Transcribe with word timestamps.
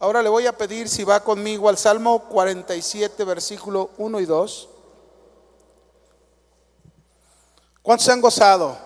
Ahora 0.00 0.22
le 0.22 0.28
voy 0.28 0.46
a 0.46 0.56
pedir 0.56 0.88
si 0.88 1.02
va 1.02 1.24
conmigo 1.24 1.68
al 1.68 1.76
Salmo 1.76 2.20
47, 2.28 3.24
versículo 3.24 3.90
1 3.98 4.20
y 4.20 4.26
2. 4.26 4.68
¿Cuántos 7.82 8.04
se 8.04 8.12
han 8.12 8.20
gozado? 8.20 8.78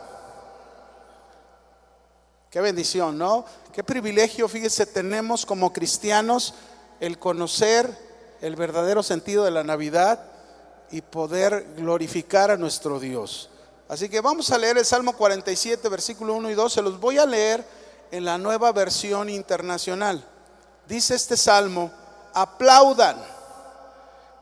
Qué 2.49 2.63
bendición, 2.63 3.19
¿no? 3.19 3.45
Qué 3.73 3.85
privilegio, 3.85 4.49
fíjese, 4.49 4.87
tenemos 4.87 5.45
como 5.45 5.73
cristianos 5.73 6.55
el 7.01 7.19
conocer 7.19 7.95
el 8.41 8.57
verdadero 8.57 9.03
sentido 9.03 9.45
de 9.45 9.51
la 9.51 9.65
Navidad 9.65 10.19
y 10.91 11.03
poder 11.03 11.75
glorificar 11.77 12.51
a 12.51 12.57
nuestro 12.57 12.99
Dios. 13.01 13.51
Así 13.89 14.09
que 14.09 14.23
vamos 14.23 14.51
a 14.51 14.57
leer 14.57 14.79
el 14.79 14.87
Salmo 14.87 15.15
47, 15.15 15.89
versículo 15.91 16.35
1 16.35 16.51
y 16.51 16.55
2. 16.55 16.73
Se 16.73 16.81
los 16.81 16.99
voy 16.99 17.19
a 17.19 17.27
leer 17.27 17.63
en 18.11 18.25
la 18.25 18.39
nueva 18.39 18.73
versión 18.73 19.29
internacional. 19.29 20.27
Dice 20.93 21.15
este 21.15 21.39
salmo, 21.39 21.91
aplaudan, 22.35 23.17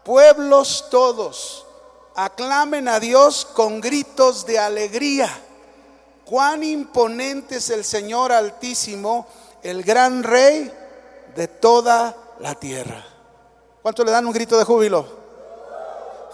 pueblos 0.03 0.87
todos, 0.91 1.65
aclamen 2.17 2.89
a 2.89 2.99
Dios 2.99 3.45
con 3.45 3.81
gritos 3.81 4.45
de 4.47 4.59
alegría. 4.59 5.31
Cuán 6.25 6.65
imponente 6.65 7.59
es 7.59 7.71
el 7.71 7.85
Señor 7.85 8.33
Altísimo, 8.33 9.29
el 9.63 9.85
gran 9.85 10.25
Rey 10.25 10.73
de 11.37 11.47
toda 11.47 12.17
la 12.41 12.57
tierra. 12.57 13.05
¿Cuánto 13.81 14.03
le 14.03 14.11
dan 14.11 14.27
un 14.27 14.33
grito 14.33 14.59
de 14.59 14.65
júbilo? 14.65 15.07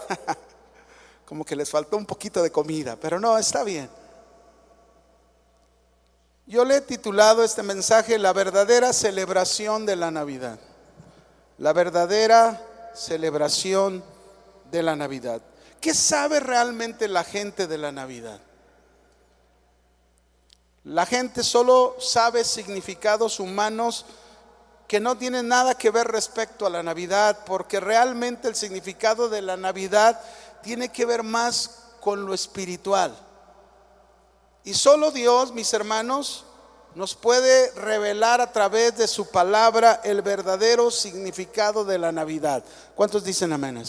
Como 1.27 1.45
que 1.45 1.55
les 1.55 1.69
faltó 1.69 1.95
un 1.95 2.07
poquito 2.07 2.41
de 2.41 2.51
comida, 2.51 2.97
pero 2.99 3.19
no, 3.19 3.37
está 3.37 3.63
bien. 3.63 3.87
Yo 6.47 6.63
le 6.63 6.77
he 6.77 6.81
titulado 6.81 7.43
este 7.43 7.61
mensaje 7.61 8.17
La 8.17 8.31
verdadera 8.31 8.93
celebración 8.93 9.85
de 9.85 9.97
la 9.97 10.11
Navidad. 10.11 10.57
La 11.57 11.73
verdadera 11.73 12.61
celebración 12.93 14.01
de 14.71 14.81
la 14.81 14.95
Navidad. 14.95 15.41
¿Qué 15.81 15.93
sabe 15.93 16.39
realmente 16.39 17.09
la 17.09 17.25
gente 17.25 17.67
de 17.67 17.77
la 17.77 17.91
Navidad? 17.91 18.39
La 20.85 21.05
gente 21.05 21.43
solo 21.43 21.97
sabe 21.99 22.45
significados 22.45 23.41
humanos 23.41 24.05
que 24.87 25.01
no 25.01 25.17
tienen 25.17 25.49
nada 25.49 25.75
que 25.75 25.91
ver 25.91 26.07
respecto 26.07 26.65
a 26.65 26.69
la 26.69 26.81
Navidad, 26.81 27.39
porque 27.45 27.81
realmente 27.81 28.47
el 28.47 28.55
significado 28.55 29.27
de 29.27 29.41
la 29.41 29.57
Navidad 29.57 30.17
tiene 30.63 30.87
que 30.93 31.05
ver 31.05 31.23
más 31.23 31.71
con 31.99 32.25
lo 32.25 32.33
espiritual. 32.33 33.26
Y 34.67 34.73
solo 34.73 35.11
Dios, 35.11 35.53
mis 35.53 35.71
hermanos, 35.71 36.43
nos 36.93 37.15
puede 37.15 37.71
revelar 37.71 38.41
a 38.41 38.51
través 38.51 38.97
de 38.97 39.07
su 39.07 39.29
palabra 39.29 40.01
el 40.03 40.21
verdadero 40.21 40.91
significado 40.91 41.85
de 41.85 41.97
la 41.97 42.11
Navidad. 42.11 42.65
¿Cuántos 42.93 43.23
dicen 43.23 43.53
amén? 43.53 43.81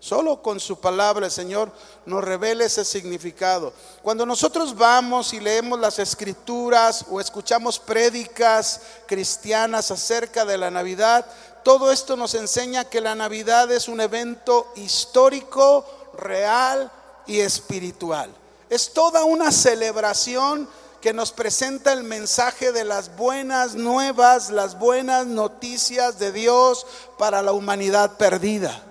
Solo 0.00 0.42
con 0.42 0.58
su 0.58 0.80
palabra 0.80 1.26
el 1.26 1.30
Señor 1.30 1.70
nos 2.04 2.24
revela 2.24 2.64
ese 2.64 2.84
significado. 2.84 3.72
Cuando 4.02 4.26
nosotros 4.26 4.76
vamos 4.76 5.32
y 5.34 5.38
leemos 5.38 5.78
las 5.78 6.00
escrituras 6.00 7.04
o 7.08 7.20
escuchamos 7.20 7.78
prédicas 7.78 8.80
cristianas 9.06 9.92
acerca 9.92 10.44
de 10.44 10.58
la 10.58 10.72
Navidad, 10.72 11.24
todo 11.62 11.92
esto 11.92 12.16
nos 12.16 12.34
enseña 12.34 12.86
que 12.86 13.00
la 13.00 13.14
Navidad 13.14 13.70
es 13.70 13.86
un 13.86 14.00
evento 14.00 14.66
histórico, 14.74 15.86
real 16.14 16.90
y 17.24 17.38
espiritual. 17.38 18.41
Es 18.72 18.94
toda 18.94 19.24
una 19.24 19.52
celebración 19.52 20.66
que 21.02 21.12
nos 21.12 21.30
presenta 21.30 21.92
el 21.92 22.04
mensaje 22.04 22.72
de 22.72 22.84
las 22.84 23.14
buenas 23.16 23.74
nuevas, 23.74 24.48
las 24.48 24.78
buenas 24.78 25.26
noticias 25.26 26.18
de 26.18 26.32
Dios 26.32 26.86
para 27.18 27.42
la 27.42 27.52
humanidad 27.52 28.16
perdida. 28.16 28.82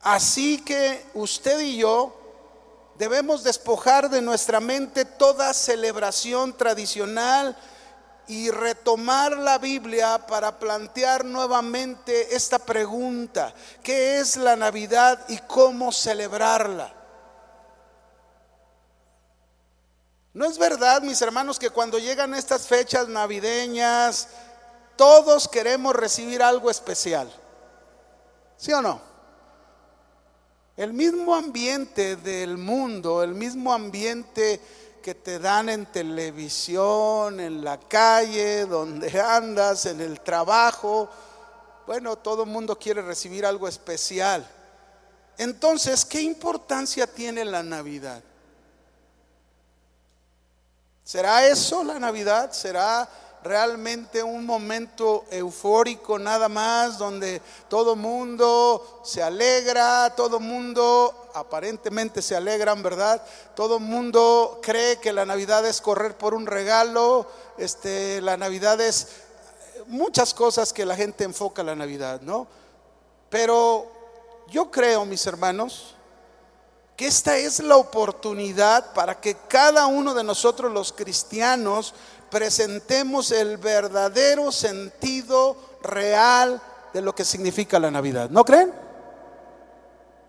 Así 0.00 0.62
que 0.64 1.06
usted 1.14 1.58
y 1.58 1.78
yo 1.78 2.16
debemos 2.98 3.42
despojar 3.42 4.10
de 4.10 4.22
nuestra 4.22 4.60
mente 4.60 5.04
toda 5.04 5.52
celebración 5.52 6.56
tradicional 6.56 7.56
y 8.28 8.48
retomar 8.50 9.36
la 9.36 9.58
Biblia 9.58 10.24
para 10.28 10.60
plantear 10.60 11.24
nuevamente 11.24 12.36
esta 12.36 12.60
pregunta, 12.60 13.52
¿qué 13.82 14.20
es 14.20 14.36
la 14.36 14.54
Navidad 14.54 15.18
y 15.26 15.38
cómo 15.38 15.90
celebrarla? 15.90 16.95
¿No 20.36 20.44
es 20.44 20.58
verdad, 20.58 21.00
mis 21.00 21.22
hermanos, 21.22 21.58
que 21.58 21.70
cuando 21.70 21.98
llegan 21.98 22.34
estas 22.34 22.66
fechas 22.66 23.08
navideñas, 23.08 24.28
todos 24.94 25.48
queremos 25.48 25.96
recibir 25.96 26.42
algo 26.42 26.70
especial? 26.70 27.32
¿Sí 28.58 28.70
o 28.70 28.82
no? 28.82 29.00
El 30.76 30.92
mismo 30.92 31.34
ambiente 31.34 32.16
del 32.16 32.58
mundo, 32.58 33.22
el 33.22 33.32
mismo 33.32 33.72
ambiente 33.72 34.60
que 35.02 35.14
te 35.14 35.38
dan 35.38 35.70
en 35.70 35.86
televisión, 35.86 37.40
en 37.40 37.64
la 37.64 37.80
calle, 37.80 38.66
donde 38.66 39.18
andas, 39.18 39.86
en 39.86 40.02
el 40.02 40.20
trabajo. 40.20 41.08
Bueno, 41.86 42.16
todo 42.16 42.42
el 42.42 42.50
mundo 42.50 42.78
quiere 42.78 43.00
recibir 43.00 43.46
algo 43.46 43.68
especial. 43.68 44.46
Entonces, 45.38 46.04
¿qué 46.04 46.20
importancia 46.20 47.06
tiene 47.06 47.42
la 47.42 47.62
Navidad? 47.62 48.22
¿Será 51.06 51.46
eso 51.46 51.84
la 51.84 52.00
Navidad? 52.00 52.50
¿Será 52.50 53.08
realmente 53.44 54.24
un 54.24 54.44
momento 54.44 55.24
eufórico 55.30 56.18
nada 56.18 56.48
más, 56.48 56.98
donde 56.98 57.40
todo 57.68 57.94
mundo 57.94 59.02
se 59.04 59.22
alegra, 59.22 60.12
todo 60.16 60.40
mundo 60.40 61.28
aparentemente 61.32 62.22
se 62.22 62.34
alegran, 62.34 62.82
¿verdad? 62.82 63.22
Todo 63.54 63.78
mundo 63.78 64.58
cree 64.60 64.98
que 64.98 65.12
la 65.12 65.24
Navidad 65.24 65.64
es 65.64 65.80
correr 65.80 66.18
por 66.18 66.34
un 66.34 66.44
regalo, 66.44 67.28
este, 67.56 68.20
la 68.20 68.36
Navidad 68.36 68.80
es 68.80 69.06
muchas 69.86 70.34
cosas 70.34 70.72
que 70.72 70.84
la 70.84 70.96
gente 70.96 71.22
enfoca 71.22 71.62
la 71.62 71.76
Navidad, 71.76 72.20
¿no? 72.22 72.48
Pero 73.30 73.86
yo 74.48 74.72
creo, 74.72 75.04
mis 75.04 75.24
hermanos, 75.24 75.95
que 76.96 77.06
esta 77.06 77.36
es 77.36 77.60
la 77.60 77.76
oportunidad 77.76 78.94
para 78.94 79.20
que 79.20 79.36
cada 79.48 79.86
uno 79.86 80.14
de 80.14 80.24
nosotros 80.24 80.72
los 80.72 80.92
cristianos 80.92 81.94
presentemos 82.30 83.30
el 83.30 83.58
verdadero 83.58 84.50
sentido 84.50 85.56
real 85.82 86.60
de 86.94 87.02
lo 87.02 87.14
que 87.14 87.24
significa 87.24 87.78
la 87.78 87.90
Navidad. 87.90 88.30
¿No 88.30 88.44
creen? 88.44 88.72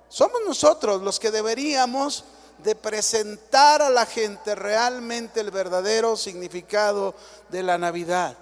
Somos 0.09 0.41
nosotros 0.45 1.01
los 1.01 1.19
que 1.19 1.31
deberíamos 1.31 2.25
de 2.63 2.75
presentar 2.75 3.81
a 3.81 3.89
la 3.89 4.05
gente 4.05 4.55
realmente 4.55 5.39
el 5.39 5.51
verdadero 5.51 6.17
significado 6.17 7.15
de 7.49 7.63
la 7.63 7.77
Navidad. 7.77 8.35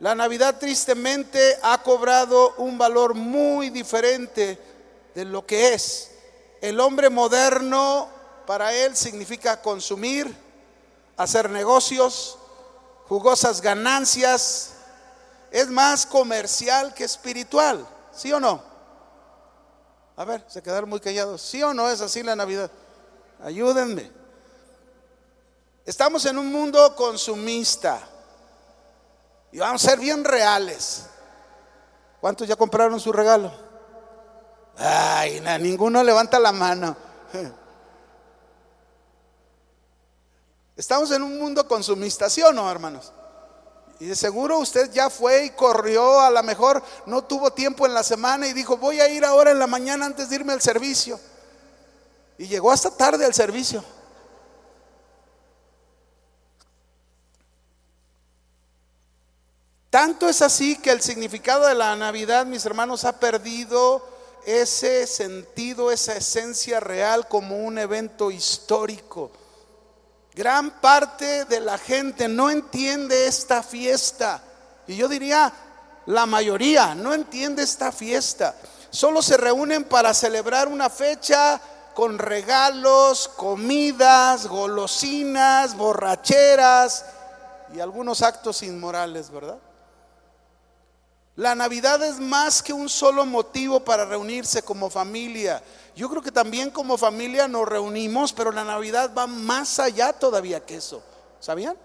La 0.00 0.14
Navidad 0.14 0.58
tristemente 0.58 1.58
ha 1.62 1.82
cobrado 1.82 2.54
un 2.58 2.78
valor 2.78 3.14
muy 3.14 3.70
diferente 3.70 4.58
de 5.14 5.24
lo 5.24 5.44
que 5.46 5.74
es. 5.74 6.11
El 6.62 6.78
hombre 6.78 7.10
moderno 7.10 8.08
para 8.46 8.72
él 8.72 8.96
significa 8.96 9.60
consumir, 9.60 10.32
hacer 11.16 11.50
negocios, 11.50 12.38
jugosas 13.08 13.60
ganancias, 13.60 14.74
es 15.50 15.66
más 15.68 16.06
comercial 16.06 16.94
que 16.94 17.02
espiritual, 17.02 17.84
¿sí 18.14 18.32
o 18.32 18.38
no? 18.38 18.62
A 20.16 20.24
ver, 20.24 20.44
se 20.46 20.62
quedaron 20.62 20.88
muy 20.88 21.00
callados, 21.00 21.42
¿sí 21.42 21.60
o 21.64 21.74
no 21.74 21.90
es 21.90 22.00
así 22.00 22.22
la 22.22 22.36
Navidad? 22.36 22.70
Ayúdenme. 23.42 24.12
Estamos 25.84 26.24
en 26.26 26.38
un 26.38 26.52
mundo 26.52 26.94
consumista 26.94 28.00
y 29.50 29.58
vamos 29.58 29.84
a 29.84 29.90
ser 29.90 29.98
bien 29.98 30.22
reales. 30.22 31.06
¿Cuántos 32.20 32.46
ya 32.46 32.54
compraron 32.54 33.00
su 33.00 33.12
regalo? 33.12 33.71
Ay, 34.76 35.40
ninguno 35.60 36.02
levanta 36.02 36.38
la 36.38 36.52
mano. 36.52 36.96
Estamos 40.76 41.10
en 41.10 41.22
un 41.22 41.38
mundo 41.38 41.68
consumista, 41.68 42.30
¿sí 42.30 42.42
o 42.42 42.52
no, 42.52 42.70
hermanos? 42.70 43.12
Y 44.00 44.06
de 44.06 44.16
seguro 44.16 44.58
usted 44.58 44.90
ya 44.90 45.10
fue 45.10 45.44
y 45.44 45.50
corrió, 45.50 46.20
a 46.20 46.30
lo 46.30 46.42
mejor 46.42 46.82
no 47.06 47.22
tuvo 47.22 47.52
tiempo 47.52 47.86
en 47.86 47.94
la 47.94 48.02
semana 48.02 48.48
y 48.48 48.52
dijo, 48.52 48.76
voy 48.76 49.00
a 49.00 49.08
ir 49.08 49.24
ahora 49.24 49.52
en 49.52 49.60
la 49.60 49.68
mañana 49.68 50.06
antes 50.06 50.28
de 50.28 50.36
irme 50.36 50.52
al 50.52 50.60
servicio. 50.60 51.20
Y 52.36 52.48
llegó 52.48 52.72
hasta 52.72 52.90
tarde 52.90 53.24
al 53.24 53.34
servicio. 53.34 53.84
Tanto 59.88 60.28
es 60.28 60.40
así 60.40 60.76
que 60.78 60.90
el 60.90 61.02
significado 61.02 61.66
de 61.66 61.74
la 61.74 61.94
Navidad, 61.94 62.46
mis 62.46 62.64
hermanos, 62.64 63.04
ha 63.04 63.20
perdido 63.20 64.11
ese 64.46 65.06
sentido, 65.06 65.90
esa 65.90 66.16
esencia 66.16 66.80
real 66.80 67.28
como 67.28 67.58
un 67.58 67.78
evento 67.78 68.30
histórico 68.30 69.30
Gran 70.34 70.80
parte 70.80 71.44
de 71.44 71.60
la 71.60 71.76
gente 71.76 72.26
no 72.26 72.48
entiende 72.48 73.26
esta 73.26 73.62
fiesta. 73.62 74.42
y 74.86 74.96
yo 74.96 75.06
diría 75.06 75.52
la 76.06 76.26
mayoría, 76.26 76.94
no 76.94 77.12
entiende 77.12 77.62
esta 77.62 77.92
fiesta. 77.92 78.56
Solo 78.90 79.20
se 79.22 79.36
reúnen 79.36 79.84
para 79.84 80.14
celebrar 80.14 80.68
una 80.68 80.88
fecha 80.88 81.60
con 81.94 82.18
regalos, 82.18 83.28
comidas, 83.36 84.46
golosinas, 84.46 85.76
borracheras 85.76 87.04
y 87.74 87.80
algunos 87.80 88.22
actos 88.22 88.62
inmorales, 88.62 89.30
¿verdad? 89.30 89.58
La 91.36 91.54
Navidad 91.54 92.02
es 92.02 92.20
más 92.20 92.62
que 92.62 92.72
un 92.72 92.88
solo 92.88 93.24
motivo 93.24 93.80
para 93.80 94.04
reunirse 94.04 94.62
como 94.62 94.90
familia. 94.90 95.62
Yo 95.96 96.10
creo 96.10 96.20
que 96.20 96.30
también 96.30 96.70
como 96.70 96.98
familia 96.98 97.48
nos 97.48 97.66
reunimos, 97.66 98.32
pero 98.32 98.52
la 98.52 98.64
Navidad 98.64 99.10
va 99.16 99.26
más 99.26 99.78
allá 99.78 100.12
todavía 100.12 100.64
que 100.64 100.76
eso. 100.76 101.02
¿Sabían? 101.40 101.76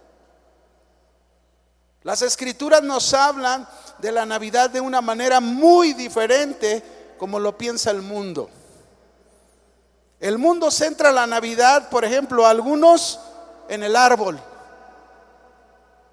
Las 2.04 2.22
escrituras 2.22 2.84
nos 2.84 3.14
hablan 3.14 3.68
de 4.00 4.12
la 4.12 4.26
Navidad 4.26 4.70
de 4.70 4.82
una 4.82 5.02
manera 5.02 5.40
muy 5.40 5.94
diferente 5.94 6.84
como 7.18 7.40
lo 7.40 7.58
piensa 7.58 7.92
el 7.92 8.02
mundo. 8.02 8.50
El 10.20 10.38
mundo 10.38 10.72
centra 10.72 11.12
la 11.12 11.28
Navidad, 11.28 11.90
por 11.90 12.04
ejemplo, 12.04 12.46
algunos 12.46 13.20
en 13.70 13.84
el 13.84 13.96
árbol. 13.96 14.40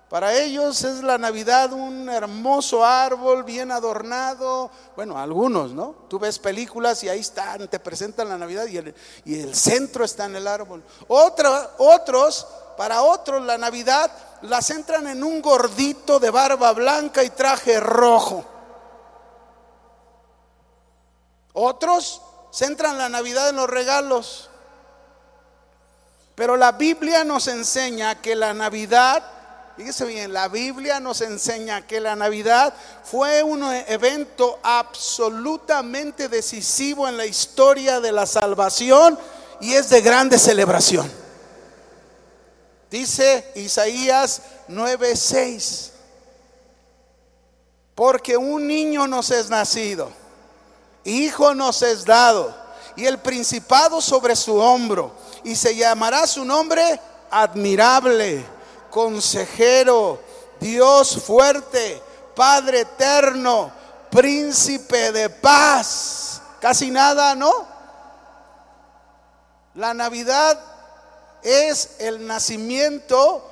Para 0.08 0.34
ellos 0.34 0.84
es 0.84 1.02
la 1.02 1.18
Navidad 1.18 1.72
un 1.72 2.08
hermoso 2.08 2.84
árbol 2.84 3.42
bien 3.42 3.72
adornado. 3.72 4.70
Bueno, 4.94 5.18
algunos, 5.18 5.72
¿no? 5.72 5.94
Tú 6.08 6.18
ves 6.18 6.38
películas 6.38 7.02
y 7.02 7.08
ahí 7.08 7.20
están, 7.20 7.66
te 7.68 7.80
presentan 7.80 8.28
la 8.28 8.38
Navidad 8.38 8.66
y 8.66 8.76
el, 8.76 8.94
y 9.24 9.40
el 9.40 9.54
centro 9.54 10.04
está 10.04 10.26
en 10.26 10.36
el 10.36 10.46
árbol. 10.46 10.84
otros, 11.08 12.46
para 12.76 13.02
otros, 13.02 13.42
la 13.42 13.58
Navidad 13.58 14.10
la 14.42 14.60
centran 14.60 15.06
en 15.06 15.24
un 15.24 15.40
gordito 15.40 16.20
de 16.20 16.30
barba 16.30 16.72
blanca 16.72 17.24
y 17.24 17.30
traje 17.30 17.80
rojo. 17.80 18.44
Otros 21.54 22.20
centran 22.52 22.98
la 22.98 23.08
Navidad 23.08 23.48
en 23.48 23.56
los 23.56 23.70
regalos. 23.70 24.50
Pero 26.34 26.56
la 26.56 26.72
Biblia 26.72 27.24
nos 27.24 27.46
enseña 27.46 28.20
que 28.20 28.34
la 28.34 28.52
Navidad, 28.52 29.22
fíjese 29.76 30.04
bien, 30.04 30.32
la 30.32 30.48
Biblia 30.48 31.00
nos 31.00 31.20
enseña 31.20 31.86
que 31.86 32.00
la 32.00 32.16
Navidad 32.16 32.74
fue 33.04 33.42
un 33.42 33.62
evento 33.64 34.58
absolutamente 34.62 36.28
decisivo 36.28 37.08
en 37.08 37.16
la 37.16 37.26
historia 37.26 38.00
de 38.00 38.12
la 38.12 38.26
salvación 38.26 39.18
y 39.60 39.74
es 39.74 39.88
de 39.90 40.00
grande 40.00 40.38
celebración. 40.38 41.10
Dice 42.90 43.52
Isaías 43.56 44.42
9:6, 44.68 45.90
porque 47.94 48.36
un 48.36 48.66
niño 48.66 49.06
nos 49.06 49.30
es 49.30 49.50
nacido 49.50 50.24
hijo 51.04 51.54
nos 51.54 51.82
es 51.82 52.04
dado, 52.04 52.54
y 52.96 53.06
el 53.06 53.18
principado 53.18 54.00
sobre 54.00 54.34
su 54.34 54.56
hombro, 54.56 55.12
y 55.44 55.54
se 55.54 55.76
llamará 55.76 56.26
su 56.26 56.44
nombre 56.44 57.00
admirable, 57.30 58.44
consejero, 58.94 60.20
Dios 60.60 61.20
fuerte, 61.20 62.00
Padre 62.36 62.82
eterno, 62.82 63.72
príncipe 64.08 65.10
de 65.10 65.28
paz. 65.28 66.40
Casi 66.60 66.92
nada, 66.92 67.34
¿no? 67.34 67.52
La 69.74 69.92
Navidad 69.94 70.60
es 71.42 71.96
el 71.98 72.24
nacimiento 72.24 73.50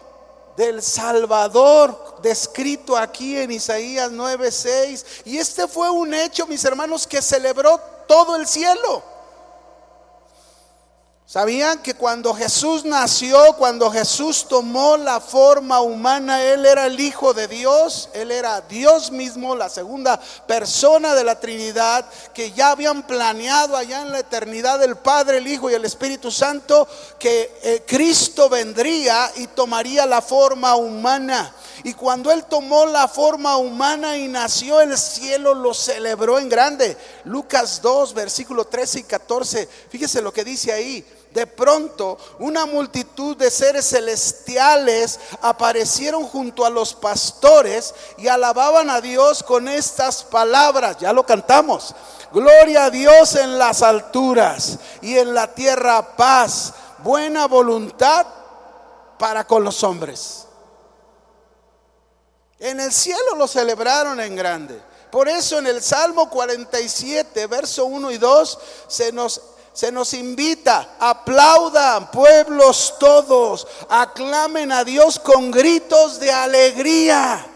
del 0.57 0.81
Salvador 0.81 2.21
descrito 2.23 2.97
aquí 2.97 3.37
en 3.37 3.51
Isaías 3.51 4.13
9:6. 4.13 5.05
Y 5.25 5.39
este 5.39 5.67
fue 5.67 5.91
un 5.91 6.15
hecho, 6.15 6.47
mis 6.47 6.65
hermanos, 6.65 7.05
que 7.05 7.21
celebró 7.21 7.81
todo 8.07 8.37
el 8.37 8.47
cielo. 8.47 9.03
¿Sabían 11.33 11.79
que 11.79 11.95
cuando 11.95 12.35
Jesús 12.35 12.85
nació, 12.85 13.55
cuando 13.57 13.91
Jesús 13.91 14.47
tomó 14.47 14.99
la 14.99 15.19
forma 15.19 15.81
humana, 15.81 16.43
Él 16.43 16.67
era 16.67 16.85
el 16.85 17.01
Hijo 17.01 17.33
de 17.33 17.49
Dios, 17.49 18.11
Él 18.13 18.31
era 18.31 18.61
Dios 18.61 19.11
mismo, 19.11 19.57
la 19.57 19.71
segunda 19.71 20.21
persona 20.47 21.15
de 21.15 21.25
la 21.25 21.41
Trinidad, 21.41 22.05
que 22.35 22.53
ya 22.53 22.73
habían 22.73 23.07
planeado 23.07 23.79
allá 23.79 24.03
en 24.03 24.13
la 24.13 24.19
eternidad 24.19 24.83
el 24.83 24.97
Padre, 24.97 25.39
el 25.39 25.47
Hijo 25.47 25.71
y 25.71 25.73
el 25.73 25.87
Espíritu 25.87 26.31
Santo, 26.31 26.87
que 27.19 27.51
eh, 27.63 27.83
Cristo 27.87 28.51
vendría 28.51 29.33
y 29.37 29.47
tomaría 29.47 30.05
la 30.05 30.21
forma 30.21 30.75
humana. 30.77 31.55
Y 31.83 31.95
cuando 31.95 32.31
Él 32.31 32.45
tomó 32.45 32.85
la 32.85 33.09
forma 33.09 33.57
humana 33.57 34.19
y 34.19 34.29
nació, 34.29 34.83
el 34.83 34.99
cielo 34.99 35.55
lo 35.55 35.73
celebró 35.73 36.39
en 36.39 36.51
grande. 36.51 36.95
Lucas 37.25 37.81
2, 37.81 38.13
versículo 38.13 38.67
13 38.67 38.99
y 38.99 39.03
14, 39.05 39.67
fíjese 39.89 40.21
lo 40.21 40.31
que 40.31 40.45
dice 40.45 40.71
ahí 40.71 41.03
de 41.33 41.47
pronto 41.47 42.19
una 42.39 42.67
multitud 42.67 43.37
de 43.37 43.51
seres 43.51 43.89
celestiales 43.89 45.19
aparecieron 45.41 46.25
junto 46.25 46.65
a 46.65 46.71
los 46.71 46.95
pastores 46.95 47.95
y 48.19 48.29
alababan 48.29 48.91
a 48.91 49.01
Dios 49.01 49.43
con 49.43 49.69
estas 49.69 50.25
palabras. 50.25 50.99
Ya 50.99 51.13
lo 51.13 51.25
cantamos. 51.25 51.95
Gloria 52.33 52.85
a 52.85 52.91
Dios 52.91 53.35
en 53.35 53.59
las 53.59 53.83
alturas 53.83 54.79
y 55.01 55.19
en 55.19 55.35
la 55.35 55.55
tierra 55.55 56.17
paz, 56.17 56.73
buena 56.99 57.47
voluntad 57.47 58.27
para 59.19 59.47
con 59.47 59.65
los 59.65 59.83
hombres. 59.85 60.47
En 62.59 62.81
el 62.81 62.93
cielo 62.93 63.35
lo 63.37 63.49
celebraron 63.49 64.21
en 64.21 64.37
grande. 64.37 64.81
Por 65.11 65.29
eso 65.29 65.59
en 65.59 65.67
el 65.67 65.83
Salmo 65.83 66.31
47, 66.31 67.47
verso 67.47 67.85
1 67.85 68.13
y 68.13 68.19
2, 68.19 68.59
se 68.89 69.13
nos 69.13 69.43
se 69.73 69.91
nos 69.91 70.13
invita, 70.13 70.97
aplaudan 70.99 72.11
pueblos 72.11 72.95
todos, 73.01 73.67
aclamen 73.89 74.71
a 74.71 74.85
Dios 74.85 75.19
con 75.19 75.51
gritos 75.51 76.21
de 76.21 76.31
alegría. 76.31 77.47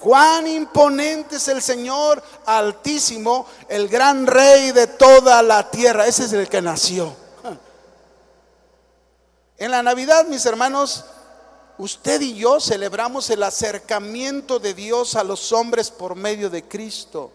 Cuán 0.00 0.46
imponente 0.46 1.36
es 1.36 1.48
el 1.48 1.60
Señor 1.60 2.22
altísimo, 2.46 3.46
el 3.68 3.88
gran 3.88 4.26
rey 4.26 4.70
de 4.72 4.86
toda 4.86 5.42
la 5.42 5.70
tierra. 5.70 6.06
Ese 6.06 6.24
es 6.24 6.32
el 6.32 6.48
que 6.48 6.62
nació. 6.62 7.14
En 9.58 9.72
la 9.72 9.82
Navidad, 9.82 10.24
mis 10.26 10.46
hermanos, 10.46 11.04
usted 11.78 12.20
y 12.20 12.34
yo 12.34 12.60
celebramos 12.60 13.28
el 13.30 13.42
acercamiento 13.42 14.60
de 14.60 14.72
Dios 14.72 15.16
a 15.16 15.24
los 15.24 15.50
hombres 15.50 15.90
por 15.90 16.14
medio 16.14 16.48
de 16.48 16.62
Cristo. 16.62 17.32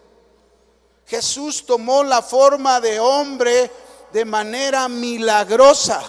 Jesús 1.06 1.66
tomó 1.66 2.02
la 2.02 2.22
forma 2.22 2.80
de 2.80 2.98
hombre 2.98 3.70
de 4.14 4.24
manera 4.24 4.88
milagrosa. 4.88 6.00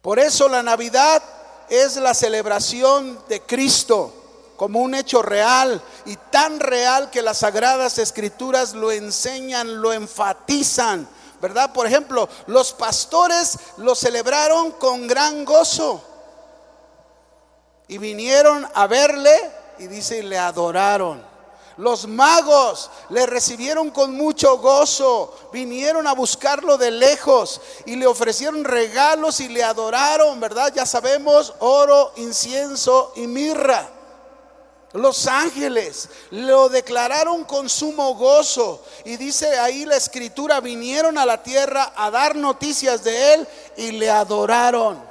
Por 0.00 0.20
eso 0.20 0.48
la 0.48 0.62
Navidad 0.62 1.20
es 1.68 1.96
la 1.96 2.14
celebración 2.14 3.18
de 3.28 3.40
Cristo 3.42 4.12
como 4.56 4.78
un 4.78 4.94
hecho 4.94 5.22
real 5.22 5.82
y 6.04 6.14
tan 6.30 6.60
real 6.60 7.10
que 7.10 7.20
las 7.20 7.38
sagradas 7.38 7.98
escrituras 7.98 8.74
lo 8.74 8.92
enseñan, 8.92 9.82
lo 9.82 9.92
enfatizan, 9.92 11.08
¿verdad? 11.42 11.72
Por 11.72 11.88
ejemplo, 11.88 12.28
los 12.46 12.74
pastores 12.74 13.58
lo 13.78 13.96
celebraron 13.96 14.70
con 14.70 15.08
gran 15.08 15.44
gozo 15.44 16.00
y 17.88 17.98
vinieron 17.98 18.68
a 18.72 18.86
verle 18.86 19.34
y 19.80 19.88
dice, 19.88 20.22
le 20.22 20.38
adoraron. 20.38 21.35
Los 21.76 22.06
magos 22.06 22.90
le 23.10 23.26
recibieron 23.26 23.90
con 23.90 24.14
mucho 24.14 24.56
gozo, 24.58 25.50
vinieron 25.52 26.06
a 26.06 26.14
buscarlo 26.14 26.78
de 26.78 26.90
lejos 26.90 27.60
y 27.84 27.96
le 27.96 28.06
ofrecieron 28.06 28.64
regalos 28.64 29.40
y 29.40 29.48
le 29.48 29.62
adoraron, 29.62 30.40
¿verdad? 30.40 30.72
Ya 30.74 30.86
sabemos, 30.86 31.52
oro, 31.58 32.12
incienso 32.16 33.12
y 33.16 33.26
mirra. 33.26 33.90
Los 34.94 35.26
ángeles 35.26 36.08
lo 36.30 36.70
declararon 36.70 37.44
con 37.44 37.68
sumo 37.68 38.14
gozo. 38.14 38.82
Y 39.04 39.18
dice 39.18 39.58
ahí 39.58 39.84
la 39.84 39.96
escritura, 39.96 40.60
vinieron 40.60 41.18
a 41.18 41.26
la 41.26 41.42
tierra 41.42 41.92
a 41.94 42.10
dar 42.10 42.36
noticias 42.36 43.04
de 43.04 43.34
él 43.34 43.48
y 43.76 43.92
le 43.92 44.10
adoraron. 44.10 45.04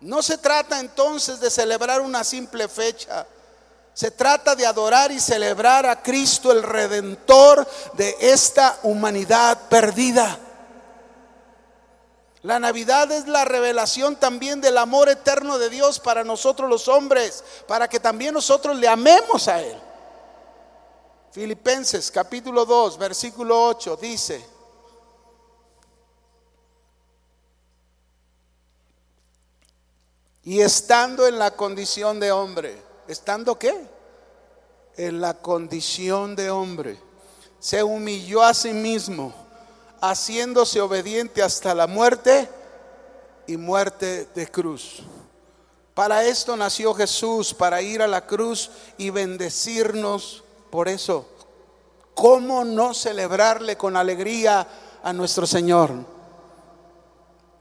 No 0.00 0.22
se 0.22 0.36
trata 0.36 0.78
entonces 0.78 1.40
de 1.40 1.48
celebrar 1.48 2.02
una 2.02 2.22
simple 2.22 2.68
fecha. 2.68 3.26
Se 3.94 4.10
trata 4.10 4.54
de 4.54 4.66
adorar 4.66 5.12
y 5.12 5.20
celebrar 5.20 5.86
a 5.86 6.02
Cristo, 6.02 6.52
el 6.52 6.62
redentor 6.62 7.68
de 7.94 8.16
esta 8.20 8.78
humanidad 8.82 9.68
perdida. 9.68 10.38
La 12.42 12.58
Navidad 12.58 13.12
es 13.12 13.28
la 13.28 13.44
revelación 13.44 14.16
también 14.16 14.62
del 14.62 14.78
amor 14.78 15.10
eterno 15.10 15.58
de 15.58 15.68
Dios 15.68 16.00
para 16.00 16.24
nosotros 16.24 16.70
los 16.70 16.88
hombres, 16.88 17.44
para 17.66 17.86
que 17.88 18.00
también 18.00 18.32
nosotros 18.32 18.76
le 18.76 18.88
amemos 18.88 19.46
a 19.48 19.60
Él. 19.60 19.78
Filipenses 21.32 22.10
capítulo 22.10 22.64
2, 22.64 22.96
versículo 22.96 23.66
8 23.66 23.96
dice, 23.96 24.44
Y 30.42 30.62
estando 30.62 31.26
en 31.26 31.38
la 31.38 31.50
condición 31.50 32.18
de 32.18 32.32
hombre, 32.32 32.89
¿estando 33.10 33.58
qué? 33.58 33.74
En 34.96 35.20
la 35.20 35.34
condición 35.34 36.36
de 36.36 36.50
hombre, 36.50 36.98
se 37.58 37.82
humilló 37.82 38.42
a 38.42 38.54
sí 38.54 38.72
mismo, 38.72 39.34
haciéndose 40.00 40.80
obediente 40.80 41.42
hasta 41.42 41.74
la 41.74 41.86
muerte 41.86 42.48
y 43.46 43.56
muerte 43.56 44.28
de 44.34 44.46
cruz. 44.46 45.02
Para 45.94 46.24
esto 46.24 46.56
nació 46.56 46.94
Jesús, 46.94 47.52
para 47.52 47.82
ir 47.82 48.00
a 48.00 48.06
la 48.06 48.26
cruz 48.26 48.70
y 48.96 49.10
bendecirnos 49.10 50.44
por 50.70 50.88
eso. 50.88 51.26
¿Cómo 52.14 52.64
no 52.64 52.94
celebrarle 52.94 53.76
con 53.76 53.96
alegría 53.96 54.66
a 55.02 55.12
nuestro 55.12 55.46
Señor? 55.46 56.19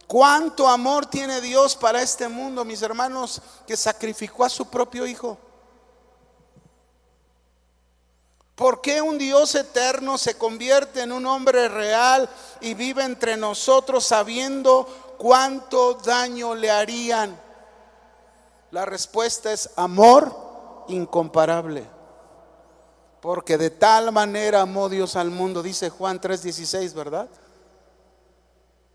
¿Cuánto 0.09 0.67
amor 0.67 1.05
tiene 1.05 1.39
Dios 1.39 1.75
para 1.75 2.01
este 2.01 2.27
mundo, 2.27 2.65
mis 2.65 2.81
hermanos, 2.81 3.39
que 3.67 3.77
sacrificó 3.77 4.43
a 4.43 4.49
su 4.49 4.67
propio 4.67 5.05
Hijo? 5.05 5.37
¿Por 8.55 8.81
qué 8.81 9.03
un 9.03 9.19
Dios 9.19 9.53
eterno 9.53 10.17
se 10.17 10.35
convierte 10.35 11.03
en 11.03 11.11
un 11.11 11.27
hombre 11.27 11.69
real 11.69 12.27
y 12.59 12.73
vive 12.73 13.03
entre 13.03 13.37
nosotros 13.37 14.03
sabiendo 14.03 15.15
cuánto 15.19 15.93
daño 15.93 16.55
le 16.55 16.71
harían? 16.71 17.39
La 18.71 18.85
respuesta 18.85 19.53
es 19.53 19.69
amor 19.75 20.85
incomparable. 20.87 21.85
Porque 23.21 23.59
de 23.59 23.69
tal 23.69 24.11
manera 24.11 24.61
amó 24.61 24.89
Dios 24.89 25.15
al 25.15 25.29
mundo, 25.29 25.61
dice 25.61 25.91
Juan 25.91 26.19
3:16, 26.19 26.95
¿verdad? 26.95 27.29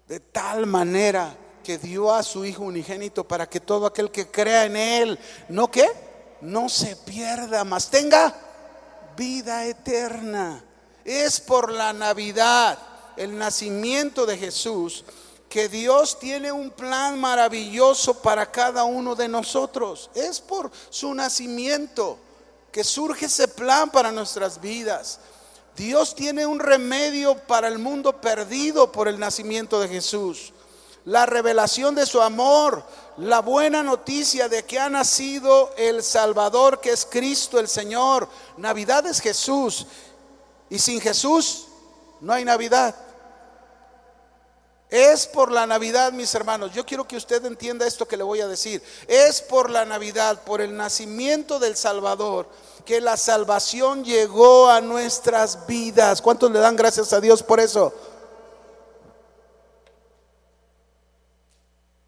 De 0.08 0.20
tal 0.20 0.66
manera 0.66 1.36
que 1.62 1.78
dio 1.78 2.12
a 2.12 2.22
su 2.22 2.44
Hijo 2.44 2.62
unigénito 2.64 3.26
para 3.26 3.48
que 3.48 3.60
todo 3.60 3.86
aquel 3.86 4.10
que 4.10 4.28
crea 4.28 4.66
en 4.66 4.76
Él, 4.76 5.18
¿no 5.48 5.70
qué? 5.70 5.90
No 6.40 6.68
se 6.68 6.94
pierda, 6.96 7.64
mas 7.64 7.90
tenga 7.90 8.34
vida 9.16 9.64
eterna. 9.64 10.62
Es 11.04 11.40
por 11.40 11.72
la 11.72 11.92
Navidad, 11.92 12.78
el 13.16 13.36
nacimiento 13.36 14.26
de 14.26 14.36
Jesús, 14.36 15.04
que 15.48 15.68
Dios 15.68 16.18
tiene 16.18 16.50
un 16.52 16.70
plan 16.70 17.18
maravilloso 17.18 18.20
para 18.20 18.50
cada 18.50 18.84
uno 18.84 19.14
de 19.14 19.28
nosotros. 19.28 20.10
Es 20.14 20.40
por 20.40 20.70
su 20.90 21.14
nacimiento 21.14 22.18
que 22.72 22.82
surge 22.82 23.26
ese 23.26 23.46
plan 23.46 23.90
para 23.90 24.10
nuestras 24.10 24.60
vidas. 24.60 25.20
Dios 25.76 26.14
tiene 26.14 26.46
un 26.46 26.60
remedio 26.60 27.36
para 27.36 27.66
el 27.66 27.78
mundo 27.78 28.20
perdido 28.20 28.92
por 28.92 29.08
el 29.08 29.18
nacimiento 29.18 29.80
de 29.80 29.88
Jesús. 29.88 30.52
La 31.04 31.26
revelación 31.26 31.94
de 31.94 32.06
su 32.06 32.22
amor, 32.22 32.84
la 33.16 33.40
buena 33.40 33.82
noticia 33.82 34.48
de 34.48 34.64
que 34.64 34.78
ha 34.78 34.88
nacido 34.88 35.72
el 35.76 36.02
Salvador, 36.02 36.80
que 36.80 36.90
es 36.90 37.04
Cristo 37.04 37.58
el 37.58 37.68
Señor. 37.68 38.28
Navidad 38.56 39.04
es 39.06 39.20
Jesús. 39.20 39.86
Y 40.70 40.78
sin 40.78 41.00
Jesús 41.00 41.66
no 42.20 42.32
hay 42.32 42.44
Navidad. 42.44 42.94
Es 44.88 45.26
por 45.26 45.50
la 45.50 45.66
Navidad, 45.66 46.12
mis 46.12 46.32
hermanos. 46.34 46.72
Yo 46.72 46.86
quiero 46.86 47.06
que 47.06 47.16
usted 47.16 47.44
entienda 47.44 47.84
esto 47.84 48.06
que 48.06 48.16
le 48.16 48.22
voy 48.22 48.40
a 48.40 48.46
decir. 48.46 48.80
Es 49.08 49.42
por 49.42 49.68
la 49.68 49.84
Navidad, 49.84 50.44
por 50.44 50.60
el 50.60 50.76
nacimiento 50.76 51.58
del 51.58 51.76
Salvador 51.76 52.48
que 52.84 53.00
la 53.00 53.16
salvación 53.16 54.04
llegó 54.04 54.68
a 54.68 54.80
nuestras 54.80 55.66
vidas. 55.66 56.20
¿Cuántos 56.20 56.50
le 56.50 56.58
dan 56.58 56.76
gracias 56.76 57.12
a 57.12 57.20
Dios 57.20 57.42
por 57.42 57.60
eso? 57.60 57.92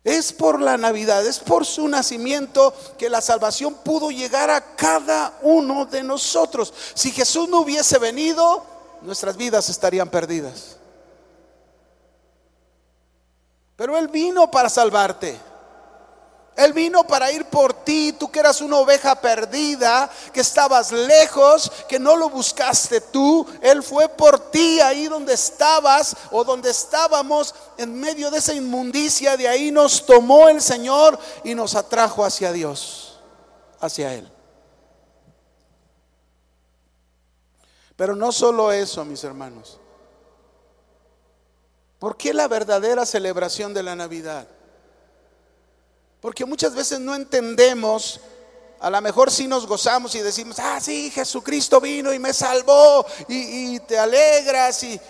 Es 0.04 0.33
por 0.33 0.61
la 0.61 0.76
Navidad, 0.76 1.26
es 1.26 1.40
por 1.40 1.66
su 1.66 1.88
nacimiento 1.88 2.73
que 2.97 3.11
la 3.11 3.21
salvación 3.21 3.75
pudo 3.75 4.12
llegar 4.12 4.50
a 4.50 4.76
cada 4.76 5.37
uno 5.42 5.85
de 5.85 6.04
nosotros. 6.04 6.73
Si 6.95 7.11
Jesús 7.11 7.49
no 7.49 7.62
hubiese 7.62 7.99
venido, 7.99 8.64
nuestras 9.02 9.37
vidas 9.37 9.68
estarían 9.68 10.09
perdidas. 10.09 10.76
Pero 13.75 13.97
Él 13.99 14.09
vino 14.09 14.50
para 14.50 14.68
salvarte. 14.68 15.38
Él 16.56 16.72
vino 16.72 17.06
para 17.06 17.30
ir 17.30 17.44
por 17.44 17.75
ti, 17.84 18.14
tú 18.18 18.30
que 18.30 18.40
eras 18.40 18.62
una 18.62 18.78
oveja 18.78 19.20
perdida, 19.20 20.10
que 20.32 20.40
estabas 20.40 20.90
lejos, 20.90 21.70
que 21.86 21.98
no 21.98 22.16
lo 22.16 22.30
buscaste 22.30 23.02
tú. 23.02 23.46
Él 23.60 23.82
fue 23.82 24.08
por 24.08 24.50
ti 24.50 24.80
ahí 24.80 25.06
donde 25.06 25.34
estabas 25.34 26.16
o 26.30 26.44
donde 26.44 26.70
estábamos 26.70 27.54
en 27.76 28.00
medio 28.00 28.30
de 28.30 28.38
esa 28.38 28.54
inmundicia. 28.54 29.36
De 29.36 29.46
ahí 29.46 29.70
nos 29.70 30.06
tomó 30.06 30.48
el 30.48 30.62
Señor 30.62 31.18
y 31.44 31.54
nos 31.54 31.75
atrajo 31.75 32.25
hacia 32.25 32.52
Dios, 32.52 33.20
hacia 33.78 34.14
Él. 34.14 34.32
Pero 37.96 38.16
no 38.16 38.32
solo 38.32 38.72
eso, 38.72 39.04
mis 39.04 39.22
hermanos. 39.25 39.78
¿Por 41.98 42.16
qué 42.16 42.32
la 42.32 42.48
verdadera 42.48 43.04
celebración 43.04 43.75
de 43.75 43.82
la 43.82 43.94
Navidad? 43.94 44.48
Porque 46.26 46.45
muchas 46.45 46.75
veces 46.75 46.99
no 46.99 47.14
entendemos, 47.14 48.18
a 48.80 48.90
lo 48.90 49.00
mejor 49.00 49.30
sí 49.30 49.47
nos 49.47 49.64
gozamos 49.64 50.12
y 50.16 50.18
decimos, 50.18 50.59
ah, 50.59 50.80
sí, 50.80 51.09
Jesucristo 51.09 51.80
vino 51.80 52.12
y 52.12 52.18
me 52.18 52.33
salvó 52.33 53.06
y, 53.28 53.78
te 53.78 53.97
alegras, 53.97 54.83
y, 54.83 55.00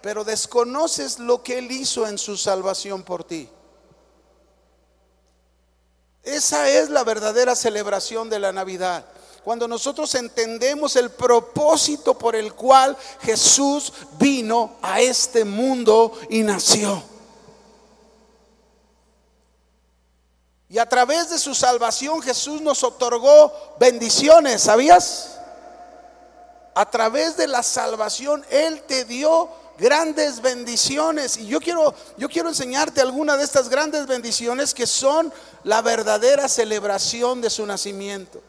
pero 0.00 0.22
desconoces 0.22 1.18
lo 1.18 1.42
que 1.42 1.58
Él 1.58 1.72
hizo 1.72 2.06
en 2.06 2.18
su 2.18 2.36
salvación 2.36 3.02
por 3.02 3.24
ti. 3.24 3.48
Esa 6.22 6.68
es 6.68 6.88
la 6.88 7.02
verdadera 7.02 7.56
celebración 7.56 8.30
de 8.30 8.38
la 8.38 8.52
Navidad. 8.52 9.04
Cuando 9.42 9.66
nosotros 9.66 10.14
entendemos 10.14 10.94
el 10.94 11.10
propósito 11.10 12.16
por 12.16 12.36
el 12.36 12.54
cual 12.54 12.96
Jesús 13.22 13.92
vino 14.20 14.76
a 14.82 15.00
este 15.00 15.44
mundo 15.44 16.12
y 16.28 16.44
nació. 16.44 17.02
Y 20.70 20.78
a 20.78 20.88
través 20.88 21.28
de 21.28 21.38
su 21.38 21.52
salvación 21.52 22.22
Jesús 22.22 22.60
nos 22.60 22.84
otorgó 22.84 23.52
bendiciones, 23.80 24.62
¿sabías? 24.62 25.36
A 26.74 26.88
través 26.88 27.36
de 27.36 27.48
la 27.48 27.64
salvación 27.64 28.46
Él 28.50 28.80
te 28.82 29.04
dio 29.04 29.50
grandes 29.78 30.40
bendiciones. 30.40 31.36
Y 31.38 31.48
yo 31.48 31.58
quiero, 31.58 31.92
yo 32.16 32.28
quiero 32.28 32.48
enseñarte 32.48 33.00
alguna 33.00 33.36
de 33.36 33.42
estas 33.42 33.68
grandes 33.68 34.06
bendiciones 34.06 34.72
que 34.72 34.86
son 34.86 35.32
la 35.64 35.82
verdadera 35.82 36.48
celebración 36.48 37.40
de 37.40 37.50
su 37.50 37.66
nacimiento. 37.66 38.40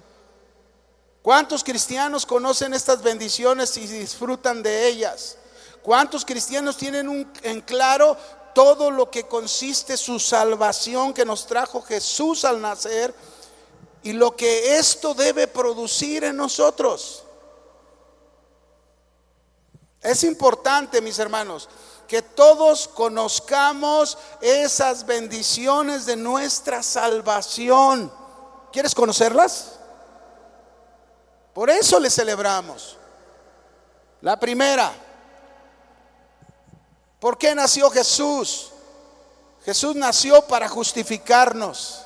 ¿Cuántos 1.23 1.63
cristianos 1.63 2.27
conocen 2.27 2.75
estas 2.75 3.01
bendiciones 3.01 3.75
y 3.77 3.87
disfrutan 3.87 4.61
de 4.61 4.87
ellas? 4.87 5.37
¿Cuántos 5.81 6.23
cristianos 6.23 6.77
tienen 6.77 7.09
un, 7.09 7.31
en 7.41 7.61
claro 7.61 8.15
todo 8.53 8.91
lo 8.91 9.09
que 9.09 9.27
consiste 9.27 9.97
su 9.97 10.19
salvación 10.19 11.13
que 11.13 11.25
nos 11.25 11.45
trajo 11.45 11.81
Jesús 11.81 12.45
al 12.45 12.61
nacer 12.61 13.13
y 14.03 14.13
lo 14.13 14.35
que 14.35 14.77
esto 14.77 15.13
debe 15.13 15.47
producir 15.47 16.23
en 16.23 16.37
nosotros. 16.37 17.23
Es 20.01 20.23
importante, 20.23 21.01
mis 21.01 21.19
hermanos, 21.19 21.69
que 22.07 22.21
todos 22.21 22.87
conozcamos 22.87 24.17
esas 24.41 25.05
bendiciones 25.05 26.05
de 26.05 26.15
nuestra 26.15 26.81
salvación. 26.83 28.11
¿Quieres 28.71 28.95
conocerlas? 28.95 29.73
Por 31.53 31.69
eso 31.69 31.99
le 31.99 32.09
celebramos. 32.09 32.97
La 34.21 34.39
primera, 34.39 34.91
¿Por 37.21 37.37
qué 37.37 37.53
nació 37.53 37.91
Jesús? 37.91 38.71
Jesús 39.63 39.95
nació 39.95 40.41
para 40.41 40.67
justificarnos. 40.67 42.01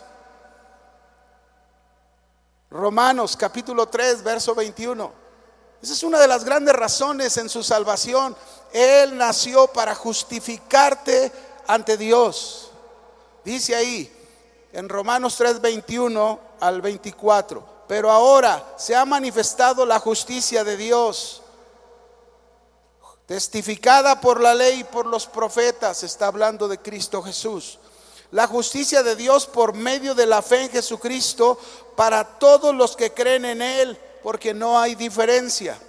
Romanos 2.70 3.38
capítulo 3.38 3.88
3, 3.88 4.22
verso 4.22 4.54
21. 4.54 5.10
Esa 5.82 5.94
es 5.94 6.04
una 6.04 6.20
de 6.20 6.28
las 6.28 6.44
grandes 6.44 6.76
razones 6.76 7.38
en 7.38 7.48
su 7.48 7.64
salvación. 7.64 8.36
Él 8.74 9.18
nació 9.18 9.68
para 9.68 9.96
justificarte 9.96 11.32
ante 11.66 11.96
Dios. 11.96 12.72
Dice 13.46 13.74
ahí 13.74 14.12
en 14.74 14.90
Romanos 14.90 15.38
3, 15.38 15.62
21 15.62 16.40
al 16.60 16.82
24. 16.82 17.66
Pero 17.88 18.12
ahora 18.12 18.74
se 18.76 18.94
ha 18.94 19.06
manifestado 19.06 19.86
la 19.86 19.98
justicia 19.98 20.66
de 20.66 20.76
Dios 20.76 21.42
testificada 23.26 24.22
por 24.22 24.40
la 24.40 24.54
ley 24.54 24.82
y 24.82 24.84
por 24.84 25.06
los 25.06 25.26
profetas, 25.28 26.04
está 26.04 26.28
hablando 26.28 26.68
de 26.68 26.80
Cristo 26.80 27.22
Jesús. 27.24 27.80
La 28.32 28.48
justicia 28.48 29.04
de 29.04 29.16
Dios 29.16 29.46
por 29.46 29.74
medio 29.74 30.16
de 30.16 30.26
la 30.26 30.42
fe 30.42 30.64
en 30.64 30.70
Jesucristo 30.70 31.58
para 31.96 32.24
todos 32.38 32.76
los 32.76 32.96
que 32.96 33.14
creen 33.14 33.46
en 33.46 33.62
Él, 33.62 34.00
porque 34.24 34.54
no 34.54 34.80
hay 34.80 34.96
diferencia. 34.96 35.80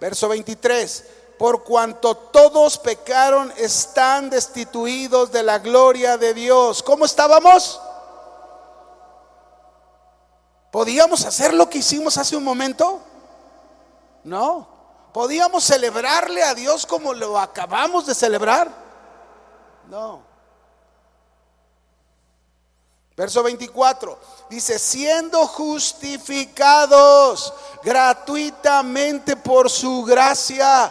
Verso 0.00 0.28
23, 0.28 1.04
por 1.38 1.64
cuanto 1.64 2.14
todos 2.14 2.78
pecaron, 2.78 3.52
están 3.56 4.30
destituidos 4.30 5.32
de 5.32 5.42
la 5.42 5.58
gloria 5.58 6.16
de 6.16 6.34
Dios. 6.34 6.82
¿Cómo 6.82 7.04
estábamos? 7.04 7.80
¿Podíamos 10.70 11.24
hacer 11.26 11.52
lo 11.52 11.68
que 11.68 11.78
hicimos 11.78 12.16
hace 12.16 12.36
un 12.36 12.44
momento? 12.44 13.00
No. 14.24 14.71
¿Podíamos 15.12 15.64
celebrarle 15.64 16.42
a 16.42 16.54
Dios 16.54 16.86
como 16.86 17.12
lo 17.12 17.38
acabamos 17.38 18.06
de 18.06 18.14
celebrar? 18.14 18.70
No. 19.88 20.22
Verso 23.14 23.42
24 23.42 24.18
dice, 24.48 24.78
siendo 24.78 25.46
justificados 25.46 27.52
gratuitamente 27.82 29.36
por 29.36 29.68
su 29.68 30.02
gracia. 30.02 30.90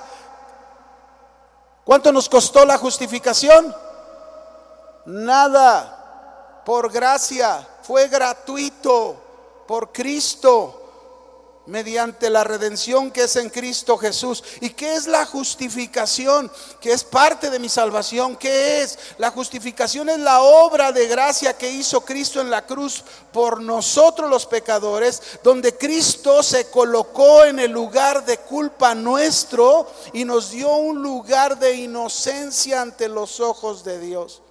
¿Cuánto 1.84 2.12
nos 2.12 2.30
costó 2.30 2.64
la 2.64 2.78
justificación? 2.78 3.76
Nada. 5.06 6.62
Por 6.64 6.92
gracia. 6.92 7.68
Fue 7.82 8.08
gratuito 8.08 9.16
por 9.68 9.92
Cristo 9.92 10.81
mediante 11.72 12.30
la 12.30 12.44
redención 12.44 13.12
que 13.12 13.24
es 13.24 13.38
en 13.38 13.50
Cristo 13.50 13.98
Jesús. 13.98 14.44
¿Y 14.60 14.72
qué 14.72 14.94
es 14.94 15.08
la 15.08 15.26
justificación? 15.26 16.52
Que 16.82 16.92
es 16.92 17.06
parte 17.06 17.50
de 17.50 17.60
mi 17.60 17.70
salvación. 17.70 18.36
¿Qué 18.36 18.82
es? 18.82 19.00
La 19.18 19.32
justificación 19.32 20.10
es 20.10 20.20
la 20.20 20.42
obra 20.42 20.92
de 20.92 21.08
gracia 21.08 21.58
que 21.58 21.72
hizo 21.72 22.02
Cristo 22.02 22.42
en 22.42 22.50
la 22.50 22.66
cruz 22.66 23.06
por 23.32 23.62
nosotros 23.62 24.30
los 24.30 24.46
pecadores, 24.46 25.22
donde 25.44 25.78
Cristo 25.78 26.44
se 26.44 26.70
colocó 26.70 27.46
en 27.46 27.58
el 27.60 27.72
lugar 27.72 28.26
de 28.26 28.38
culpa 28.40 28.94
nuestro 28.94 29.90
y 30.12 30.26
nos 30.26 30.52
dio 30.52 30.74
un 30.76 31.02
lugar 31.02 31.58
de 31.58 31.74
inocencia 31.74 32.82
ante 32.82 33.08
los 33.08 33.40
ojos 33.40 33.86
de 33.86 33.98
Dios. 33.98 34.42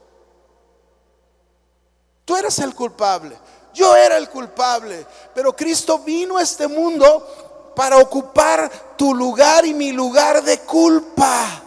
Tú 2.24 2.34
eres 2.34 2.58
el 2.60 2.74
culpable. 2.74 3.36
Yo 3.72 3.96
era 3.96 4.16
el 4.16 4.28
culpable, 4.28 5.06
pero 5.34 5.54
Cristo 5.54 5.98
vino 6.00 6.36
a 6.38 6.42
este 6.42 6.66
mundo 6.66 7.72
para 7.76 7.98
ocupar 7.98 8.70
tu 8.96 9.14
lugar 9.14 9.64
y 9.64 9.72
mi 9.72 9.92
lugar 9.92 10.42
de 10.42 10.60
culpa. 10.60 11.62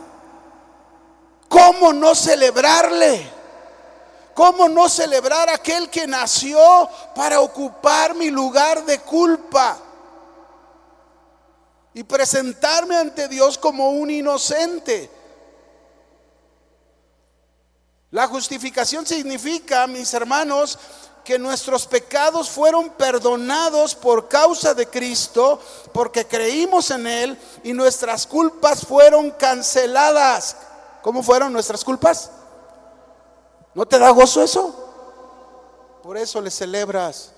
¿Cómo 1.47 1.93
no 1.93 2.13
celebrarle? 2.13 3.31
¿Cómo 4.33 4.67
no 4.67 4.89
celebrar 4.89 5.49
aquel 5.49 5.89
que 5.89 6.07
nació 6.07 6.89
para 7.15 7.39
ocupar 7.39 8.15
mi 8.15 8.31
lugar 8.31 8.83
de 8.83 8.99
culpa? 8.99 9.77
Y 11.93 12.03
presentarme 12.03 12.97
ante 12.97 13.27
Dios 13.27 13.57
como 13.57 13.91
un 13.91 14.09
inocente. 14.09 15.09
La 18.09 18.27
justificación 18.27 19.05
significa, 19.05 19.85
mis 19.85 20.11
hermanos, 20.13 20.79
que 21.23 21.39
nuestros 21.39 21.87
pecados 21.87 22.49
fueron 22.49 22.89
perdonados 22.91 23.95
por 23.95 24.27
causa 24.27 24.73
de 24.73 24.87
Cristo, 24.87 25.59
porque 25.93 26.27
creímos 26.27 26.91
en 26.91 27.07
Él 27.07 27.39
y 27.63 27.73
nuestras 27.73 28.27
culpas 28.27 28.85
fueron 28.85 29.31
canceladas. 29.31 30.57
¿Cómo 31.01 31.23
fueron 31.23 31.53
nuestras 31.53 31.83
culpas? 31.83 32.29
¿No 33.73 33.85
te 33.85 33.97
da 33.97 34.09
gozo 34.09 34.43
eso? 34.43 34.75
Por 36.03 36.17
eso 36.17 36.41
le 36.41 36.51
celebras. 36.51 37.31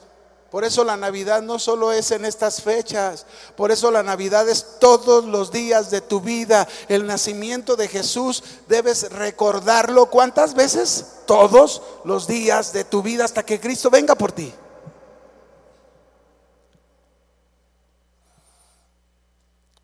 Por 0.56 0.64
eso 0.64 0.86
la 0.86 0.96
Navidad 0.96 1.42
no 1.42 1.60
solo 1.60 1.92
es 1.92 2.12
en 2.12 2.24
estas 2.24 2.62
fechas, 2.62 3.26
por 3.58 3.74
eso 3.74 3.92
la 3.92 4.04
Navidad 4.04 4.48
es 4.48 4.80
todos 4.80 5.26
los 5.26 5.52
días 5.52 5.92
de 5.92 6.00
tu 6.00 6.22
vida. 6.22 6.66
El 6.88 7.06
nacimiento 7.06 7.76
de 7.76 7.90
Jesús 7.90 8.42
debes 8.70 9.12
recordarlo 9.12 10.06
cuántas 10.06 10.54
veces? 10.54 11.08
Todos 11.26 11.82
los 12.06 12.26
días 12.26 12.72
de 12.72 12.86
tu 12.86 13.02
vida 13.02 13.26
hasta 13.26 13.44
que 13.44 13.60
Cristo 13.60 13.90
venga 13.90 14.16
por 14.16 14.32
ti. 14.32 14.54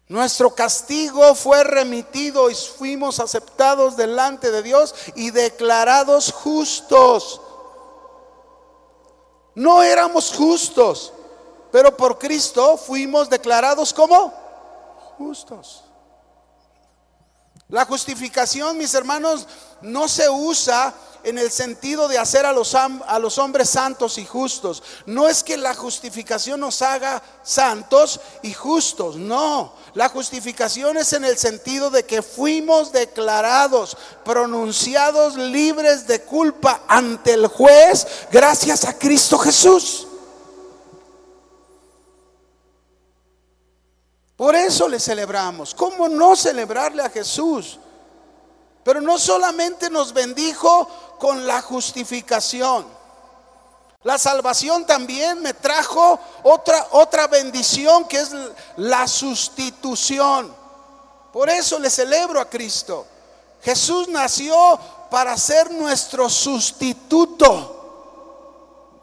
Nuestro 0.08 0.56
castigo 0.56 1.36
fue 1.36 1.66
remitido 1.66 2.50
y 2.50 2.56
fuimos 2.56 3.20
aceptados 3.20 3.98
delante 3.98 4.52
de 4.52 4.64
Dios 4.64 4.96
y 5.16 5.32
declarados 5.32 6.32
justos. 6.32 7.41
No 9.56 9.84
éramos 9.84 10.34
justos, 10.34 11.14
pero 11.72 11.96
por 11.96 12.18
Cristo 12.18 12.78
fuimos 12.78 13.30
declarados 13.30 13.94
como 13.94 14.34
justos. 15.18 15.84
La 17.68 17.86
justificación, 17.86 18.78
mis 18.78 18.94
hermanos, 18.94 19.48
no 19.82 20.08
se 20.08 20.30
usa 20.30 20.94
en 21.24 21.38
el 21.38 21.52
sentido 21.52 22.08
de 22.08 22.18
hacer 22.18 22.46
a 22.46 22.54
los, 22.54 22.76
a 22.76 23.20
los 23.20 23.38
hombres 23.38 23.70
santos 23.70 24.18
y 24.18 24.26
justos. 24.26 24.84
No 25.06 25.28
es 25.28 25.44
que 25.44 25.58
la 25.58 25.74
justificación 25.74 26.60
nos 26.60 26.82
haga 26.82 27.22
santos 27.44 28.20
y 28.42 28.54
justos, 28.54 29.16
no. 29.16 29.74
La 29.94 30.10
justificación 30.10 30.98
es 30.98 31.14
en 31.14 31.26
el 31.26 31.38
sentido 31.38 31.90
de 31.90 32.06
que 32.06 32.22
fuimos 32.22 32.92
declarados, 32.92 33.98
pronunciados 34.24 35.36
libres 35.36 36.08
de 36.08 36.22
culpa 36.22 36.84
ante 36.88 37.34
el 37.34 37.48
juez 37.48 38.08
gracias 38.32 38.86
a 38.86 38.98
Cristo 38.98 39.38
Jesús. 39.38 40.08
Por 44.42 44.56
eso 44.56 44.88
le 44.88 45.00
celebramos. 45.00 45.76
¿Cómo 45.76 46.10
no 46.10 46.36
celebrarle 46.36 47.04
a 47.04 47.12
Jesús? 47.12 47.78
Pero 48.84 49.00
no 49.00 49.20
solamente 49.20 49.90
nos 49.90 50.14
bendijo 50.14 50.90
con 51.22 51.46
la 51.46 51.62
justificación. 51.62 52.84
La 54.02 54.18
salvación 54.18 54.88
también 54.88 55.40
me 55.40 55.54
trajo 55.54 56.20
otra, 56.42 56.88
otra 56.90 57.28
bendición 57.28 58.08
que 58.08 58.20
es 58.20 58.32
la 58.78 59.08
sustitución. 59.08 60.52
Por 61.32 61.48
eso 61.48 61.78
le 61.78 61.92
celebro 61.92 62.42
a 62.42 62.50
Cristo. 62.50 63.06
Jesús 63.62 64.08
nació 64.08 64.80
para 65.12 65.38
ser 65.38 65.70
nuestro 65.70 66.28
sustituto. 66.28 67.78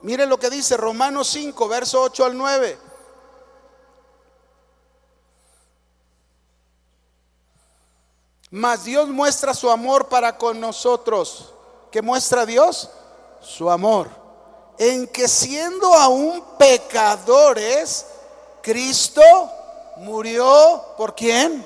Mire 0.03 0.27
lo 0.27 0.41
que 0.41 0.51
dice 0.51 0.77
Romanos 0.77 1.29
5, 1.29 1.69
verso 1.69 2.03
8 2.03 2.25
al 2.25 2.37
9. 2.37 2.79
Mas 8.51 8.83
Dios 8.83 9.09
muestra 9.09 9.55
su 9.55 9.71
amor 9.71 10.09
para 10.09 10.37
con 10.37 10.59
nosotros. 10.59 11.55
¿Qué 11.91 12.03
muestra 12.03 12.45
Dios? 12.45 12.91
Su 13.41 13.71
amor. 13.71 14.09
En 14.79 15.07
que 15.09 15.27
siendo 15.27 15.93
aún 15.95 16.43
pecadores, 16.59 18.07
Cristo 18.63 19.23
murió 19.97 20.95
por 20.97 21.15
quién? 21.15 21.65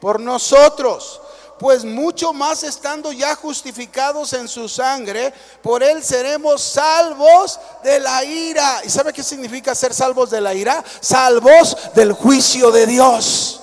Por 0.00 0.20
nosotros. 0.20 1.20
Pues 1.58 1.84
mucho 1.84 2.32
más 2.32 2.64
estando 2.64 3.12
ya 3.12 3.36
justificados 3.36 4.32
en 4.32 4.48
su 4.48 4.68
sangre, 4.68 5.32
por 5.62 5.82
él 5.82 6.02
seremos 6.02 6.60
salvos 6.60 7.60
de 7.84 8.00
la 8.00 8.24
ira. 8.24 8.80
¿Y 8.84 8.90
sabe 8.90 9.12
qué 9.12 9.22
significa 9.22 9.72
ser 9.74 9.94
salvos 9.94 10.30
de 10.30 10.40
la 10.40 10.54
ira? 10.54 10.82
Salvos 11.00 11.76
del 11.94 12.12
juicio 12.14 12.72
de 12.72 12.86
Dios. 12.86 13.60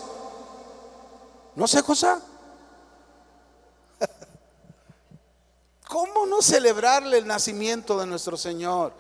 ¿No 1.56 1.67
sé, 1.67 1.82
José? 1.82 2.08
¿Cómo 5.89 6.28
no 6.28 6.43
celebrarle 6.43 7.17
el 7.17 7.25
nacimiento 7.25 7.99
de 7.99 8.06
nuestro 8.06 8.38
Señor? 8.38 8.93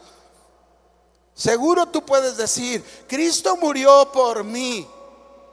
Seguro 1.35 1.85
tú 1.85 2.03
puedes 2.03 2.35
decir, 2.35 2.83
Cristo 3.07 3.55
murió 3.57 4.11
por 4.11 4.43
mí. 4.43 4.87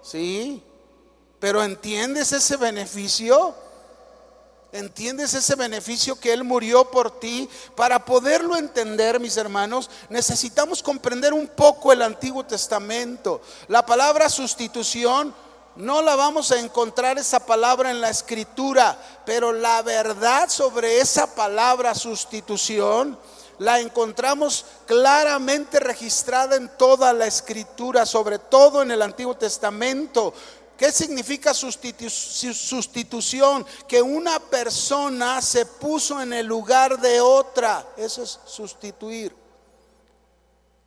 Sí, 0.01 0.63
pero 1.39 1.63
¿entiendes 1.63 2.33
ese 2.33 2.57
beneficio? 2.57 3.55
¿Entiendes 4.73 5.35
ese 5.35 5.57
beneficio 5.57 6.19
que 6.19 6.33
Él 6.33 6.43
murió 6.43 6.91
por 6.91 7.21
ti? 7.21 7.51
Para 7.75 8.03
poderlo 8.03 8.57
entender, 8.57 9.21
mis 9.21 9.37
hermanos, 9.37 9.91
necesitamos 10.09 10.83
comprender 10.83 11.35
un 11.35 11.49
poco 11.49 11.93
el 11.93 12.01
Antiguo 12.01 12.47
Testamento. 12.47 13.43
La 13.69 13.85
palabra 13.85 14.31
sustitución 14.31 15.35
no 15.77 16.03
la 16.03 16.17
vamos 16.17 16.53
a 16.53 16.59
encontrar 16.59 17.19
esa 17.19 17.41
palabra 17.41 17.91
en 17.91 18.01
la 18.01 18.09
escritura, 18.11 18.99
pero 19.25 19.53
la 19.53 19.83
verdad 19.83 20.49
sobre 20.49 21.01
esa 21.01 21.35
palabra 21.35 21.95
sustitución 21.95 23.19
la 23.59 23.81
encontramos 23.81 24.65
claramente 24.87 25.81
registrada 25.81 26.57
en 26.57 26.69
toda 26.77 27.13
la 27.13 27.27
escritura, 27.27 28.07
sobre 28.07 28.39
todo 28.39 28.83
en 28.83 28.91
el 28.91 29.03
Antiguo 29.03 29.37
Testamento. 29.37 30.33
¿Qué 30.77 30.93
significa 30.93 31.55
sustitución? 31.55 32.07
Que 33.89 34.03
una 34.03 34.39
persona 34.41 35.41
se 35.41 35.65
puso 35.65 36.21
en 36.21 36.35
el 36.35 36.47
lugar 36.47 37.01
de 37.01 37.21
otra. 37.21 37.87
Eso 37.97 38.23
es 38.23 38.39
sustituir. 38.45 39.35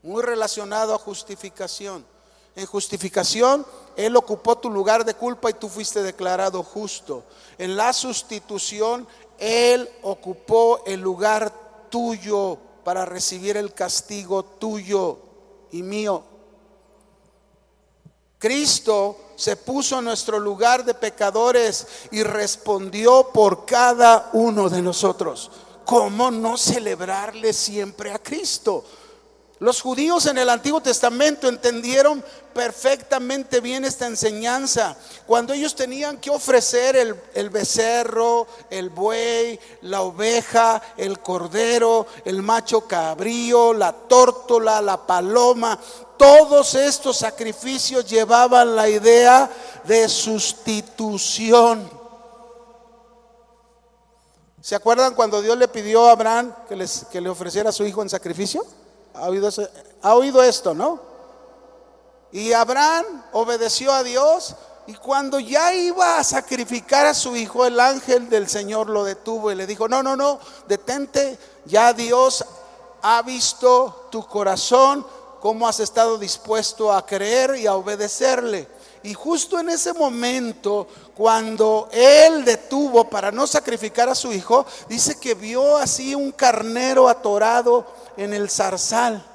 Muy 0.03 0.21
relacionado 0.21 0.93
a 0.93 0.99
justificación. 0.99 2.05
En 2.55 2.65
justificación, 2.65 3.65
Él 3.95 4.15
ocupó 4.15 4.57
tu 4.57 4.69
lugar 4.69 5.05
de 5.05 5.13
culpa 5.13 5.49
y 5.49 5.53
tú 5.53 5.69
fuiste 5.69 6.01
declarado 6.01 6.63
justo. 6.63 7.23
En 7.57 7.75
la 7.75 7.93
sustitución, 7.93 9.07
Él 9.37 9.89
ocupó 10.01 10.83
el 10.85 10.99
lugar 10.99 11.53
tuyo 11.89 12.57
para 12.83 13.05
recibir 13.05 13.57
el 13.57 13.73
castigo 13.73 14.43
tuyo. 14.43 15.19
y 15.71 15.83
mío. 15.83 16.23
Cristo 18.39 19.17
se 19.35 19.55
puso 19.57 19.99
en 19.99 20.05
nuestro 20.05 20.39
lugar 20.39 20.83
de 20.83 20.93
pecadores 20.93 21.85
y 22.09 22.23
respondió 22.23 23.29
por 23.31 23.65
cada 23.65 24.29
uno 24.33 24.69
de 24.69 24.81
nosotros. 24.81 25.51
¿Cómo 25.85 26.31
no 26.31 26.57
celebrarle 26.57 27.53
siempre 27.53 28.11
a 28.11 28.19
Cristo? 28.19 28.85
Los 29.59 29.81
judíos 29.81 30.25
en 30.25 30.37
el 30.37 30.49
Antiguo 30.49 30.79
Testamento 30.79 31.49
entendieron 31.49 32.23
perfectamente 32.53 33.59
bien 33.59 33.83
esta 33.83 34.07
enseñanza. 34.07 34.95
Cuando 35.27 35.51
ellos 35.51 35.75
tenían 35.75 36.17
que 36.17 36.29
ofrecer 36.29 36.95
el, 36.95 37.49
becerro, 37.49 38.47
el 38.69 38.89
buey, 38.89 39.59
la 39.81 40.01
oveja, 40.01 40.81
el 40.95 41.19
cordero, 41.19 42.07
el 42.23 42.41
macho 42.41 42.87
cabrío, 42.87 43.73
la 43.73 43.91
tórtola, 43.91 44.81
la 44.81 45.05
paloma, 45.05 45.77
todos 46.17 46.75
estos 46.75 47.17
sacrificios 47.17 48.05
llevaban 48.09 48.77
la 48.77 48.87
idea 48.87 49.49
de 49.83 50.07
sustitución. 50.07 51.89
¿Se 54.61 54.75
acuerdan 54.75 55.15
cuando 55.15 55.41
Dios 55.41 55.57
le 55.57 55.67
pidió 55.67 56.07
a 56.07 56.11
Abraham 56.11 56.53
que, 56.69 56.77
les, 56.77 57.05
que 57.11 57.19
le 57.19 57.27
ofreciera 57.27 57.71
a 57.71 57.73
su 57.73 57.85
hijo 57.85 58.01
en 58.01 58.09
sacrificio? 58.09 58.65
¿Ha 59.13 59.27
oído, 60.13 60.43
esto, 60.43 60.73
no? 60.73 60.99
Y 62.31 62.53
Abraham 62.53 63.05
obedeció 63.33 63.91
a 63.91 64.03
Dios 64.03 64.55
y 64.87 64.93
cuando 64.93 65.39
ya 65.39 65.73
iba 65.73 66.17
a 66.19 66.23
sacrificar 66.23 67.05
a 67.05 67.13
su 67.13 67.35
hijo, 67.35 67.65
el 67.65 67.79
ángel 67.79 68.29
del 68.29 68.49
Señor 68.49 68.89
lo 68.89 69.03
detuvo 69.03 69.51
y 69.51 69.55
le 69.55 69.67
dijo, 69.67 69.87
no, 69.87 70.01
no, 70.01 70.15
no, 70.15 70.39
detente, 70.67 71.37
ya 71.65 71.93
Dios 71.93 72.43
ha 73.01 73.21
visto 73.21 74.07
tu 74.11 74.25
corazón, 74.25 75.05
cómo 75.39 75.67
has 75.67 75.79
estado 75.79 76.17
dispuesto 76.17 76.91
a 76.91 77.05
creer 77.05 77.55
y 77.55 77.67
a 77.67 77.75
obedecerle. 77.75 78.67
Y 79.03 79.13
justo 79.13 79.59
en 79.59 79.69
ese 79.69 79.93
momento, 79.93 80.87
cuando 81.15 81.87
él 81.91 82.43
detuvo 82.43 83.09
para 83.09 83.31
no 83.31 83.47
sacrificar 83.47 84.09
a 84.09 84.15
su 84.15 84.33
hijo, 84.33 84.65
dice 84.89 85.19
que 85.19 85.33
vio 85.35 85.77
así 85.77 86.15
un 86.15 86.31
carnero 86.31 87.07
atorado 87.07 87.87
en 88.17 88.33
el 88.33 88.49
zarzal, 88.49 89.25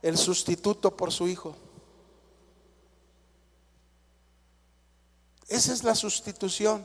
el 0.00 0.16
sustituto 0.16 0.96
por 0.96 1.12
su 1.12 1.28
hijo. 1.28 1.54
Esa 5.48 5.72
es 5.72 5.84
la 5.84 5.94
sustitución. 5.94 6.82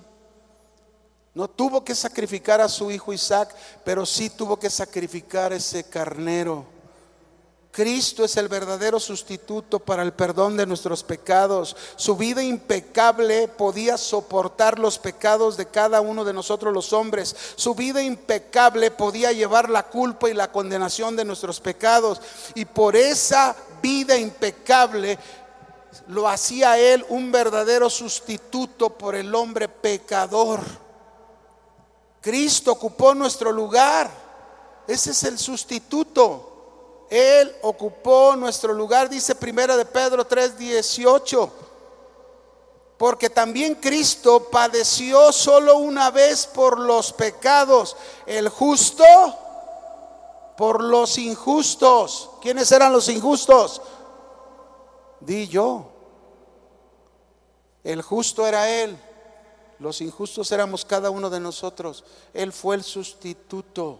No 1.33 1.49
tuvo 1.49 1.85
que 1.85 1.95
sacrificar 1.95 2.59
a 2.59 2.67
su 2.67 2.91
hijo 2.91 3.13
Isaac, 3.13 3.55
pero 3.83 4.05
sí 4.05 4.29
tuvo 4.29 4.57
que 4.57 4.69
sacrificar 4.69 5.53
ese 5.53 5.83
carnero 5.83 6.74
Cristo 7.75 8.23
es 8.23 8.37
el 8.37 8.47
verdadero 8.47 9.01
sustituto 9.01 9.79
para 9.79 10.01
el 10.01 10.13
perdón 10.13 10.55
de 10.55 10.65
nuestros 10.65 11.03
pecados. 11.03 11.75
Su 11.97 12.15
vida 12.15 12.41
impecable 12.41 13.49
podía 13.49 13.97
soportar 13.97 14.79
los 14.79 14.97
pecados 14.97 15.57
de 15.57 15.65
cada 15.65 15.99
uno 15.99 16.23
de 16.23 16.31
nosotros 16.31 16.73
los 16.73 16.93
hombres. 16.93 17.35
Su 17.57 17.75
vida 17.75 18.01
impecable 18.01 18.91
podía 18.91 19.33
llevar 19.33 19.69
la 19.69 19.83
culpa 19.83 20.29
y 20.29 20.33
la 20.33 20.53
condenación 20.53 21.17
de 21.17 21.25
nuestros 21.25 21.59
pecados. 21.59 22.21
Y 22.53 22.63
por 22.63 22.95
esa 22.95 23.53
vida 23.81 24.17
impecable 24.17 25.19
lo 26.07 26.29
hacía 26.29 26.79
Él 26.79 27.05
un 27.09 27.29
verdadero 27.29 27.89
sustituto 27.89 28.91
por 28.91 29.15
el 29.15 29.35
hombre 29.35 29.67
pecador. 29.67 30.61
Cristo 32.21 32.71
ocupó 32.71 33.13
nuestro 33.13 33.51
lugar. 33.51 34.09
Ese 34.87 35.11
es 35.11 35.23
el 35.25 35.37
sustituto. 35.37 36.53
Él 37.09 37.55
ocupó 37.61 38.35
nuestro 38.35 38.73
lugar, 38.73 39.09
dice 39.09 39.35
primera 39.35 39.77
de 39.77 39.85
Pedro 39.85 40.25
3:18. 40.25 41.49
Porque 42.97 43.29
también 43.29 43.75
Cristo 43.75 44.49
padeció 44.49 45.31
solo 45.33 45.77
una 45.77 46.11
vez 46.11 46.47
por 46.47 46.79
los 46.79 47.11
pecados, 47.11 47.97
el 48.25 48.47
justo 48.49 49.03
por 50.55 50.81
los 50.81 51.17
injustos. 51.17 52.29
¿Quiénes 52.41 52.71
eran 52.71 52.93
los 52.93 53.09
injustos? 53.09 53.81
Di 55.19 55.47
yo. 55.47 55.91
El 57.83 58.01
justo 58.01 58.47
era 58.47 58.69
Él, 58.69 58.97
los 59.79 60.01
injustos 60.01 60.51
éramos 60.51 60.85
cada 60.85 61.09
uno 61.09 61.29
de 61.29 61.39
nosotros. 61.39 62.03
Él 62.33 62.51
fue 62.51 62.75
el 62.75 62.83
sustituto. 62.83 63.99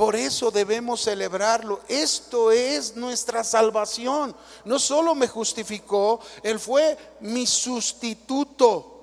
Por 0.00 0.16
eso 0.16 0.50
debemos 0.50 1.02
celebrarlo. 1.02 1.80
Esto 1.86 2.50
es 2.50 2.96
nuestra 2.96 3.44
salvación. 3.44 4.34
No 4.64 4.78
solo 4.78 5.14
me 5.14 5.28
justificó, 5.28 6.20
Él 6.42 6.58
fue 6.58 6.96
mi 7.20 7.46
sustituto. 7.46 8.96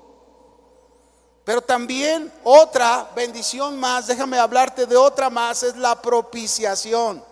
Pero 1.44 1.62
también 1.62 2.34
otra 2.44 3.12
bendición 3.16 3.80
más, 3.80 4.08
déjame 4.08 4.40
hablarte 4.40 4.88
de 4.88 4.98
otra 4.98 5.30
más, 5.30 5.62
es 5.62 5.76
la 5.76 6.02
propiciación. 6.02 7.24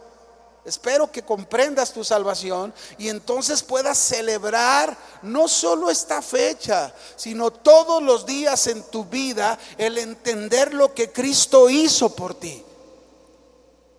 Espero 0.64 1.12
que 1.12 1.24
comprendas 1.24 1.92
tu 1.92 2.04
salvación 2.04 2.72
y 3.00 3.10
entonces 3.10 3.64
puedas 3.64 3.98
celebrar 3.98 4.96
no 5.24 5.48
solo 5.48 5.90
esta 5.90 6.22
fecha, 6.22 6.94
sino 7.16 7.50
todos 7.50 8.04
los 8.04 8.28
días 8.28 8.68
en 8.68 8.84
tu 8.92 9.06
vida 9.06 9.58
el 9.80 9.98
entender 9.98 10.72
lo 10.72 10.94
que 10.94 11.12
Cristo 11.12 11.68
hizo 11.68 12.16
por 12.16 12.36
ti 12.36 12.64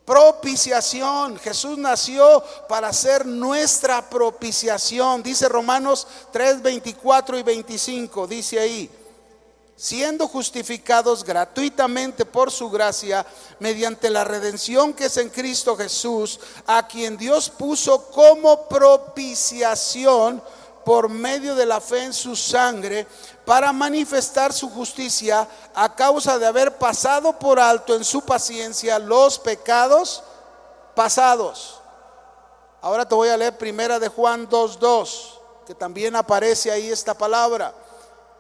propiciación. 0.07 1.37
Jesús 1.39 1.77
nació 1.77 2.43
para 2.69 2.93
ser 2.93 3.27
nuestra 3.27 4.09
propiciación. 4.09 5.23
Dice 5.23 5.49
Romanos 5.49 6.07
3, 6.33 6.63
24 6.63 7.39
y 7.39 7.43
25. 7.43 8.27
Dice 8.27 8.61
ahí, 8.61 8.91
siendo 9.77 10.29
justificados 10.29 11.25
gratuitamente 11.25 12.25
por 12.25 12.51
su 12.51 12.71
gracia, 12.71 13.27
mediante 13.59 14.09
la 14.09 14.25
redención 14.25 14.95
que 14.95 15.07
es 15.07 15.17
en 15.19 15.29
Cristo 15.29 15.77
Jesús, 15.77 16.41
a 16.67 16.87
quien 16.87 17.19
Dios 17.19 17.51
puso 17.51 18.07
como 18.11 18.69
propiciación 18.69 20.43
por 20.85 21.09
medio 21.09 21.57
de 21.57 21.67
la 21.67 21.81
fe 21.81 22.05
en 22.05 22.13
su 22.13 22.37
sangre, 22.37 23.09
para 23.47 23.73
manifestar 23.73 24.53
su 24.53 24.69
justicia 24.69 25.49
a 25.73 25.95
causa 25.95 26.37
de 26.37 26.47
haber 26.47 26.77
pasado 26.77 27.39
por 27.39 27.61
alto 27.61 27.95
en 27.95 28.05
su 28.05 28.21
paciencia 28.21 28.99
los 28.99 29.39
pecados 29.39 30.23
pasados. 30.97 31.81
Ahora 32.83 33.09
te 33.09 33.15
voy 33.15 33.29
a 33.29 33.37
leer 33.37 33.57
primera 33.57 34.01
de 34.01 34.09
Juan 34.09 34.49
2.2, 34.49 35.65
que 35.65 35.77
también 35.77 36.17
aparece 36.17 36.73
ahí 36.73 36.91
esta 36.91 37.15
palabra. 37.15 37.73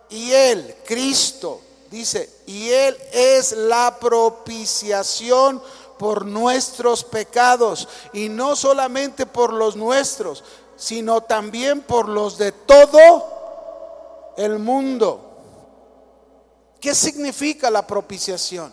Y 0.09 0.33
Él, 0.33 0.77
Cristo, 0.85 1.61
dice, 1.88 2.29
y 2.45 2.71
Él 2.71 2.97
es 3.12 3.53
la 3.53 3.97
propiciación 4.01 5.62
por 6.01 6.27
nuestros 6.27 7.05
pecados, 7.05 7.88
y 8.12 8.29
no 8.29 8.57
solamente 8.57 9.25
por 9.25 9.53
los 9.53 9.77
nuestros, 9.77 10.42
sino 10.77 11.21
también 11.21 11.81
por 11.81 12.09
los 12.09 12.37
de 12.38 12.51
todo 12.51 13.36
el 14.37 14.59
mundo. 14.59 15.27
¿Qué 16.81 16.94
significa 16.94 17.70
la 17.70 17.87
propiciación? 17.87 18.72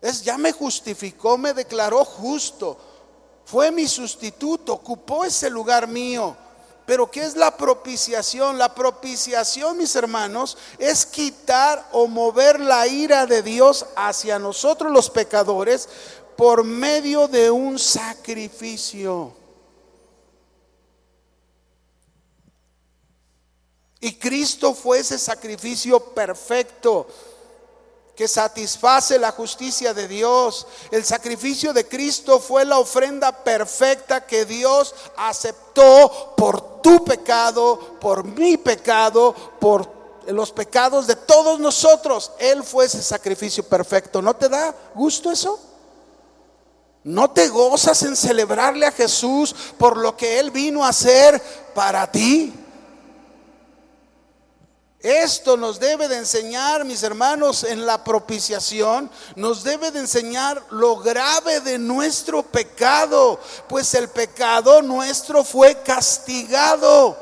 Es 0.00 0.22
ya 0.22 0.38
me 0.38 0.52
justificó, 0.52 1.36
me 1.36 1.52
declaró 1.52 2.04
justo, 2.04 2.78
fue 3.44 3.70
mi 3.70 3.86
sustituto, 3.86 4.74
ocupó 4.74 5.24
ese 5.24 5.50
lugar 5.50 5.86
mío. 5.88 6.36
Pero 6.86 7.10
¿qué 7.10 7.24
es 7.24 7.34
la 7.34 7.56
propiciación? 7.56 8.58
La 8.58 8.72
propiciación, 8.72 9.76
mis 9.76 9.96
hermanos, 9.96 10.56
es 10.78 11.04
quitar 11.04 11.88
o 11.90 12.06
mover 12.06 12.60
la 12.60 12.86
ira 12.86 13.26
de 13.26 13.42
Dios 13.42 13.86
hacia 13.96 14.38
nosotros 14.38 14.92
los 14.92 15.10
pecadores 15.10 15.88
por 16.36 16.62
medio 16.62 17.26
de 17.26 17.50
un 17.50 17.78
sacrificio. 17.78 19.32
Y 24.06 24.12
Cristo 24.12 24.72
fue 24.72 25.00
ese 25.00 25.18
sacrificio 25.18 25.98
perfecto 25.98 27.08
que 28.14 28.28
satisface 28.28 29.18
la 29.18 29.32
justicia 29.32 29.92
de 29.92 30.06
Dios. 30.06 30.64
El 30.92 31.04
sacrificio 31.04 31.72
de 31.72 31.88
Cristo 31.88 32.38
fue 32.38 32.64
la 32.64 32.78
ofrenda 32.78 33.32
perfecta 33.32 34.24
que 34.24 34.44
Dios 34.44 34.94
aceptó 35.16 36.34
por 36.36 36.82
tu 36.82 37.04
pecado, 37.04 37.98
por 38.00 38.22
mi 38.22 38.56
pecado, 38.56 39.34
por 39.58 39.90
los 40.28 40.52
pecados 40.52 41.08
de 41.08 41.16
todos 41.16 41.58
nosotros. 41.58 42.30
Él 42.38 42.62
fue 42.62 42.84
ese 42.84 43.02
sacrificio 43.02 43.64
perfecto. 43.64 44.22
¿No 44.22 44.36
te 44.36 44.48
da 44.48 44.72
gusto 44.94 45.32
eso? 45.32 45.58
¿No 47.02 47.32
te 47.32 47.48
gozas 47.48 48.00
en 48.04 48.14
celebrarle 48.14 48.86
a 48.86 48.92
Jesús 48.92 49.52
por 49.76 49.96
lo 49.96 50.16
que 50.16 50.38
Él 50.38 50.52
vino 50.52 50.84
a 50.84 50.90
hacer 50.90 51.42
para 51.74 52.08
ti? 52.08 52.65
Esto 55.06 55.56
nos 55.56 55.78
debe 55.78 56.08
de 56.08 56.16
enseñar, 56.16 56.84
mis 56.84 57.04
hermanos, 57.04 57.62
en 57.62 57.86
la 57.86 58.02
propiciación, 58.02 59.08
nos 59.36 59.62
debe 59.62 59.92
de 59.92 60.00
enseñar 60.00 60.60
lo 60.70 60.96
grave 60.96 61.60
de 61.60 61.78
nuestro 61.78 62.42
pecado, 62.42 63.38
pues 63.68 63.94
el 63.94 64.08
pecado 64.08 64.82
nuestro 64.82 65.44
fue 65.44 65.80
castigado. 65.82 67.16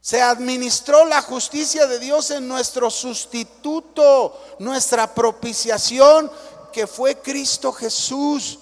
Se 0.00 0.22
administró 0.22 1.04
la 1.04 1.20
justicia 1.20 1.86
de 1.86 1.98
Dios 1.98 2.30
en 2.30 2.48
nuestro 2.48 2.90
sustituto, 2.90 4.40
nuestra 4.60 5.14
propiciación, 5.14 6.32
que 6.72 6.86
fue 6.86 7.18
Cristo 7.18 7.70
Jesús. 7.70 8.60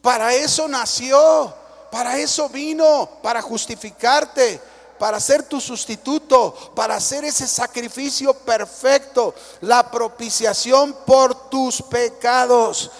Para 0.00 0.32
eso 0.32 0.66
nació, 0.66 1.62
para 1.94 2.18
eso 2.18 2.48
vino, 2.48 3.08
para 3.22 3.40
justificarte, 3.40 4.60
para 4.98 5.20
ser 5.20 5.44
tu 5.44 5.60
sustituto, 5.60 6.52
para 6.74 6.96
hacer 6.96 7.24
ese 7.24 7.46
sacrificio 7.46 8.34
perfecto, 8.34 9.32
la 9.60 9.88
propiciación 9.92 10.92
por 11.06 11.48
tus 11.48 11.80
pecados. 11.82 12.90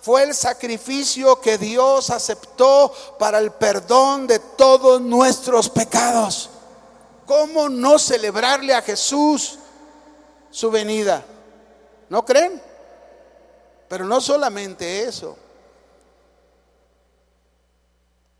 Fue 0.00 0.24
el 0.24 0.34
sacrificio 0.34 1.40
que 1.40 1.58
Dios 1.58 2.10
aceptó 2.10 2.92
para 3.20 3.38
el 3.38 3.52
perdón 3.52 4.26
de 4.26 4.40
todos 4.40 5.00
nuestros 5.00 5.70
pecados. 5.70 6.50
¿Cómo 7.24 7.68
no 7.68 8.00
celebrarle 8.00 8.74
a 8.74 8.82
Jesús 8.82 9.60
su 10.50 10.72
venida? 10.72 11.24
¿No 12.08 12.24
creen? 12.24 12.60
Pero 13.88 14.04
no 14.04 14.20
solamente 14.20 15.04
eso. 15.04 15.36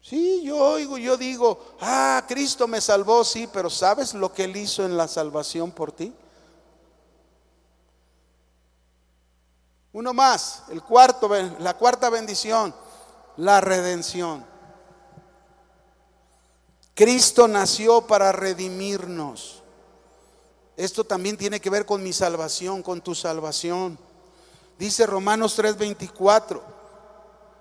Sí, 0.09 0.43
yo 0.45 0.57
oigo, 0.57 0.99
yo 0.99 1.17
digo, 1.17 1.59
ah, 1.81 2.25
Cristo 2.29 2.69
me 2.69 2.81
salvó, 2.81 3.25
sí, 3.25 3.49
pero 3.53 3.69
¿sabes 3.69 4.15
lo 4.15 4.33
que 4.33 4.45
Él 4.45 4.57
hizo 4.57 4.85
en 4.85 4.97
la 4.97 5.09
salvación 5.09 5.73
por 5.73 5.91
ti? 5.91 6.15
Uno 9.93 10.15
más, 10.15 10.63
el 10.69 10.81
cuarto, 10.81 11.29
la 11.59 11.77
cuarta 11.77 12.09
bendición, 12.09 12.73
la 13.37 13.61
redención. 13.61 14.47
Cristo 16.95 17.49
nació 17.49 18.03
para 18.03 18.31
redimirnos. 18.31 19.65
Esto 20.77 21.03
también 21.03 21.37
tiene 21.37 21.59
que 21.59 21.69
ver 21.69 21.85
con 21.85 22.01
mi 22.05 22.13
salvación, 22.13 22.81
con 22.81 23.01
tu 23.01 23.13
salvación. 23.17 23.99
Dice 24.79 25.05
Romanos 25.05 25.59
3:24, 25.59 26.76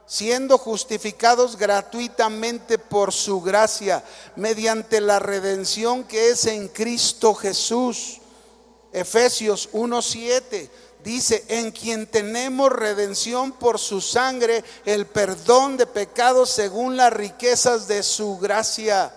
siendo 0.06 0.58
justificados 0.58 1.58
gratuitamente 1.58 2.78
por 2.78 3.12
su 3.12 3.42
gracia, 3.42 4.04
mediante 4.36 5.02
la 5.02 5.20
redención 5.20 6.04
que 6.04 6.30
es 6.30 6.46
en 6.46 6.68
Cristo 6.68 7.34
Jesús. 7.34 8.20
Efesios 8.92 9.70
1:7 9.74 10.70
dice, 11.04 11.46
en 11.50 11.72
quien 11.72 12.08
tenemos 12.08 12.72
redención 12.72 13.52
por 13.52 13.78
su 13.80 14.02
sangre, 14.02 14.64
el 14.86 15.06
perdón 15.06 15.78
de 15.78 15.86
pecados 15.86 16.50
según 16.50 16.98
las 16.98 17.14
riquezas 17.14 17.88
de 17.88 18.02
su 18.02 18.38
gracia. 18.38 19.14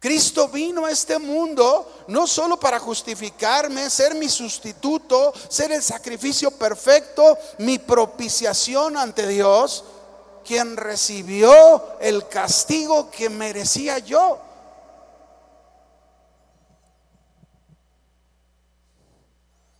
Cristo 0.00 0.46
vino 0.48 0.86
a 0.86 0.92
este 0.92 1.18
mundo 1.18 2.04
no 2.06 2.26
solo 2.26 2.58
para 2.58 2.78
justificarme, 2.78 3.90
ser 3.90 4.14
mi 4.14 4.28
sustituto, 4.28 5.32
ser 5.48 5.72
el 5.72 5.82
sacrificio 5.82 6.52
perfecto, 6.52 7.36
mi 7.58 7.78
propiciación 7.78 8.96
ante 8.96 9.26
Dios, 9.26 9.84
quien 10.44 10.76
recibió 10.76 11.98
el 12.00 12.28
castigo 12.28 13.10
que 13.10 13.28
merecía 13.28 13.98
yo. 13.98 14.38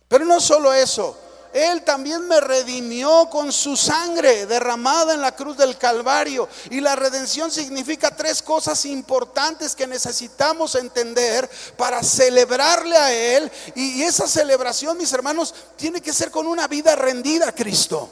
Pero 0.09 0.25
no 0.25 0.41
solo 0.41 0.73
eso, 0.73 1.15
Él 1.53 1.83
también 1.83 2.27
me 2.27 2.39
redimió 2.39 3.27
con 3.29 3.51
su 3.51 3.75
sangre 3.75 4.45
derramada 4.45 5.13
en 5.13 5.21
la 5.21 5.35
cruz 5.35 5.57
del 5.57 5.77
Calvario. 5.77 6.47
Y 6.69 6.79
la 6.79 6.95
redención 6.95 7.49
significa 7.49 8.15
tres 8.15 8.41
cosas 8.41 8.85
importantes 8.85 9.75
que 9.75 9.87
necesitamos 9.87 10.75
entender 10.75 11.49
para 11.75 12.03
celebrarle 12.03 12.95
a 12.95 13.13
Él. 13.13 13.51
Y 13.75 14.03
esa 14.03 14.27
celebración, 14.27 14.97
mis 14.97 15.11
hermanos, 15.13 15.55
tiene 15.75 16.01
que 16.01 16.13
ser 16.13 16.29
con 16.29 16.45
una 16.45 16.67
vida 16.67 16.95
rendida 16.95 17.49
a 17.49 17.55
Cristo. 17.55 18.09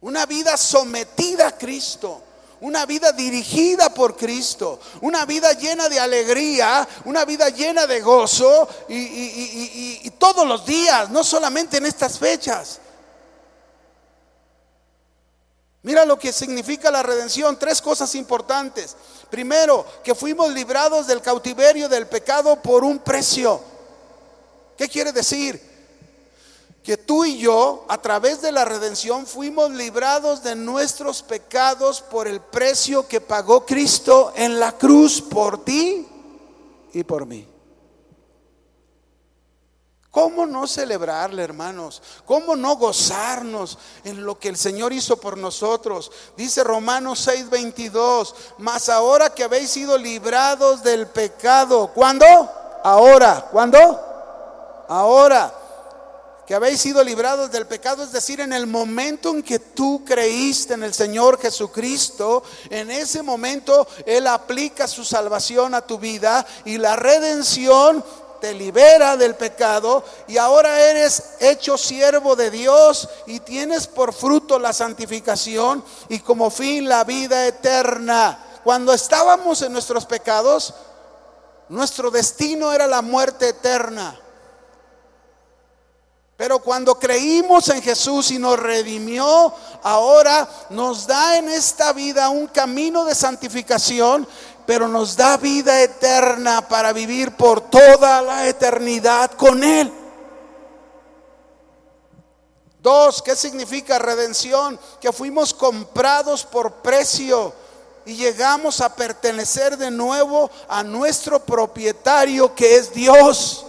Una 0.00 0.26
vida 0.26 0.56
sometida 0.56 1.48
a 1.48 1.56
Cristo 1.56 2.22
una 2.62 2.86
vida 2.86 3.10
dirigida 3.10 3.92
por 3.92 4.16
Cristo, 4.16 4.78
una 5.00 5.26
vida 5.26 5.52
llena 5.52 5.88
de 5.88 5.98
alegría, 5.98 6.88
una 7.04 7.24
vida 7.24 7.48
llena 7.48 7.88
de 7.88 8.00
gozo 8.00 8.68
y, 8.88 10.08
todos 10.18 10.46
los 10.46 10.64
días, 10.64 11.10
no 11.10 11.24
solamente 11.24 11.78
en 11.78 11.86
estas 11.86 12.20
fechas. 12.20 12.78
Mira 15.82 16.04
lo 16.04 16.16
que 16.16 16.32
significa 16.32 16.92
la 16.92 17.02
redención, 17.02 17.58
tres 17.58 17.82
cosas 17.82 18.14
importantes. 18.14 18.94
Primero, 19.28 19.84
que 20.04 20.14
fuimos 20.14 20.52
librados 20.52 21.08
del 21.08 21.20
cautiverio 21.20 21.88
del 21.88 22.06
pecado 22.06 22.62
por 22.62 22.84
un 22.84 23.00
precio. 23.00 23.60
¿Qué 24.78 24.88
quiere 24.88 25.10
decir? 25.10 25.71
Que 26.82 26.96
tú 26.96 27.24
y 27.24 27.38
yo, 27.38 27.84
a 27.88 27.98
través 27.98 28.42
de 28.42 28.50
la 28.50 28.64
redención, 28.64 29.26
fuimos 29.26 29.70
librados 29.70 30.42
de 30.42 30.56
nuestros 30.56 31.22
pecados 31.22 32.02
por 32.02 32.26
el 32.26 32.40
precio 32.40 33.06
que 33.06 33.20
pagó 33.20 33.64
Cristo 33.64 34.32
en 34.34 34.58
la 34.58 34.72
cruz 34.72 35.22
por 35.22 35.64
ti 35.64 36.06
y 36.92 37.04
por 37.04 37.26
mí. 37.26 37.48
¿Cómo 40.10 40.44
no 40.44 40.66
celebrarle, 40.66 41.42
hermanos? 41.42 42.02
¿Cómo 42.26 42.54
no 42.54 42.76
gozarnos 42.76 43.78
en 44.04 44.24
lo 44.26 44.38
que 44.38 44.48
el 44.48 44.58
Señor 44.58 44.92
hizo 44.92 45.16
por 45.16 45.38
nosotros? 45.38 46.10
Dice 46.36 46.62
Romanos 46.64 47.26
6:22, 47.26 48.34
mas 48.58 48.90
ahora 48.90 49.32
que 49.32 49.44
habéis 49.44 49.70
sido 49.70 49.96
librados 49.96 50.82
del 50.82 51.06
pecado, 51.06 51.92
¿cuándo? 51.94 52.26
Ahora, 52.84 53.48
¿cuándo? 53.50 53.78
Ahora 54.88 55.61
que 56.46 56.54
habéis 56.54 56.80
sido 56.80 57.04
librados 57.04 57.50
del 57.50 57.66
pecado, 57.66 58.02
es 58.02 58.12
decir, 58.12 58.40
en 58.40 58.52
el 58.52 58.66
momento 58.66 59.30
en 59.30 59.42
que 59.42 59.58
tú 59.58 60.02
creíste 60.04 60.74
en 60.74 60.82
el 60.82 60.92
Señor 60.92 61.40
Jesucristo, 61.40 62.42
en 62.68 62.90
ese 62.90 63.22
momento 63.22 63.86
Él 64.04 64.26
aplica 64.26 64.88
su 64.88 65.04
salvación 65.04 65.74
a 65.74 65.82
tu 65.82 65.98
vida 65.98 66.44
y 66.64 66.78
la 66.78 66.96
redención 66.96 68.04
te 68.42 68.54
libera 68.54 69.16
del 69.16 69.36
pecado 69.36 70.04
y 70.26 70.36
ahora 70.36 70.80
eres 70.80 71.34
hecho 71.38 71.78
siervo 71.78 72.34
de 72.34 72.50
Dios 72.50 73.08
y 73.26 73.38
tienes 73.38 73.86
por 73.86 74.12
fruto 74.12 74.58
la 74.58 74.72
santificación 74.72 75.84
y 76.08 76.18
como 76.18 76.50
fin 76.50 76.88
la 76.88 77.04
vida 77.04 77.46
eterna. 77.46 78.58
Cuando 78.64 78.92
estábamos 78.92 79.62
en 79.62 79.72
nuestros 79.72 80.06
pecados, 80.06 80.74
nuestro 81.68 82.10
destino 82.10 82.72
era 82.72 82.88
la 82.88 83.00
muerte 83.00 83.50
eterna. 83.50 84.18
Pero 86.42 86.58
cuando 86.58 86.96
creímos 86.96 87.68
en 87.68 87.80
Jesús 87.80 88.32
y 88.32 88.38
nos 88.40 88.58
redimió, 88.58 89.54
ahora 89.80 90.48
nos 90.70 91.06
da 91.06 91.36
en 91.36 91.48
esta 91.48 91.92
vida 91.92 92.30
un 92.30 92.48
camino 92.48 93.04
de 93.04 93.14
santificación, 93.14 94.26
pero 94.66 94.88
nos 94.88 95.16
da 95.16 95.36
vida 95.36 95.80
eterna 95.80 96.66
para 96.66 96.92
vivir 96.92 97.30
por 97.36 97.60
toda 97.70 98.20
la 98.22 98.48
eternidad 98.48 99.30
con 99.30 99.62
Él. 99.62 99.92
Dos, 102.80 103.22
¿qué 103.22 103.36
significa 103.36 104.00
redención? 104.00 104.80
Que 105.00 105.12
fuimos 105.12 105.54
comprados 105.54 106.44
por 106.44 106.72
precio 106.82 107.52
y 108.04 108.16
llegamos 108.16 108.80
a 108.80 108.96
pertenecer 108.96 109.76
de 109.76 109.92
nuevo 109.92 110.50
a 110.66 110.82
nuestro 110.82 111.38
propietario 111.38 112.52
que 112.52 112.78
es 112.78 112.92
Dios. 112.92 113.64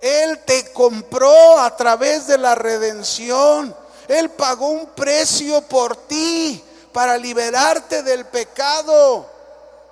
Él 0.00 0.40
te 0.44 0.72
compró 0.72 1.58
a 1.58 1.74
través 1.76 2.26
de 2.26 2.38
la 2.38 2.54
redención. 2.54 3.74
Él 4.06 4.30
pagó 4.30 4.68
un 4.68 4.86
precio 4.86 5.60
por 5.62 5.96
ti 5.96 6.62
para 6.92 7.16
liberarte 7.16 8.02
del 8.02 8.24
pecado. 8.26 9.38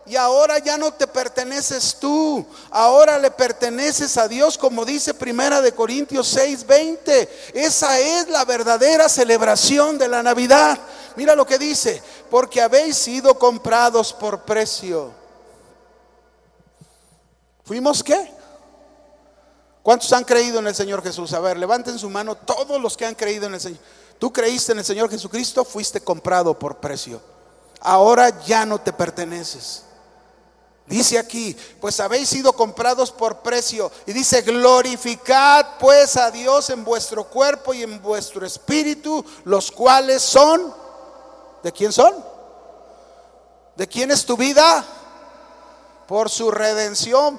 Y 0.07 0.15
ahora 0.15 0.61
ya 0.61 0.79
no 0.79 0.93
te 0.93 1.09
perteneces 1.09 1.97
tú, 1.99 2.47
ahora 2.71 3.19
le 3.19 3.29
perteneces 3.33 4.17
a 4.17 4.29
Dios, 4.29 4.57
como 4.57 4.85
dice 4.85 5.13
Primera 5.15 5.61
de 5.61 5.73
Corintios 5.73 6.29
6:20. 6.29 7.29
Esa 7.53 7.99
es 7.99 8.29
la 8.29 8.45
verdadera 8.45 9.09
celebración 9.09 9.99
de 9.99 10.07
la 10.07 10.23
Navidad. 10.23 10.79
Mira 11.17 11.35
lo 11.35 11.45
que 11.45 11.59
dice, 11.59 12.01
porque 12.31 12.61
habéis 12.61 12.97
sido 12.97 13.37
comprados 13.37 14.13
por 14.13 14.43
precio. 14.43 15.11
¿Fuimos 17.65 18.05
qué? 18.05 18.36
¿Cuántos 19.87 20.13
han 20.13 20.25
creído 20.25 20.59
en 20.59 20.67
el 20.67 20.75
Señor 20.75 21.01
Jesús? 21.01 21.33
A 21.33 21.39
ver, 21.39 21.57
levanten 21.57 21.97
su 21.97 22.11
mano 22.11 22.35
todos 22.35 22.83
los 22.83 22.97
que 22.97 23.07
han 23.07 23.15
creído 23.15 23.47
en 23.47 23.55
el 23.55 23.61
Señor. 23.61 23.79
Tú 24.19 24.33
creíste 24.33 24.73
en 24.73 24.81
el 24.81 24.85
Señor 24.85 25.09
Jesucristo, 25.09 25.65
fuiste 25.65 26.01
comprado 26.01 26.59
por 26.59 26.79
precio. 26.79 27.21
Ahora 27.79 28.43
ya 28.45 28.67
no 28.67 28.81
te 28.81 28.93
perteneces. 28.93 29.85
Dice 30.87 31.21
aquí, 31.21 31.57
pues 31.81 32.01
habéis 32.01 32.29
sido 32.29 32.53
comprados 32.53 33.13
por 33.13 33.43
precio. 33.43 33.93
Y 34.07 34.13
dice, 34.13 34.43
glorificad 34.43 35.79
pues 35.79 36.17
a 36.17 36.33
Dios 36.33 36.69
en 36.71 36.83
vuestro 36.83 37.23
cuerpo 37.23 37.73
y 37.73 37.85
en 37.85 38.03
vuestro 38.03 38.45
espíritu, 38.45 39.25
los 39.45 39.71
cuales 39.71 40.21
son, 40.21 40.75
¿de 41.63 41.71
quién 41.71 41.93
son? 41.93 42.13
¿De 43.77 43.87
quién 43.87 44.11
es 44.11 44.27
tu 44.27 44.37
vida? 44.37 44.85
Por 46.07 46.31
su 46.31 46.51
redención. 46.51 47.39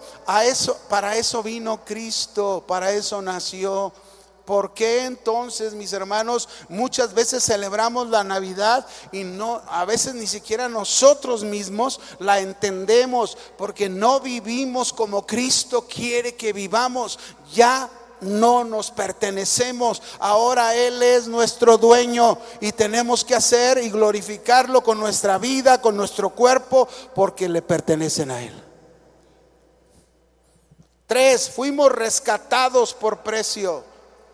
Para 0.90 1.16
eso 1.16 1.44
vino 1.44 1.84
Cristo, 1.86 2.64
para 2.68 2.92
eso 2.92 3.22
nació. 3.22 3.94
¿Por 4.48 4.74
qué 4.74 5.04
entonces, 5.04 5.74
mis 5.74 5.92
hermanos, 5.92 6.48
muchas 6.70 7.14
veces 7.14 7.44
celebramos 7.44 8.08
la 8.08 8.24
Navidad 8.24 8.88
y 9.12 9.26
no, 9.26 9.62
a 9.68 9.84
veces 9.84 10.14
ni 10.14 10.26
siquiera 10.26 10.70
nosotros 10.70 11.44
mismos 11.44 12.00
la 12.20 12.40
entendemos 12.40 13.38
porque 13.58 13.90
no 13.90 14.22
vivimos 14.22 14.94
como 14.94 15.28
Cristo 15.28 15.86
quiere 15.86 16.36
que 16.36 16.54
vivamos? 16.54 17.20
Ya 17.54 17.90
no 18.22 18.64
nos 18.64 18.92
pertenecemos. 18.92 20.02
Ahora 20.20 20.76
Él 20.76 21.02
es 21.02 21.28
nuestro 21.28 21.78
dueño 21.78 22.38
y 22.60 22.72
tenemos 22.72 23.24
que 23.24 23.36
hacer 23.36 23.78
y 23.78 23.90
glorificarlo 23.90 24.82
con 24.82 25.00
nuestra 25.00 25.38
vida, 25.38 25.82
con 25.82 25.96
nuestro 25.96 26.30
cuerpo, 26.30 26.88
porque 27.14 27.48
le 27.50 27.62
pertenecen 27.62 28.32
a 28.32 28.42
Él. 28.44 28.64
Tres, 31.06 31.50
fuimos 31.50 31.92
rescatados 31.92 32.94
por 32.94 33.20
precio 33.20 33.84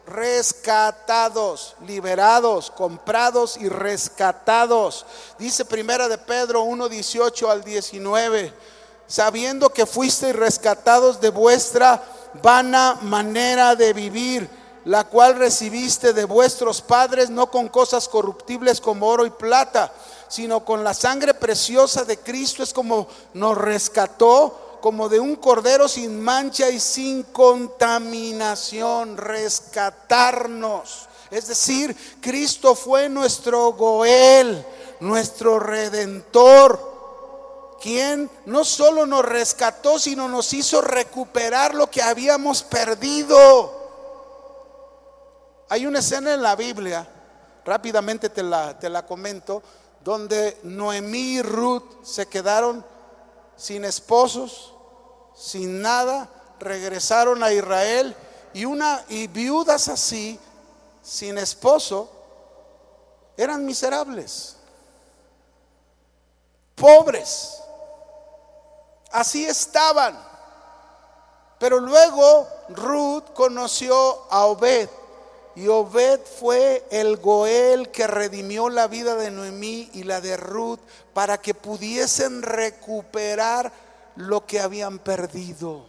rescatados, 0.06 1.76
liberados, 1.86 2.72
comprados 2.72 3.58
y 3.58 3.70
rescatados. 3.70 5.06
Dice 5.38 5.66
primera 5.66 6.08
de 6.08 6.18
Pedro 6.18 6.64
1, 6.64 6.90
18 6.90 7.50
al 7.50 7.64
19, 7.64 8.54
sabiendo 9.08 9.70
que 9.70 9.86
fuisteis 9.86 10.36
rescatados 10.36 11.22
de 11.22 11.30
vuestra 11.30 12.04
vana 12.42 12.98
manera 13.02 13.76
de 13.76 13.94
vivir, 13.94 14.50
la 14.86 15.06
cual 15.06 15.36
recibiste 15.36 16.14
de 16.14 16.26
vuestros 16.26 16.82
padres, 16.82 17.30
no 17.30 17.50
con 17.50 17.70
cosas 17.70 18.08
corruptibles 18.08 18.82
como 18.82 19.08
oro 19.08 19.26
y 19.26 19.30
plata, 19.30 19.92
sino 20.28 20.66
con 20.66 20.84
la 20.84 20.94
sangre 20.94 21.34
preciosa 21.34 22.04
de 22.04 22.18
Cristo, 22.18 22.64
es 22.64 22.74
como 22.74 23.08
nos 23.34 23.58
rescató 23.58 24.80
como 24.82 25.08
de 25.08 25.20
un 25.20 25.38
cordero 25.38 25.88
sin 25.88 26.20
mancha 26.20 26.70
y 26.70 26.78
sin 26.78 27.24
contaminación, 27.24 29.16
rescatarnos. 29.16 31.08
Es 31.32 31.48
decir, 31.48 31.96
Cristo 32.20 32.76
fue 32.76 33.08
nuestro 33.08 33.72
Goel, 33.72 34.66
nuestro 35.00 35.58
redentor, 35.58 36.93
quien 37.84 38.32
no 38.46 38.64
solo 38.64 39.06
nos 39.06 39.26
rescató, 39.26 40.00
sino 40.00 40.30
nos 40.30 40.54
hizo 40.54 40.80
recuperar 40.80 41.76
lo 41.76 41.92
que 41.92 42.02
habíamos 42.02 42.64
perdido. 42.64 43.74
Hay 45.68 45.86
una 45.86 46.00
escena 46.00 46.34
en 46.34 46.42
la 46.42 46.56
Biblia, 46.56 47.06
rápidamente 47.66 48.30
te 48.30 48.42
la, 48.42 48.80
te 48.80 48.88
la 48.88 49.06
comento, 49.06 49.62
donde 50.02 50.60
Noemí 50.64 51.34
y 51.34 51.42
Ruth 51.42 52.06
se 52.06 52.26
quedaron 52.28 52.86
sin 53.58 53.84
esposos, 53.84 54.74
sin 55.36 55.82
nada, 55.82 56.30
regresaron 56.62 57.44
a 57.44 57.52
Israel 57.52 58.16
y 58.54 58.64
una 58.64 59.04
y 59.10 59.28
viudas 59.28 59.90
así, 59.90 60.40
sin 61.02 61.38
esposo, 61.38 62.10
eran 63.36 63.66
miserables, 63.66 64.56
pobres. 66.76 67.60
Así 69.14 69.46
estaban. 69.46 70.20
Pero 71.60 71.80
luego 71.80 72.48
Ruth 72.70 73.24
conoció 73.34 74.26
a 74.30 74.46
Obed 74.48 74.90
y 75.56 75.68
Obed 75.68 76.20
fue 76.40 76.86
el 76.90 77.18
Goel 77.18 77.90
que 77.92 78.08
redimió 78.08 78.70
la 78.70 78.88
vida 78.88 79.16
de 79.16 79.30
Noemí 79.30 79.90
y 79.94 80.04
la 80.04 80.20
de 80.20 80.36
Ruth 80.36 80.80
para 81.14 81.40
que 81.40 81.54
pudiesen 81.54 82.42
recuperar 82.42 83.72
lo 84.16 84.46
que 84.48 84.60
habían 84.60 84.98
perdido. 84.98 85.86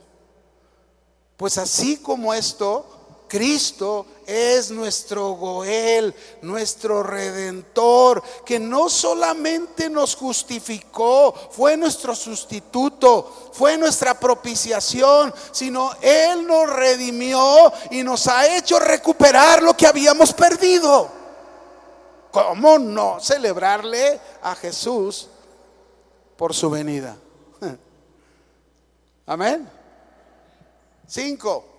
Pues 1.38 1.56
así 1.56 1.96
como 1.96 2.34
esto, 2.34 3.03
Cristo 3.34 4.06
es 4.28 4.70
nuestro 4.70 5.32
Goel, 5.32 6.14
nuestro 6.42 7.02
redentor, 7.02 8.22
que 8.46 8.60
no 8.60 8.88
solamente 8.88 9.90
nos 9.90 10.14
justificó, 10.14 11.34
fue 11.50 11.76
nuestro 11.76 12.14
sustituto, 12.14 13.50
fue 13.52 13.76
nuestra 13.76 14.14
propiciación, 14.20 15.34
sino 15.50 15.90
Él 16.00 16.46
nos 16.46 16.70
redimió 16.70 17.72
y 17.90 18.04
nos 18.04 18.28
ha 18.28 18.56
hecho 18.56 18.78
recuperar 18.78 19.64
lo 19.64 19.76
que 19.76 19.88
habíamos 19.88 20.32
perdido. 20.32 21.10
¿Cómo 22.30 22.78
no 22.78 23.18
celebrarle 23.18 24.20
a 24.42 24.54
Jesús 24.54 25.26
por 26.36 26.54
su 26.54 26.70
venida? 26.70 27.16
Amén. 29.26 29.68
Cinco, 31.08 31.73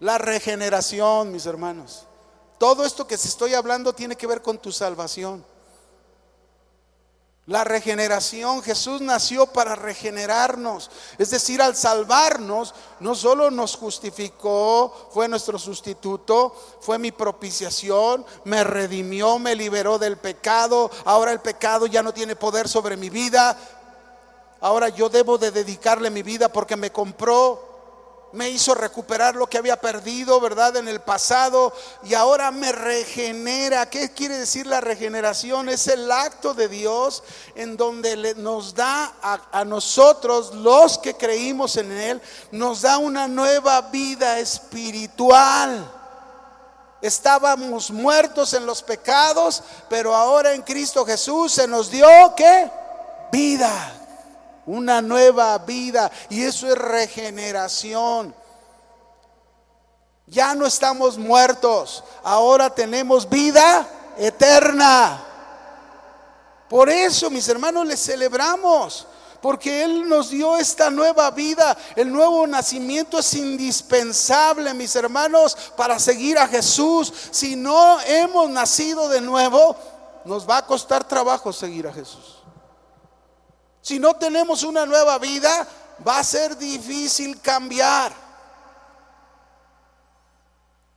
la 0.00 0.18
regeneración, 0.18 1.32
mis 1.32 1.46
hermanos. 1.46 2.04
Todo 2.58 2.84
esto 2.84 3.06
que 3.06 3.18
se 3.18 3.28
estoy 3.28 3.54
hablando 3.54 3.92
tiene 3.92 4.16
que 4.16 4.26
ver 4.26 4.42
con 4.42 4.58
tu 4.58 4.72
salvación. 4.72 5.44
La 7.46 7.62
regeneración, 7.62 8.60
Jesús 8.60 9.00
nació 9.00 9.46
para 9.46 9.76
regenerarnos. 9.76 10.90
Es 11.16 11.30
decir, 11.30 11.62
al 11.62 11.76
salvarnos, 11.76 12.74
no 12.98 13.14
solo 13.14 13.52
nos 13.52 13.76
justificó, 13.76 15.10
fue 15.12 15.28
nuestro 15.28 15.56
sustituto, 15.56 16.52
fue 16.80 16.98
mi 16.98 17.12
propiciación, 17.12 18.26
me 18.42 18.64
redimió, 18.64 19.38
me 19.38 19.54
liberó 19.54 19.96
del 19.96 20.16
pecado. 20.16 20.90
Ahora 21.04 21.30
el 21.30 21.38
pecado 21.38 21.86
ya 21.86 22.02
no 22.02 22.12
tiene 22.12 22.34
poder 22.34 22.68
sobre 22.68 22.96
mi 22.96 23.10
vida. 23.10 23.56
Ahora 24.60 24.88
yo 24.88 25.08
debo 25.08 25.38
de 25.38 25.52
dedicarle 25.52 26.10
mi 26.10 26.24
vida 26.24 26.48
porque 26.48 26.74
me 26.74 26.90
compró, 26.90 27.75
me 28.36 28.50
hizo 28.50 28.74
recuperar 28.74 29.34
lo 29.34 29.48
que 29.48 29.56
había 29.56 29.80
perdido, 29.80 30.38
¿verdad? 30.40 30.76
En 30.76 30.88
el 30.88 31.00
pasado 31.00 31.72
y 32.04 32.12
ahora 32.12 32.50
me 32.50 32.70
regenera. 32.70 33.88
¿Qué 33.88 34.12
quiere 34.12 34.36
decir 34.36 34.66
la 34.66 34.82
regeneración? 34.82 35.70
Es 35.70 35.86
el 35.86 36.12
acto 36.12 36.52
de 36.52 36.68
Dios 36.68 37.22
en 37.54 37.78
donde 37.78 38.34
nos 38.34 38.74
da 38.74 39.14
a, 39.50 39.64
nosotros, 39.64 40.54
los 40.54 40.98
que 40.98 41.14
creímos 41.14 41.76
en 41.76 41.90
Él, 41.90 42.20
nos 42.50 42.82
da 42.82 42.98
una 42.98 43.26
nueva 43.26 43.80
vida 43.80 44.38
espiritual. 44.38 45.90
Estábamos 47.00 47.90
muertos 47.90 48.52
en 48.52 48.66
los 48.66 48.82
pecados, 48.82 49.62
pero 49.88 50.14
ahora 50.14 50.52
en 50.52 50.60
Cristo 50.60 51.06
Jesús 51.06 51.52
se 51.52 51.66
nos 51.66 51.90
dio 51.90 52.06
¿qué? 52.36 52.70
Vida 53.32 54.05
una 54.66 55.00
nueva 55.00 55.56
vida 55.58 56.10
y 56.28 56.42
eso 56.42 56.66
es 56.66 56.76
regeneración. 56.76 58.34
Ya 60.26 60.54
no 60.54 60.66
estamos 60.66 61.16
muertos, 61.16 62.02
ahora 62.24 62.68
tenemos 62.70 63.28
vida 63.28 63.88
eterna. 64.18 65.22
Por 66.68 66.90
eso, 66.90 67.30
mis 67.30 67.48
hermanos, 67.48 67.86
les 67.86 68.02
celebramos, 68.02 69.06
porque 69.40 69.84
Él 69.84 70.08
nos 70.08 70.30
dio 70.30 70.56
esta 70.56 70.90
nueva 70.90 71.30
vida. 71.30 71.76
El 71.94 72.12
nuevo 72.12 72.44
nacimiento 72.44 73.20
es 73.20 73.34
indispensable, 73.34 74.74
mis 74.74 74.96
hermanos, 74.96 75.56
para 75.76 76.00
seguir 76.00 76.38
a 76.38 76.48
Jesús. 76.48 77.12
Si 77.30 77.54
no 77.54 78.00
hemos 78.00 78.50
nacido 78.50 79.08
de 79.08 79.20
nuevo, 79.20 79.76
nos 80.24 80.48
va 80.48 80.58
a 80.58 80.66
costar 80.66 81.06
trabajo 81.06 81.52
seguir 81.52 81.86
a 81.86 81.92
Jesús. 81.92 82.35
Si 83.86 84.00
no 84.00 84.14
tenemos 84.14 84.64
una 84.64 84.84
nueva 84.84 85.16
vida, 85.20 85.64
va 86.04 86.18
a 86.18 86.24
ser 86.24 86.58
difícil 86.58 87.40
cambiar. 87.40 88.12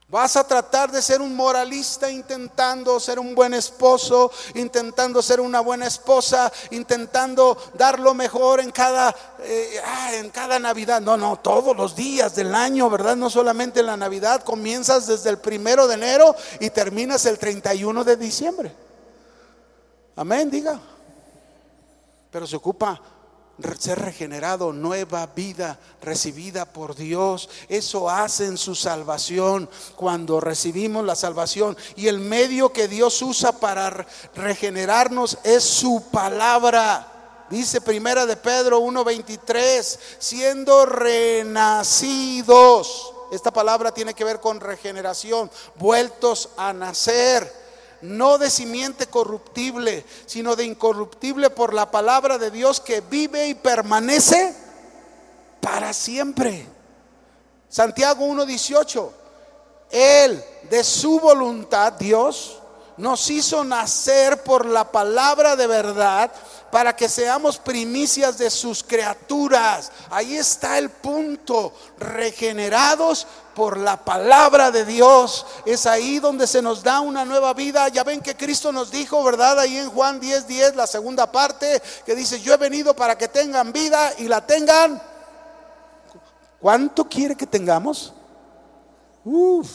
Vas 0.08 0.34
a 0.34 0.42
tratar 0.42 0.90
de 0.90 1.00
ser 1.00 1.20
un 1.20 1.36
moralista 1.36 2.10
intentando 2.10 2.98
ser 2.98 3.20
un 3.20 3.32
buen 3.32 3.54
esposo, 3.54 4.32
intentando 4.56 5.22
ser 5.22 5.40
una 5.40 5.60
buena 5.60 5.86
esposa, 5.86 6.52
intentando 6.72 7.56
dar 7.74 8.00
lo 8.00 8.12
mejor 8.12 8.58
en 8.58 8.72
cada, 8.72 9.14
eh, 9.38 9.80
ah, 9.86 10.14
en 10.14 10.30
cada 10.30 10.58
Navidad. 10.58 11.00
No, 11.00 11.16
no, 11.16 11.38
todos 11.38 11.76
los 11.76 11.94
días 11.94 12.34
del 12.34 12.52
año, 12.52 12.90
¿verdad? 12.90 13.14
No 13.14 13.30
solamente 13.30 13.78
en 13.78 13.86
la 13.86 13.96
Navidad. 13.96 14.42
Comienzas 14.42 15.06
desde 15.06 15.30
el 15.30 15.38
primero 15.38 15.86
de 15.86 15.94
enero 15.94 16.34
y 16.58 16.70
terminas 16.70 17.24
el 17.24 17.38
31 17.38 18.02
de 18.02 18.16
diciembre. 18.16 18.74
Amén, 20.16 20.50
diga 20.50 20.89
pero 22.30 22.46
se 22.46 22.56
ocupa 22.56 23.00
ser 23.78 23.98
regenerado, 23.98 24.72
nueva 24.72 25.26
vida 25.26 25.78
recibida 26.00 26.64
por 26.64 26.94
Dios. 26.94 27.50
Eso 27.68 28.08
hace 28.08 28.46
en 28.46 28.56
su 28.56 28.74
salvación 28.74 29.68
cuando 29.96 30.40
recibimos 30.40 31.04
la 31.04 31.14
salvación. 31.14 31.76
Y 31.96 32.08
el 32.08 32.18
medio 32.18 32.72
que 32.72 32.88
Dios 32.88 33.20
usa 33.22 33.52
para 33.52 34.06
regenerarnos 34.34 35.36
es 35.44 35.62
su 35.64 36.02
palabra. 36.10 37.06
Dice 37.50 37.80
primera 37.80 38.26
de 38.26 38.36
Pedro 38.36 38.80
1:23, 38.80 39.98
siendo 40.18 40.86
renacidos. 40.86 41.94
Esta 43.32 43.52
palabra 43.52 43.92
tiene 43.92 44.14
que 44.14 44.24
ver 44.24 44.40
con 44.40 44.58
regeneración, 44.60 45.50
vueltos 45.76 46.48
a 46.56 46.72
nacer 46.72 47.59
no 48.02 48.38
de 48.38 48.50
simiente 48.50 49.06
corruptible, 49.06 50.04
sino 50.26 50.56
de 50.56 50.64
incorruptible 50.64 51.50
por 51.50 51.74
la 51.74 51.90
palabra 51.90 52.38
de 52.38 52.50
Dios 52.50 52.80
que 52.80 53.00
vive 53.00 53.48
y 53.48 53.54
permanece 53.54 54.54
para 55.60 55.92
siempre. 55.92 56.66
Santiago 57.68 58.26
1.18, 58.26 59.10
Él 59.90 60.44
de 60.68 60.82
su 60.84 61.20
voluntad, 61.20 61.92
Dios, 61.92 62.60
nos 62.96 63.30
hizo 63.30 63.64
nacer 63.64 64.42
por 64.42 64.66
la 64.66 64.90
palabra 64.92 65.56
de 65.56 65.66
verdad 65.66 66.30
para 66.70 66.94
que 66.94 67.08
seamos 67.08 67.58
primicias 67.58 68.38
de 68.38 68.50
sus 68.50 68.84
criaturas. 68.84 69.90
Ahí 70.10 70.36
está 70.36 70.78
el 70.78 70.90
punto, 70.90 71.72
regenerados 71.98 73.26
por 73.60 73.76
la 73.76 74.02
palabra 74.02 74.70
de 74.70 74.86
Dios. 74.86 75.44
Es 75.66 75.84
ahí 75.84 76.18
donde 76.18 76.46
se 76.46 76.62
nos 76.62 76.82
da 76.82 77.00
una 77.00 77.26
nueva 77.26 77.52
vida. 77.52 77.86
Ya 77.88 78.04
ven 78.04 78.22
que 78.22 78.34
Cristo 78.34 78.72
nos 78.72 78.90
dijo, 78.90 79.22
¿verdad? 79.22 79.58
Ahí 79.58 79.76
en 79.76 79.90
Juan 79.90 80.18
10:10, 80.18 80.46
10, 80.46 80.76
la 80.76 80.86
segunda 80.86 81.30
parte, 81.30 81.82
que 82.06 82.14
dice, 82.14 82.40
yo 82.40 82.54
he 82.54 82.56
venido 82.56 82.96
para 82.96 83.18
que 83.18 83.28
tengan 83.28 83.70
vida 83.70 84.14
y 84.16 84.28
la 84.28 84.46
tengan. 84.46 85.02
¿Cuánto 86.58 87.06
quiere 87.06 87.36
que 87.36 87.46
tengamos? 87.46 88.14
Uf 89.26 89.68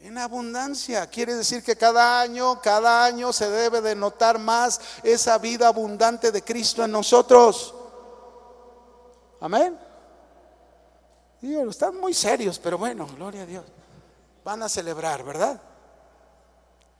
en 0.00 0.16
abundancia. 0.16 1.06
Quiere 1.06 1.34
decir 1.34 1.62
que 1.62 1.76
cada 1.76 2.22
año, 2.22 2.62
cada 2.62 3.04
año 3.04 3.30
se 3.30 3.50
debe 3.50 3.82
de 3.82 3.94
notar 3.94 4.38
más 4.38 4.80
esa 5.02 5.36
vida 5.36 5.68
abundante 5.68 6.32
de 6.32 6.42
Cristo 6.42 6.82
en 6.82 6.92
nosotros. 6.92 7.74
Amén. 9.38 9.91
Están 11.42 11.98
muy 11.98 12.14
serios, 12.14 12.58
pero 12.60 12.78
bueno, 12.78 13.06
gloria 13.16 13.42
a 13.42 13.46
Dios. 13.46 13.64
Van 14.44 14.62
a 14.62 14.68
celebrar, 14.68 15.24
¿verdad? 15.24 15.60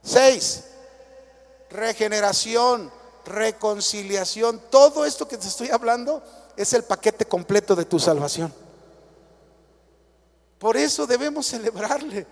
Seis, 0.01 0.65
regeneración, 1.69 2.91
reconciliación. 3.25 4.61
Todo 4.69 5.05
esto 5.05 5.27
que 5.27 5.37
te 5.37 5.47
estoy 5.47 5.69
hablando 5.69 6.21
es 6.57 6.73
el 6.73 6.83
paquete 6.83 7.25
completo 7.25 7.73
de 7.73 7.85
tu 7.85 7.99
salvación. 7.99 8.53
Por 10.59 10.75
eso 10.75 11.07
debemos 11.07 11.47
celebrarle. 11.47 12.27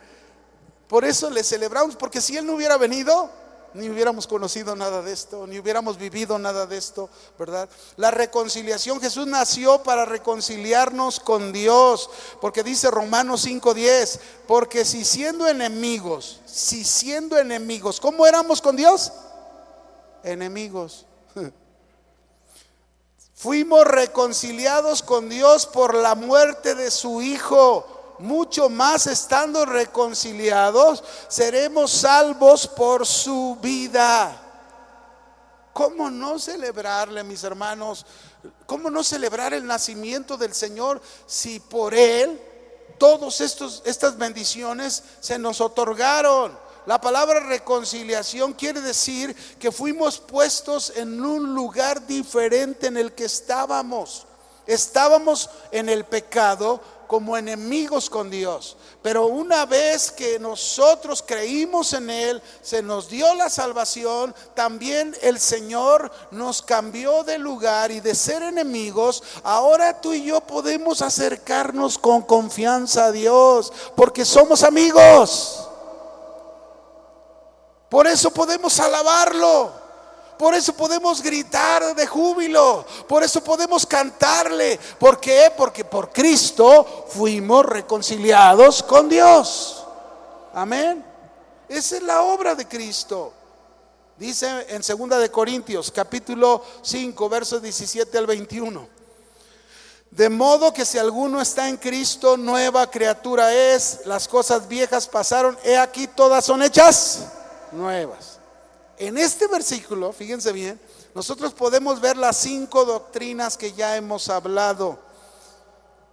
Por 0.89 1.05
eso 1.05 1.29
le 1.29 1.43
celebramos, 1.43 1.95
porque 1.95 2.19
si 2.19 2.35
Él 2.35 2.45
no 2.45 2.55
hubiera 2.55 2.75
venido, 2.77 3.31
ni 3.73 3.89
hubiéramos 3.89 4.27
conocido 4.27 4.75
nada 4.75 5.01
de 5.01 5.13
esto, 5.13 5.47
ni 5.47 5.59
hubiéramos 5.59 5.97
vivido 5.97 6.37
nada 6.37 6.65
de 6.65 6.77
esto, 6.77 7.09
¿verdad? 7.39 7.69
La 7.97 8.11
reconciliación, 8.11 8.99
Jesús 8.99 9.27
nació 9.27 9.83
para 9.83 10.05
reconciliarnos 10.05 11.19
con 11.19 11.53
Dios, 11.53 12.09
porque 12.39 12.63
dice 12.63 12.91
Romanos 12.91 13.45
5:10, 13.45 14.19
porque 14.47 14.85
si 14.85 15.05
siendo 15.05 15.47
enemigos, 15.47 16.41
si 16.45 16.83
siendo 16.83 17.37
enemigos, 17.37 17.99
¿cómo 17.99 18.25
éramos 18.25 18.61
con 18.61 18.75
Dios? 18.75 19.11
Enemigos. 20.23 21.05
Fuimos 23.33 23.85
reconciliados 23.85 25.01
con 25.01 25.29
Dios 25.29 25.65
por 25.65 25.95
la 25.95 26.15
muerte 26.15 26.75
de 26.75 26.91
su 26.91 27.21
Hijo 27.21 28.00
mucho 28.21 28.69
más 28.69 29.07
estando 29.07 29.65
reconciliados, 29.65 31.03
seremos 31.27 31.91
salvos 31.91 32.67
por 32.67 33.05
su 33.05 33.57
vida. 33.61 34.41
¿Cómo 35.73 36.09
no 36.09 36.37
celebrarle, 36.37 37.23
mis 37.23 37.43
hermanos? 37.43 38.05
¿Cómo 38.65 38.89
no 38.89 39.03
celebrar 39.03 39.53
el 39.53 39.65
nacimiento 39.65 40.37
del 40.37 40.53
Señor 40.53 41.01
si 41.25 41.59
por 41.59 41.93
Él 41.93 42.39
todas 42.97 43.41
estas 43.41 44.17
bendiciones 44.17 45.03
se 45.19 45.39
nos 45.39 45.61
otorgaron? 45.61 46.57
La 46.85 46.99
palabra 46.99 47.39
reconciliación 47.41 48.53
quiere 48.53 48.81
decir 48.81 49.35
que 49.59 49.71
fuimos 49.71 50.19
puestos 50.19 50.91
en 50.95 51.23
un 51.23 51.53
lugar 51.53 52.05
diferente 52.07 52.87
en 52.87 52.97
el 52.97 53.13
que 53.13 53.25
estábamos. 53.25 54.25
Estábamos 54.65 55.49
en 55.71 55.89
el 55.89 56.05
pecado, 56.05 56.81
como 57.11 57.35
enemigos 57.35 58.09
con 58.09 58.29
Dios. 58.29 58.77
Pero 59.01 59.25
una 59.25 59.65
vez 59.65 60.11
que 60.11 60.39
nosotros 60.39 61.21
creímos 61.21 61.91
en 61.91 62.09
Él, 62.09 62.41
se 62.61 62.81
nos 62.81 63.09
dio 63.09 63.35
la 63.35 63.49
salvación, 63.49 64.33
también 64.55 65.13
el 65.21 65.37
Señor 65.37 66.09
nos 66.31 66.61
cambió 66.61 67.25
de 67.25 67.37
lugar 67.37 67.91
y 67.91 67.99
de 67.99 68.15
ser 68.15 68.43
enemigos, 68.43 69.23
ahora 69.43 69.99
tú 69.99 70.13
y 70.13 70.23
yo 70.23 70.39
podemos 70.39 71.01
acercarnos 71.01 71.97
con 71.97 72.21
confianza 72.21 73.07
a 73.07 73.11
Dios, 73.11 73.73
porque 73.93 74.23
somos 74.23 74.63
amigos. 74.63 75.67
Por 77.89 78.07
eso 78.07 78.31
podemos 78.31 78.79
alabarlo. 78.79 79.80
Por 80.41 80.55
eso 80.55 80.73
podemos 80.73 81.21
gritar 81.21 81.93
de 81.93 82.07
júbilo. 82.07 82.83
Por 83.07 83.21
eso 83.21 83.43
podemos 83.43 83.85
cantarle. 83.85 84.79
¿Por 84.97 85.19
qué? 85.19 85.53
Porque 85.55 85.85
por 85.85 86.11
Cristo 86.11 87.05
fuimos 87.09 87.63
reconciliados 87.63 88.81
con 88.81 89.07
Dios. 89.07 89.85
Amén. 90.51 91.05
Esa 91.69 91.97
es 91.97 92.01
la 92.01 92.23
obra 92.23 92.55
de 92.55 92.67
Cristo. 92.67 93.31
Dice 94.17 94.65
en 94.69 94.81
segunda 94.81 95.19
de 95.19 95.29
Corintios, 95.29 95.91
capítulo 95.91 96.63
5, 96.81 97.29
versos 97.29 97.61
17 97.61 98.17
al 98.17 98.25
21. 98.25 98.87
De 100.09 100.27
modo 100.27 100.73
que 100.73 100.85
si 100.85 100.97
alguno 100.97 101.39
está 101.39 101.69
en 101.69 101.77
Cristo, 101.77 102.35
nueva 102.35 102.89
criatura 102.89 103.53
es, 103.53 103.99
las 104.05 104.27
cosas 104.27 104.67
viejas 104.67 105.07
pasaron, 105.07 105.55
he 105.63 105.77
aquí 105.77 106.07
todas 106.07 106.43
son 106.43 106.63
hechas 106.63 107.27
nuevas. 107.71 108.40
En 109.01 109.17
este 109.17 109.47
versículo, 109.47 110.13
fíjense 110.13 110.51
bien, 110.51 110.79
nosotros 111.15 111.55
podemos 111.55 111.99
ver 111.99 112.15
las 112.17 112.37
cinco 112.37 112.85
doctrinas 112.85 113.57
que 113.57 113.73
ya 113.73 113.97
hemos 113.97 114.29
hablado. 114.29 114.99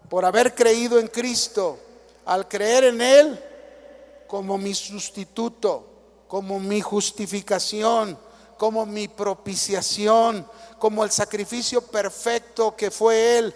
Por 0.08 0.24
haber 0.24 0.54
creído 0.54 0.98
en 0.98 1.08
Cristo, 1.08 1.78
al 2.24 2.48
creer 2.48 2.84
en 2.84 3.02
Él 3.02 3.44
como 4.26 4.56
mi 4.56 4.74
sustituto, 4.74 5.86
como 6.28 6.58
mi 6.58 6.80
justificación, 6.80 8.18
como 8.56 8.86
mi 8.86 9.06
propiciación, 9.06 10.48
como 10.78 11.04
el 11.04 11.10
sacrificio 11.10 11.82
perfecto 11.82 12.74
que 12.74 12.90
fue 12.90 13.36
Él. 13.36 13.54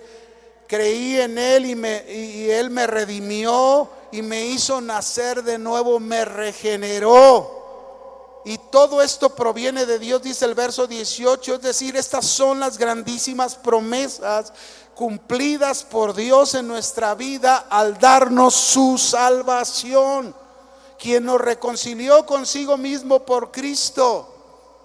Creí 0.68 1.18
en 1.18 1.38
Él 1.38 1.64
y, 1.64 1.74
me, 1.74 2.04
y 2.06 2.50
Él 2.50 2.68
me 2.68 2.86
redimió 2.86 3.88
y 4.10 4.20
me 4.20 4.44
hizo 4.44 4.82
nacer 4.82 5.42
de 5.42 5.56
nuevo, 5.56 5.98
me 5.98 6.22
regeneró 6.26 7.61
y 8.44 8.58
todo 8.58 9.02
esto 9.02 9.34
proviene 9.34 9.86
de 9.86 9.98
Dios, 9.98 10.22
dice 10.22 10.44
el 10.44 10.54
verso 10.54 10.86
18, 10.86 11.54
es 11.54 11.62
decir, 11.62 11.96
estas 11.96 12.26
son 12.26 12.58
las 12.58 12.76
grandísimas 12.76 13.54
promesas 13.54 14.52
cumplidas 14.94 15.84
por 15.84 16.12
Dios 16.14 16.54
en 16.54 16.66
nuestra 16.66 17.14
vida 17.14 17.66
al 17.70 17.98
darnos 17.98 18.54
su 18.54 18.98
salvación, 18.98 20.34
quien 20.98 21.24
nos 21.24 21.40
reconcilió 21.40 22.26
consigo 22.26 22.76
mismo 22.76 23.20
por 23.20 23.52
Cristo. 23.52 24.28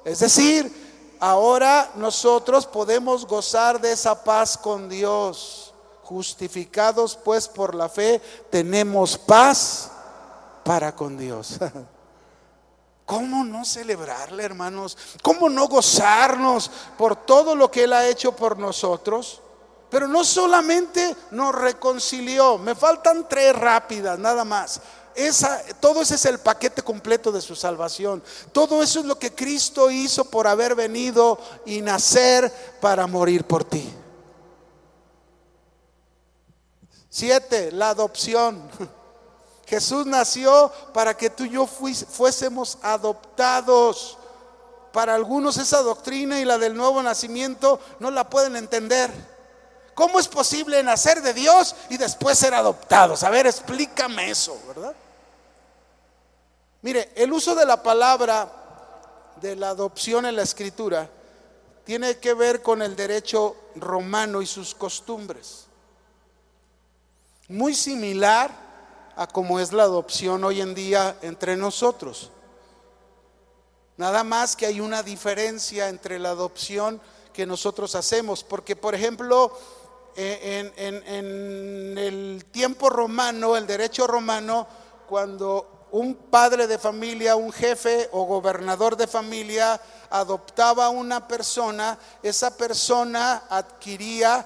Es 0.05 0.19
decir, 0.19 1.17
ahora 1.19 1.91
nosotros 1.95 2.67
podemos 2.67 3.25
gozar 3.25 3.81
de 3.81 3.91
esa 3.91 4.23
paz 4.23 4.57
con 4.57 4.87
Dios. 4.87 5.73
Justificados 6.03 7.17
pues 7.21 7.49
por 7.49 7.75
la 7.75 7.89
fe, 7.89 8.21
tenemos 8.49 9.17
paz 9.17 9.91
para 10.63 10.95
con 10.95 11.17
Dios. 11.17 11.57
¿Cómo 13.07 13.45
no 13.45 13.63
celebrarle, 13.63 14.43
hermanos? 14.43 14.97
¿Cómo 15.21 15.47
no 15.47 15.69
gozarnos 15.69 16.69
por 16.97 17.15
todo 17.15 17.55
lo 17.55 17.71
que 17.71 17.85
Él 17.85 17.93
ha 17.93 18.05
hecho 18.05 18.33
por 18.33 18.59
nosotros? 18.59 19.39
Pero 19.89 20.09
no 20.09 20.25
solamente 20.25 21.15
nos 21.31 21.55
reconcilió, 21.55 22.57
me 22.57 22.75
faltan 22.75 23.25
tres 23.29 23.55
rápidas, 23.55 24.19
nada 24.19 24.43
más. 24.43 24.81
Esa, 25.15 25.63
todo 25.79 26.01
ese 26.01 26.15
es 26.15 26.25
el 26.25 26.39
paquete 26.39 26.81
completo 26.81 27.31
de 27.31 27.39
su 27.39 27.55
salvación. 27.55 28.21
Todo 28.51 28.83
eso 28.83 28.99
es 28.99 29.05
lo 29.05 29.17
que 29.17 29.33
Cristo 29.33 29.89
hizo 29.89 30.25
por 30.25 30.45
haber 30.45 30.75
venido 30.75 31.39
y 31.65 31.79
nacer 31.79 32.51
para 32.81 33.07
morir 33.07 33.45
por 33.45 33.63
ti. 33.63 33.89
Siete, 37.09 37.71
la 37.71 37.91
adopción. 37.91 38.69
Jesús 39.67 40.05
nació 40.05 40.71
para 40.93 41.15
que 41.15 41.29
tú 41.29 41.43
y 41.43 41.49
yo 41.49 41.67
fuésemos 41.67 42.77
adoptados 42.81 44.17
para 44.93 45.13
algunos 45.13 45.57
esa 45.57 45.81
doctrina 45.81 46.39
y 46.39 46.45
la 46.45 46.57
del 46.57 46.75
nuevo 46.75 47.03
nacimiento 47.03 47.79
no 47.99 48.09
la 48.09 48.29
pueden 48.29 48.55
entender. 48.55 49.11
¿Cómo 49.93 50.19
es 50.19 50.27
posible 50.29 50.81
nacer 50.83 51.21
de 51.21 51.33
Dios 51.33 51.75
y 51.89 51.97
después 51.97 52.39
ser 52.39 52.53
adoptados? 52.53 53.23
A 53.23 53.29
ver, 53.29 53.45
explícame 53.45 54.29
eso, 54.29 54.57
¿verdad? 54.67 54.95
Mire, 56.81 57.11
el 57.15 57.33
uso 57.33 57.53
de 57.53 57.65
la 57.65 57.83
palabra 57.83 58.49
de 59.41 59.55
la 59.57 59.69
adopción 59.69 60.25
en 60.25 60.37
la 60.37 60.43
escritura 60.43 61.09
tiene 61.83 62.19
que 62.19 62.33
ver 62.33 62.61
con 62.61 62.81
el 62.81 62.95
derecho 62.95 63.55
romano 63.75 64.41
y 64.41 64.45
sus 64.45 64.73
costumbres. 64.73 65.65
Muy 67.49 67.75
similar 67.75 68.66
a 69.17 69.25
como 69.27 69.59
es 69.59 69.73
la 69.73 69.83
adopción 69.83 70.43
hoy 70.43 70.61
en 70.61 70.75
día 70.75 71.17
entre 71.21 71.57
nosotros. 71.57 72.31
Nada 73.97 74.23
más 74.23 74.55
que 74.55 74.67
hay 74.67 74.79
una 74.79 75.01
diferencia 75.01 75.89
entre 75.89 76.19
la 76.19 76.29
adopción 76.29 77.01
que 77.33 77.47
nosotros 77.47 77.95
hacemos, 77.95 78.43
porque 78.43 78.75
por 78.75 78.93
ejemplo, 78.93 79.57
eh, 80.15 80.71
en, 80.77 81.97
el 81.97 82.45
tiempo 82.51 82.89
romano, 82.89 83.57
el 83.57 83.65
derecho 83.65 84.05
romano, 84.05 84.67
cuando 85.07 85.87
un 85.91 86.13
padre 86.13 86.67
de 86.67 86.77
familia, 86.77 87.35
un 87.35 87.51
jefe 87.51 88.09
o 88.11 88.25
gobernador 88.25 88.95
de 88.95 89.07
familia 89.07 89.81
adoptaba 90.11 90.85
a 90.85 90.89
una 90.89 91.27
persona, 91.27 91.97
esa 92.21 92.55
persona 92.55 93.43
adquiría 93.49 94.45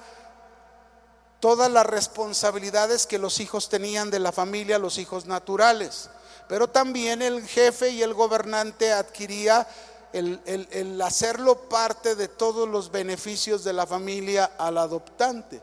todas 1.42 1.70
las 1.70 1.84
responsabilidades 1.84 3.06
que 3.06 3.18
los 3.18 3.38
hijos 3.38 3.68
tenían 3.68 4.10
de 4.10 4.18
la 4.18 4.32
familia, 4.32 4.78
los 4.78 4.96
hijos 4.96 5.26
naturales 5.26 6.08
pero 6.52 6.68
también 6.68 7.22
el 7.22 7.48
jefe 7.48 7.88
y 7.88 8.02
el 8.02 8.12
gobernante 8.12 8.92
adquiría 8.92 9.66
el, 10.12 11.00
hacerlo 11.02 11.66
parte 11.66 12.14
de 12.14 12.28
todos 12.28 12.68
los 12.68 12.90
beneficios 12.90 13.64
de 13.64 13.72
la 13.72 13.86
familia 13.86 14.52
al 14.58 14.76
adoptante. 14.76 15.62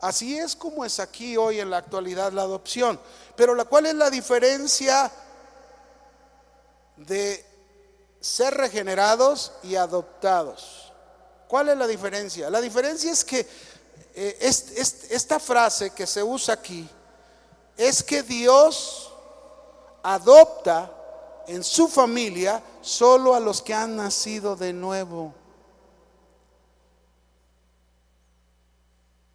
Así 0.00 0.36
es 0.36 0.56
como 0.56 0.84
es 0.84 0.98
aquí 0.98 1.36
hoy 1.36 1.60
en 1.60 1.70
la 1.70 1.76
actualidad 1.76 2.32
la 2.32 2.42
adopción. 2.42 2.98
Pero 3.36 3.54
la 3.54 3.66
cual 3.66 3.86
es 3.86 3.94
la 3.94 4.10
diferencia 4.10 5.12
de 6.96 7.46
ser 8.20 8.54
regenerados 8.54 9.52
y 9.62 9.76
adoptados. 9.76 10.92
¿Cuál 11.46 11.68
es 11.68 11.76
la 11.76 11.86
diferencia? 11.86 12.50
La 12.50 12.60
diferencia 12.60 13.12
es 13.12 13.24
que 13.24 13.46
eh, 14.22 14.36
esta 15.08 15.40
frase 15.40 15.90
que 15.90 16.06
se 16.06 16.22
usa 16.22 16.52
aquí 16.52 16.86
es 17.74 18.02
que 18.02 18.22
Dios 18.22 19.10
adopta 20.02 20.92
en 21.46 21.64
su 21.64 21.88
familia 21.88 22.62
solo 22.82 23.34
a 23.34 23.40
los 23.40 23.62
que 23.62 23.72
han 23.72 23.96
nacido 23.96 24.56
de 24.56 24.74
nuevo. 24.74 25.32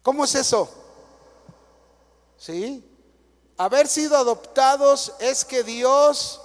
¿Cómo 0.04 0.24
es 0.24 0.36
eso? 0.36 0.70
¿Sí? 2.38 2.88
Haber 3.56 3.88
sido 3.88 4.16
adoptados 4.16 5.14
es 5.18 5.44
que 5.44 5.64
Dios 5.64 6.40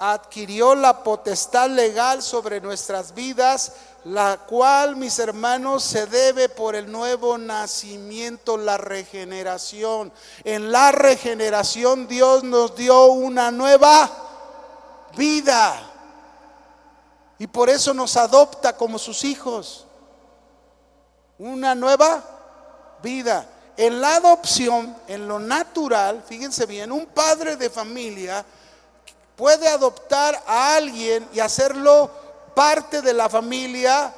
adquirió 0.00 0.74
la 0.74 1.04
potestad 1.04 1.70
legal 1.70 2.24
sobre 2.24 2.60
nuestras 2.60 3.14
vidas 3.14 3.72
la 4.04 4.36
cual, 4.36 4.96
mis 4.96 5.18
hermanos, 5.18 5.82
se 5.82 6.06
debe 6.06 6.50
por 6.50 6.74
el 6.76 6.92
nuevo 6.92 7.38
nacimiento, 7.38 8.58
la 8.58 8.76
regeneración. 8.76 10.12
En 10.44 10.70
la 10.70 10.92
regeneración 10.92 12.06
Dios 12.06 12.44
nos 12.44 12.76
dio 12.76 13.06
una 13.06 13.50
nueva 13.50 14.10
vida. 15.16 15.90
Y 17.38 17.46
por 17.46 17.70
eso 17.70 17.94
nos 17.94 18.16
adopta 18.16 18.76
como 18.76 18.98
sus 18.98 19.24
hijos. 19.24 19.86
Una 21.38 21.74
nueva 21.74 22.22
vida. 23.02 23.46
En 23.76 24.02
la 24.02 24.16
adopción, 24.16 24.94
en 25.08 25.26
lo 25.26 25.38
natural, 25.38 26.22
fíjense 26.28 26.66
bien, 26.66 26.92
un 26.92 27.06
padre 27.06 27.56
de 27.56 27.70
familia 27.70 28.44
puede 29.34 29.66
adoptar 29.66 30.40
a 30.46 30.76
alguien 30.76 31.26
y 31.32 31.40
hacerlo 31.40 32.23
parte 32.54 33.02
de 33.02 33.12
la 33.12 33.28
familia 33.28 34.14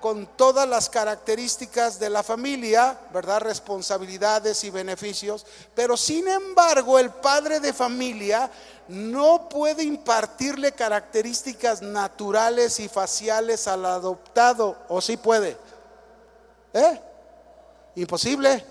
con 0.00 0.26
todas 0.26 0.66
las 0.66 0.88
características 0.88 1.98
de 1.98 2.08
la 2.08 2.22
familia, 2.22 2.98
¿verdad? 3.12 3.40
Responsabilidades 3.42 4.64
y 4.64 4.70
beneficios. 4.70 5.44
Pero 5.74 5.96
sin 5.96 6.26
embargo, 6.26 6.98
el 6.98 7.10
padre 7.10 7.60
de 7.60 7.72
familia 7.72 8.50
no 8.88 9.48
puede 9.48 9.84
impartirle 9.84 10.72
características 10.72 11.82
naturales 11.82 12.80
y 12.80 12.88
faciales 12.88 13.68
al 13.68 13.84
adoptado, 13.84 14.76
o 14.88 15.00
sí 15.00 15.16
puede. 15.16 15.56
¿Eh? 16.72 17.00
Imposible. 17.96 18.64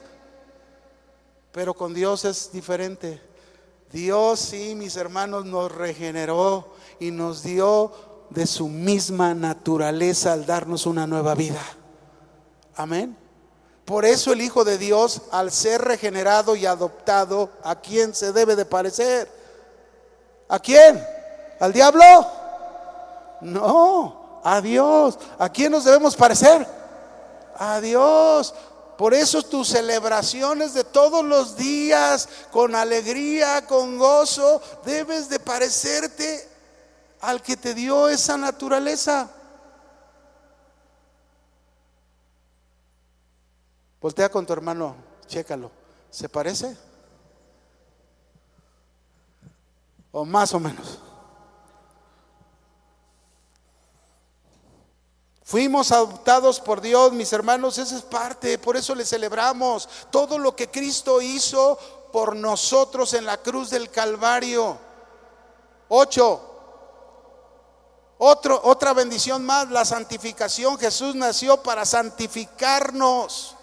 Pero 1.51 1.73
con 1.73 1.93
Dios 1.93 2.25
es 2.25 2.51
diferente. 2.51 3.21
Dios, 3.91 4.39
sí, 4.39 4.75
mis 4.75 4.95
hermanos, 4.97 5.45
nos 5.45 5.71
regeneró 5.71 6.73
y 6.99 7.11
nos 7.11 7.43
dio 7.43 8.08
de 8.29 8.45
su 8.45 8.67
misma 8.67 9.33
naturaleza 9.33 10.33
al 10.33 10.45
darnos 10.45 10.85
una 10.85 11.07
nueva 11.07 11.35
vida. 11.35 11.61
Amén. 12.75 13.17
Por 13.85 14.05
eso 14.05 14.33
el 14.33 14.41
Hijo 14.41 14.63
de 14.63 14.77
Dios, 14.77 15.23
al 15.31 15.51
ser 15.51 15.81
regenerado 15.81 16.55
y 16.55 16.65
adoptado, 16.65 17.49
¿a 17.63 17.75
quién 17.75 18.13
se 18.13 18.31
debe 18.31 18.55
de 18.55 18.65
parecer? 18.65 19.27
¿A 20.47 20.59
quién? 20.59 21.03
¿Al 21.59 21.73
diablo? 21.73 22.03
No, 23.41 24.41
a 24.43 24.61
Dios. 24.61 25.17
¿A 25.37 25.49
quién 25.49 25.71
nos 25.71 25.85
debemos 25.85 26.15
parecer? 26.15 26.67
A 27.57 27.81
Dios. 27.81 28.53
Por 28.97 29.13
eso 29.13 29.41
tus 29.43 29.69
celebraciones 29.69 30.73
de 30.73 30.83
todos 30.83 31.23
los 31.23 31.55
días, 31.55 32.27
con 32.51 32.75
alegría, 32.75 33.65
con 33.65 33.97
gozo, 33.97 34.61
debes 34.83 35.29
de 35.29 35.39
parecerte 35.39 36.48
al 37.21 37.41
que 37.41 37.57
te 37.57 37.73
dio 37.73 38.07
esa 38.09 38.37
naturaleza. 38.37 39.29
Voltea 44.01 44.29
con 44.29 44.45
tu 44.45 44.53
hermano, 44.53 44.95
chécalo. 45.27 45.71
¿Se 46.09 46.29
parece? 46.29 46.75
O 50.11 50.25
más 50.25 50.53
o 50.53 50.59
menos. 50.59 50.99
Fuimos 55.43 55.91
adoptados 55.91 56.59
por 56.59 56.79
Dios, 56.79 57.11
mis 57.11 57.33
hermanos, 57.33 57.79
esa 57.79 57.97
es 57.97 58.03
parte, 58.03 58.59
por 58.59 58.77
eso 58.77 58.93
le 58.93 59.03
celebramos 59.03 59.89
todo 60.11 60.37
lo 60.37 60.55
que 60.55 60.69
Cristo 60.69 61.21
hizo 61.23 61.75
por 62.13 62.35
nosotros 62.35 63.15
en 63.15 63.25
la 63.25 63.37
cruz 63.37 63.71
del 63.71 63.89
Calvario. 63.89 64.77
Ocho, 65.87 66.48
otra 68.21 68.93
bendición 68.93 69.45
más, 69.45 69.69
la 69.69 69.85
santificación. 69.85 70.77
Jesús 70.77 71.15
nació 71.15 71.63
para 71.63 71.85
santificarnos. 71.85 73.55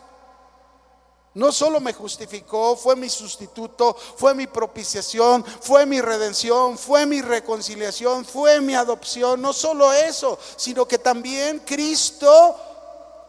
No 1.35 1.53
solo 1.53 1.81
me 1.81 1.93
justificó, 1.93 2.75
fue 2.77 2.97
mi 2.97 3.11
sustituto, 3.11 3.95
fue 4.17 4.35
mi 4.35 4.47
propiciación, 4.47 5.45
fue 5.61 5.85
mi 5.85 6.01
redención, 6.01 6.79
fue 6.79 7.05
mi 7.05 7.21
reconciliación, 7.21 8.25
fue 8.25 8.59
mi 8.63 8.75
adopción. 8.75 9.43
No 9.43 9.53
solo 9.53 9.93
eso, 9.93 10.39
sino 10.57 10.89
que 10.89 10.97
también 10.97 11.59
Cristo, 11.59 12.57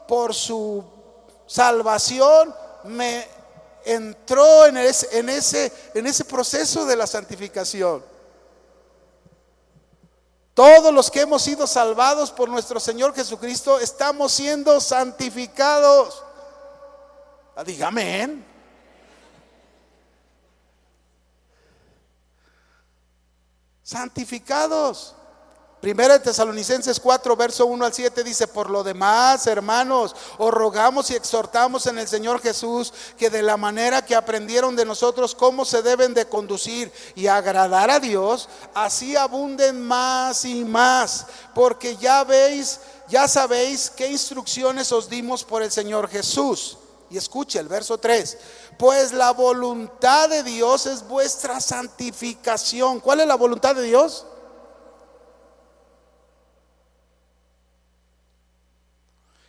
por 0.08 0.34
su 0.34 0.82
salvación, 1.46 2.56
me 2.86 3.28
entró 3.84 4.68
en 4.68 4.78
ese, 4.78 5.20
en 5.20 5.28
ese, 5.28 5.74
en 5.94 6.08
ese 6.08 6.24
proceso 6.24 6.86
de 6.86 6.96
la 6.96 7.08
santificación. 7.08 8.17
Todos 10.58 10.92
los 10.92 11.12
que 11.12 11.22
hemos 11.22 11.44
sido 11.44 11.68
salvados 11.68 12.32
por 12.32 12.50
nuestro 12.50 12.80
Señor 12.80 13.14
Jesucristo 13.14 13.80
estamos 13.80 14.32
siendo 14.32 14.82
santificados. 14.82 16.24
Ah, 17.56 17.64
dígame. 17.64 18.44
Santificados. 23.84 25.14
Primera 25.82 26.16
de 26.16 26.20
Tesalonicenses 26.22 27.00
4, 27.00 27.36
verso 27.36 27.68
1 27.68 27.86
al 27.86 27.94
7 27.94 28.24
dice, 28.24 28.48
por 28.48 28.72
lo 28.72 28.84
demás, 28.84 29.46
hermanos, 29.46 30.16
os 30.40 30.52
rogamos 30.52 31.12
y 31.12 31.16
exhortamos 31.16 31.86
en 31.86 32.00
el 32.00 32.08
Señor 32.08 32.42
Jesús 32.42 32.92
que 33.16 33.30
de 33.30 33.44
la 33.44 33.58
manera 33.58 34.04
que 34.04 34.16
aprendieron 34.16 34.76
de 34.76 34.86
nosotros 34.86 35.36
cómo 35.36 35.66
se 35.66 35.84
deben 35.84 36.16
de 36.16 36.26
conducir 36.26 36.92
y 37.14 37.28
agradar 37.28 37.92
a 37.92 38.00
Dios, 38.00 38.50
así 38.74 39.16
abunden 39.16 39.80
más 39.80 40.46
y 40.46 40.66
más, 40.66 41.28
porque 41.54 41.96
ya 41.96 42.24
veis, 42.24 42.80
ya 43.08 43.28
sabéis 43.28 43.92
qué 43.92 44.08
instrucciones 44.08 44.92
os 44.92 45.08
dimos 45.08 45.44
por 45.44 45.62
el 45.62 45.72
Señor 45.72 46.10
Jesús. 46.10 46.80
Y 47.10 47.18
escuche 47.18 47.60
el 47.60 47.68
verso 47.68 48.00
3, 48.00 48.38
pues 48.80 49.14
la 49.14 49.32
voluntad 49.32 50.28
de 50.28 50.42
Dios 50.42 50.88
es 50.88 51.08
vuestra 51.08 51.62
santificación. 51.62 53.00
¿Cuál 53.00 53.22
es 53.22 53.28
la 53.28 53.36
voluntad 53.36 53.76
de 53.76 53.84
Dios? 53.84 54.26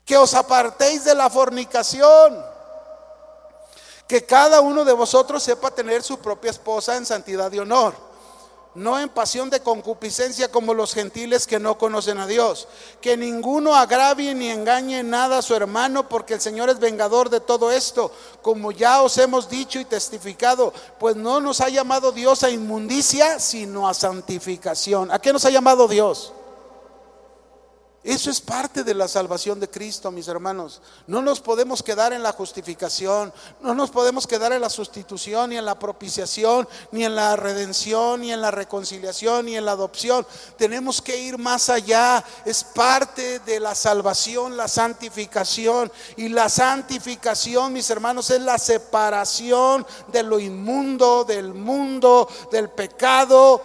Que 0.08 0.16
os 0.16 0.32
apartéis 0.32 1.04
de 1.04 1.14
la 1.14 1.28
fornicación, 1.28 2.42
que 4.08 4.24
cada 4.24 4.62
uno 4.62 4.82
de 4.82 4.94
vosotros 4.94 5.42
sepa 5.42 5.70
tener 5.70 6.02
su 6.02 6.18
propia 6.18 6.50
esposa 6.50 6.96
en 6.96 7.04
santidad 7.04 7.52
y 7.52 7.58
honor 7.58 8.08
no 8.78 8.98
en 8.98 9.08
pasión 9.08 9.50
de 9.50 9.60
concupiscencia 9.60 10.50
como 10.50 10.72
los 10.72 10.94
gentiles 10.94 11.46
que 11.46 11.58
no 11.58 11.76
conocen 11.78 12.18
a 12.18 12.26
Dios. 12.26 12.68
Que 13.00 13.16
ninguno 13.16 13.74
agravie 13.74 14.34
ni 14.34 14.50
engañe 14.50 15.02
nada 15.02 15.38
a 15.38 15.42
su 15.42 15.54
hermano, 15.54 16.08
porque 16.08 16.34
el 16.34 16.40
Señor 16.40 16.70
es 16.70 16.78
vengador 16.78 17.28
de 17.28 17.40
todo 17.40 17.72
esto, 17.72 18.12
como 18.40 18.70
ya 18.70 19.02
os 19.02 19.18
hemos 19.18 19.48
dicho 19.48 19.80
y 19.80 19.84
testificado, 19.84 20.72
pues 20.98 21.16
no 21.16 21.40
nos 21.40 21.60
ha 21.60 21.68
llamado 21.68 22.12
Dios 22.12 22.44
a 22.44 22.50
inmundicia, 22.50 23.40
sino 23.40 23.88
a 23.88 23.94
santificación. 23.94 25.10
¿A 25.10 25.18
qué 25.18 25.32
nos 25.32 25.44
ha 25.44 25.50
llamado 25.50 25.88
Dios? 25.88 26.32
Eso 28.04 28.30
es 28.30 28.40
parte 28.40 28.84
de 28.84 28.94
la 28.94 29.08
salvación 29.08 29.58
de 29.58 29.68
Cristo, 29.68 30.12
mis 30.12 30.28
hermanos. 30.28 30.80
No 31.08 31.20
nos 31.20 31.40
podemos 31.40 31.82
quedar 31.82 32.12
en 32.12 32.22
la 32.22 32.32
justificación, 32.32 33.32
no 33.60 33.74
nos 33.74 33.90
podemos 33.90 34.24
quedar 34.24 34.52
en 34.52 34.60
la 34.60 34.70
sustitución, 34.70 35.50
ni 35.50 35.58
en 35.58 35.64
la 35.64 35.78
propiciación, 35.80 36.68
ni 36.92 37.04
en 37.04 37.16
la 37.16 37.34
redención, 37.34 38.20
ni 38.20 38.32
en 38.32 38.40
la 38.40 38.52
reconciliación, 38.52 39.46
ni 39.46 39.56
en 39.56 39.64
la 39.64 39.72
adopción. 39.72 40.24
Tenemos 40.56 41.02
que 41.02 41.20
ir 41.20 41.38
más 41.38 41.68
allá. 41.68 42.24
Es 42.44 42.62
parte 42.62 43.40
de 43.40 43.58
la 43.58 43.74
salvación, 43.74 44.56
la 44.56 44.68
santificación. 44.68 45.90
Y 46.16 46.28
la 46.28 46.48
santificación, 46.48 47.72
mis 47.72 47.90
hermanos, 47.90 48.30
es 48.30 48.40
la 48.40 48.58
separación 48.58 49.84
de 50.06 50.22
lo 50.22 50.38
inmundo, 50.38 51.24
del 51.24 51.52
mundo, 51.52 52.28
del 52.52 52.70
pecado. 52.70 53.60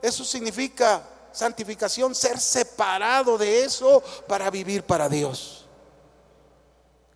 Eso 0.00 0.24
significa 0.24 1.02
santificación, 1.32 2.14
ser 2.14 2.38
separado 2.38 3.38
de 3.38 3.64
eso 3.64 4.02
para 4.26 4.50
vivir 4.50 4.82
para 4.84 5.08
Dios. 5.08 5.62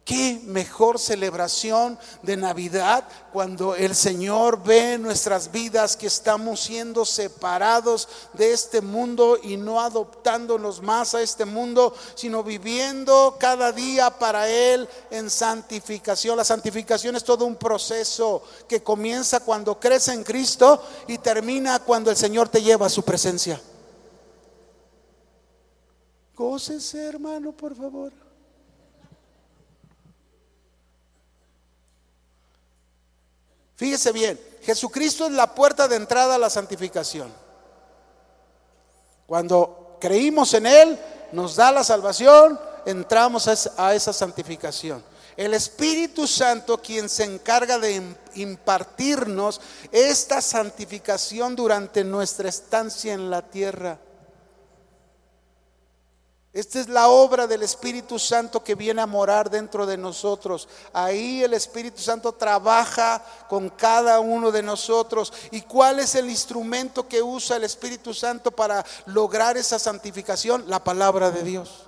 Qué 0.06 0.40
mejor 0.44 1.00
celebración 1.00 1.98
de 2.22 2.36
Navidad 2.36 3.02
cuando 3.32 3.74
el 3.74 3.92
Señor 3.92 4.62
ve 4.62 4.92
en 4.92 5.02
nuestras 5.02 5.50
vidas 5.50 5.96
que 5.96 6.06
estamos 6.06 6.60
siendo 6.60 7.04
separados 7.04 8.08
de 8.32 8.52
este 8.52 8.80
mundo 8.80 9.36
y 9.42 9.56
no 9.56 9.80
adoptándonos 9.80 10.80
más 10.80 11.16
a 11.16 11.22
este 11.22 11.44
mundo, 11.44 11.92
sino 12.14 12.44
viviendo 12.44 13.36
cada 13.40 13.72
día 13.72 14.16
para 14.16 14.48
Él 14.48 14.88
en 15.10 15.28
santificación. 15.28 16.36
La 16.36 16.44
santificación 16.44 17.16
es 17.16 17.24
todo 17.24 17.44
un 17.44 17.56
proceso 17.56 18.44
que 18.68 18.84
comienza 18.84 19.40
cuando 19.40 19.80
crece 19.80 20.12
en 20.12 20.22
Cristo 20.22 20.80
y 21.08 21.18
termina 21.18 21.80
cuando 21.80 22.12
el 22.12 22.16
Señor 22.16 22.48
te 22.48 22.62
lleva 22.62 22.86
a 22.86 22.90
su 22.90 23.02
presencia. 23.02 23.60
Gócese, 26.36 27.02
hermano, 27.02 27.52
por 27.52 27.74
favor. 27.74 28.12
Fíjese 33.76 34.12
bien, 34.12 34.38
Jesucristo 34.62 35.26
es 35.26 35.32
la 35.32 35.54
puerta 35.54 35.88
de 35.88 35.96
entrada 35.96 36.34
a 36.34 36.38
la 36.38 36.50
santificación. 36.50 37.32
Cuando 39.26 39.96
creímos 39.98 40.52
en 40.52 40.66
Él, 40.66 40.98
nos 41.32 41.56
da 41.56 41.72
la 41.72 41.82
salvación, 41.82 42.60
entramos 42.84 43.48
a 43.78 43.94
esa 43.94 44.12
santificación. 44.12 45.02
El 45.36 45.54
Espíritu 45.54 46.26
Santo 46.26 46.78
quien 46.78 47.08
se 47.08 47.24
encarga 47.24 47.78
de 47.78 48.02
impartirnos 48.34 49.60
esta 49.90 50.40
santificación 50.42 51.56
durante 51.56 52.04
nuestra 52.04 52.48
estancia 52.48 53.14
en 53.14 53.30
la 53.30 53.42
tierra. 53.42 53.98
Esta 56.56 56.80
es 56.80 56.88
la 56.88 57.08
obra 57.08 57.46
del 57.46 57.62
Espíritu 57.62 58.18
Santo 58.18 58.64
que 58.64 58.74
viene 58.74 59.02
a 59.02 59.06
morar 59.06 59.50
dentro 59.50 59.84
de 59.84 59.98
nosotros. 59.98 60.66
Ahí 60.94 61.44
el 61.44 61.52
Espíritu 61.52 62.00
Santo 62.00 62.32
trabaja 62.32 63.22
con 63.46 63.68
cada 63.68 64.20
uno 64.20 64.50
de 64.50 64.62
nosotros. 64.62 65.34
¿Y 65.50 65.60
cuál 65.60 65.98
es 65.98 66.14
el 66.14 66.30
instrumento 66.30 67.06
que 67.06 67.22
usa 67.22 67.58
el 67.58 67.64
Espíritu 67.64 68.14
Santo 68.14 68.50
para 68.50 68.82
lograr 69.04 69.58
esa 69.58 69.78
santificación? 69.78 70.64
La 70.66 70.82
palabra 70.82 71.30
de 71.30 71.42
Dios. 71.42 71.82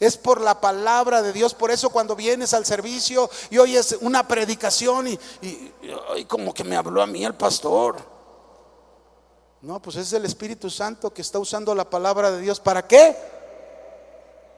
Es 0.00 0.16
por 0.16 0.40
la 0.40 0.58
palabra 0.58 1.20
de 1.20 1.34
Dios. 1.34 1.52
Por 1.52 1.70
eso 1.70 1.90
cuando 1.90 2.16
vienes 2.16 2.54
al 2.54 2.64
servicio 2.64 3.28
y 3.50 3.58
oyes 3.58 3.98
una 4.00 4.26
predicación 4.26 5.06
y, 5.06 6.24
como 6.24 6.54
que 6.54 6.64
me 6.64 6.76
habló 6.76 7.02
a 7.02 7.06
mí 7.06 7.26
el 7.26 7.34
pastor. 7.34 7.98
No, 9.60 9.82
pues 9.82 9.96
es 9.96 10.14
el 10.14 10.24
Espíritu 10.24 10.70
Santo 10.70 11.12
que 11.12 11.20
está 11.20 11.38
usando 11.38 11.74
la 11.74 11.90
palabra 11.90 12.30
de 12.30 12.40
Dios. 12.40 12.58
¿Para 12.58 12.86
qué? 12.86 13.35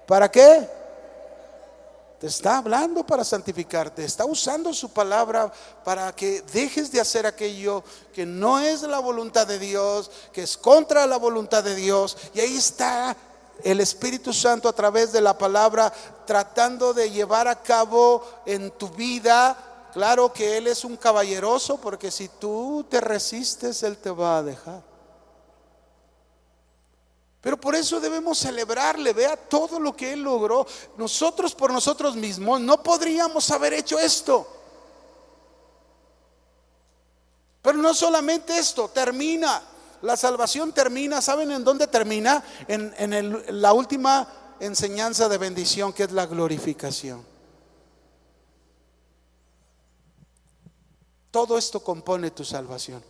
¿Para 0.08 0.30
qué? 0.30 0.66
Te 2.18 2.28
está 2.28 2.56
hablando 2.56 3.04
para 3.04 3.22
santificarte, 3.22 4.02
está 4.02 4.24
usando 4.24 4.72
su 4.72 4.88
palabra 4.88 5.52
para 5.84 6.16
que 6.16 6.40
dejes 6.50 6.90
de 6.90 6.98
hacer 6.98 7.26
aquello 7.26 7.84
que 8.14 8.24
no 8.24 8.58
es 8.58 8.80
la 8.82 9.00
voluntad 9.00 9.46
de 9.46 9.58
Dios, 9.58 10.10
que 10.32 10.44
es 10.44 10.56
contra 10.56 11.06
la 11.06 11.18
voluntad 11.18 11.62
de 11.62 11.74
Dios. 11.74 12.16
Y 12.32 12.40
ahí 12.40 12.56
está 12.56 13.14
el 13.62 13.80
Espíritu 13.80 14.32
Santo 14.32 14.66
a 14.66 14.72
través 14.72 15.12
de 15.12 15.20
la 15.20 15.36
palabra 15.36 15.92
tratando 16.26 16.94
de 16.94 17.10
llevar 17.10 17.46
a 17.46 17.60
cabo 17.60 18.24
en 18.46 18.70
tu 18.70 18.88
vida. 18.88 19.90
Claro 19.92 20.32
que 20.32 20.56
Él 20.56 20.68
es 20.68 20.86
un 20.86 20.96
caballeroso 20.96 21.76
porque 21.76 22.10
si 22.10 22.28
tú 22.28 22.86
te 22.88 23.02
resistes, 23.02 23.82
Él 23.82 23.98
te 23.98 24.10
va 24.10 24.38
a 24.38 24.42
dejar. 24.42 24.87
Pero 27.40 27.60
por 27.60 27.74
eso 27.74 28.00
debemos 28.00 28.38
celebrarle, 28.38 29.12
vea 29.12 29.36
todo 29.36 29.78
lo 29.78 29.94
que 29.96 30.12
Él 30.12 30.22
logró. 30.22 30.66
Nosotros 30.96 31.54
por 31.54 31.72
nosotros 31.72 32.16
mismos 32.16 32.60
no 32.60 32.82
podríamos 32.82 33.48
haber 33.50 33.74
hecho 33.74 33.98
esto. 33.98 34.46
Pero 37.62 37.78
no 37.78 37.94
solamente 37.94 38.58
esto, 38.58 38.88
termina. 38.88 39.62
La 40.02 40.16
salvación 40.16 40.72
termina, 40.72 41.20
¿saben 41.20 41.50
en 41.50 41.64
dónde 41.64 41.86
termina? 41.86 42.42
En, 42.66 42.94
en 42.98 43.60
la 43.60 43.72
última 43.72 44.56
enseñanza 44.60 45.28
de 45.28 45.38
bendición 45.38 45.92
que 45.92 46.04
es 46.04 46.12
la 46.12 46.26
glorificación. 46.26 47.24
Todo 51.30 51.58
esto 51.58 51.80
compone 51.80 52.30
tu 52.30 52.44
salvación. 52.44 53.02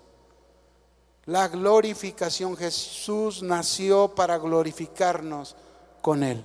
La 1.29 1.47
glorificación. 1.47 2.57
Jesús 2.57 3.43
nació 3.43 4.09
para 4.15 4.39
glorificarnos 4.39 5.57
con 6.01 6.23
Él. 6.23 6.43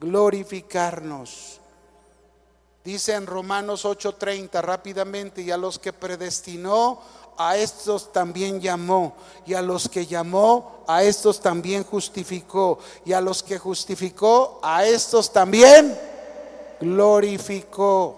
Glorificarnos. 0.00 1.60
Dice 2.82 3.12
en 3.12 3.26
Romanos 3.26 3.84
8:30 3.84 4.62
rápidamente, 4.62 5.42
y 5.42 5.50
a 5.50 5.58
los 5.58 5.78
que 5.78 5.92
predestinó, 5.92 6.98
a 7.36 7.58
estos 7.58 8.10
también 8.10 8.58
llamó, 8.58 9.16
y 9.44 9.52
a 9.52 9.60
los 9.60 9.86
que 9.86 10.06
llamó, 10.06 10.82
a 10.86 11.02
estos 11.02 11.40
también 11.40 11.84
justificó, 11.84 12.78
y 13.04 13.12
a 13.12 13.20
los 13.20 13.42
que 13.42 13.58
justificó, 13.58 14.60
a 14.62 14.86
estos 14.86 15.30
también 15.30 15.94
glorificó. 16.80 18.16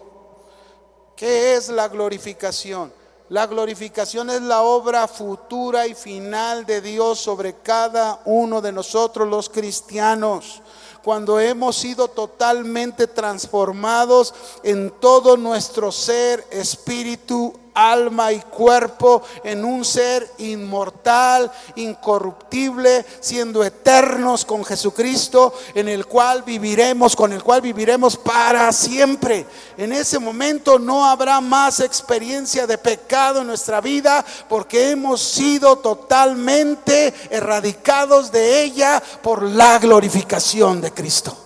¿Qué 1.17 1.57
es 1.57 1.71
la 1.71 1.89
glorificación? 1.89 3.04
La 3.31 3.47
glorificación 3.47 4.29
es 4.29 4.43
la 4.43 4.61
obra 4.61 5.09
futura 5.09 5.87
y 5.87 5.95
final 5.95 6.67
de 6.67 6.83
Dios 6.83 7.19
sobre 7.19 7.55
cada 7.55 8.21
uno 8.27 8.61
de 8.61 8.71
nosotros 8.71 9.27
los 9.27 9.49
cristianos. 9.49 10.61
Cuando 11.03 11.41
hemos 11.41 11.75
sido 11.75 12.09
totalmente 12.09 13.07
transformados 13.07 14.35
en 14.63 14.91
todo 14.91 15.39
nuestro 15.39 15.91
ser, 15.91 16.47
espíritu, 16.51 17.59
alma 17.75 18.33
y 18.33 18.41
cuerpo 18.41 19.23
en 19.43 19.65
un 19.65 19.85
ser 19.85 20.31
inmortal, 20.39 21.51
incorruptible, 21.77 23.05
siendo 23.21 23.63
eternos 23.65 24.45
con 24.45 24.65
Jesucristo, 24.65 25.55
en 25.75 25.89
el 25.89 26.07
cual 26.07 26.43
viviremos, 26.43 27.17
con 27.17 27.33
el 27.33 27.43
cual 27.43 27.61
viviremos 27.61 28.17
para 28.17 28.73
siempre. 28.73 29.47
En 29.77 29.93
ese 29.93 30.19
momento 30.19 30.79
no 30.79 31.05
habrá 31.05 31.41
más 31.41 31.81
experiencia 31.81 32.67
de 32.67 32.79
pecado 32.79 33.41
en 33.41 33.49
nuestra 33.49 33.81
vida 33.81 34.25
porque 34.49 34.91
hemos 34.91 35.21
sido 35.21 35.77
totalmente 35.79 37.13
erradicados 37.31 38.31
de 38.31 38.63
ella 38.63 39.03
por 39.23 39.43
la 39.43 39.79
glorificación 39.79 40.81
de 40.81 40.93
Cristo. 40.93 41.44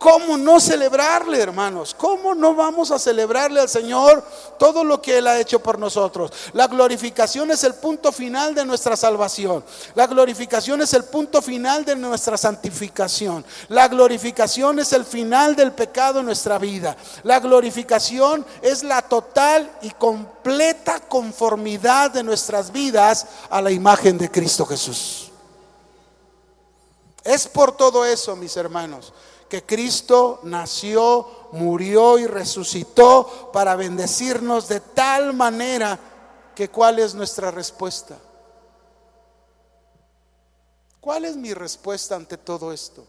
¿Cómo 0.00 0.38
no 0.38 0.58
celebrarle, 0.60 1.38
hermanos? 1.38 1.94
¿Cómo 1.94 2.34
no 2.34 2.54
vamos 2.54 2.90
a 2.90 2.98
celebrarle 2.98 3.60
al 3.60 3.68
Señor 3.68 4.24
todo 4.58 4.82
lo 4.82 5.02
que 5.02 5.18
Él 5.18 5.26
ha 5.26 5.38
hecho 5.38 5.62
por 5.62 5.78
nosotros? 5.78 6.32
La 6.54 6.68
glorificación 6.68 7.50
es 7.50 7.64
el 7.64 7.74
punto 7.74 8.10
final 8.10 8.54
de 8.54 8.64
nuestra 8.64 8.96
salvación. 8.96 9.62
La 9.94 10.06
glorificación 10.06 10.80
es 10.80 10.94
el 10.94 11.04
punto 11.04 11.42
final 11.42 11.84
de 11.84 11.96
nuestra 11.96 12.38
santificación. 12.38 13.44
La 13.68 13.88
glorificación 13.88 14.78
es 14.78 14.94
el 14.94 15.04
final 15.04 15.54
del 15.54 15.72
pecado 15.72 16.20
en 16.20 16.24
nuestra 16.24 16.56
vida. 16.56 16.96
La 17.22 17.38
glorificación 17.38 18.46
es 18.62 18.82
la 18.82 19.02
total 19.02 19.70
y 19.82 19.90
completa 19.90 21.00
conformidad 21.00 22.10
de 22.10 22.22
nuestras 22.22 22.72
vidas 22.72 23.26
a 23.50 23.60
la 23.60 23.70
imagen 23.70 24.16
de 24.16 24.30
Cristo 24.30 24.64
Jesús. 24.64 25.30
Es 27.22 27.46
por 27.46 27.76
todo 27.76 28.06
eso, 28.06 28.34
mis 28.34 28.56
hermanos, 28.56 29.12
que 29.50 29.64
Cristo 29.64 30.38
nació, 30.44 31.26
murió 31.52 32.18
y 32.18 32.26
resucitó 32.26 33.50
para 33.52 33.74
bendecirnos 33.74 34.68
de 34.68 34.78
tal 34.78 35.34
manera 35.34 35.98
que 36.54 36.70
cuál 36.70 37.00
es 37.00 37.14
nuestra 37.16 37.50
respuesta. 37.50 38.16
¿Cuál 41.00 41.24
es 41.24 41.36
mi 41.36 41.52
respuesta 41.52 42.14
ante 42.14 42.38
todo 42.38 42.72
esto? 42.72 43.04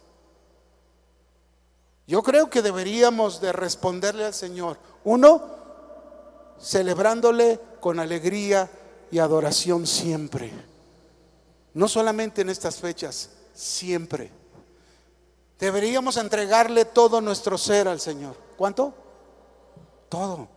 Yo 2.07 2.23
creo 2.23 2.49
que 2.49 2.63
deberíamos 2.63 3.39
de 3.39 3.53
responderle 3.53 4.25
al 4.25 4.33
Señor. 4.33 4.77
Uno, 5.03 5.43
celebrándole 6.59 7.59
con 7.79 7.99
alegría 7.99 8.67
y 9.11 9.19
adoración 9.19 9.85
siempre. 9.85 10.51
No 11.75 11.87
solamente 11.87 12.41
en 12.41 12.49
estas 12.49 12.77
fechas, 12.77 13.29
siempre. 13.53 14.40
Deberíamos 15.61 16.17
entregarle 16.17 16.85
todo 16.85 17.21
nuestro 17.21 17.55
ser 17.55 17.87
al 17.87 17.99
Señor. 18.01 18.35
¿Cuánto? 18.57 18.91
Todo. 20.09 20.47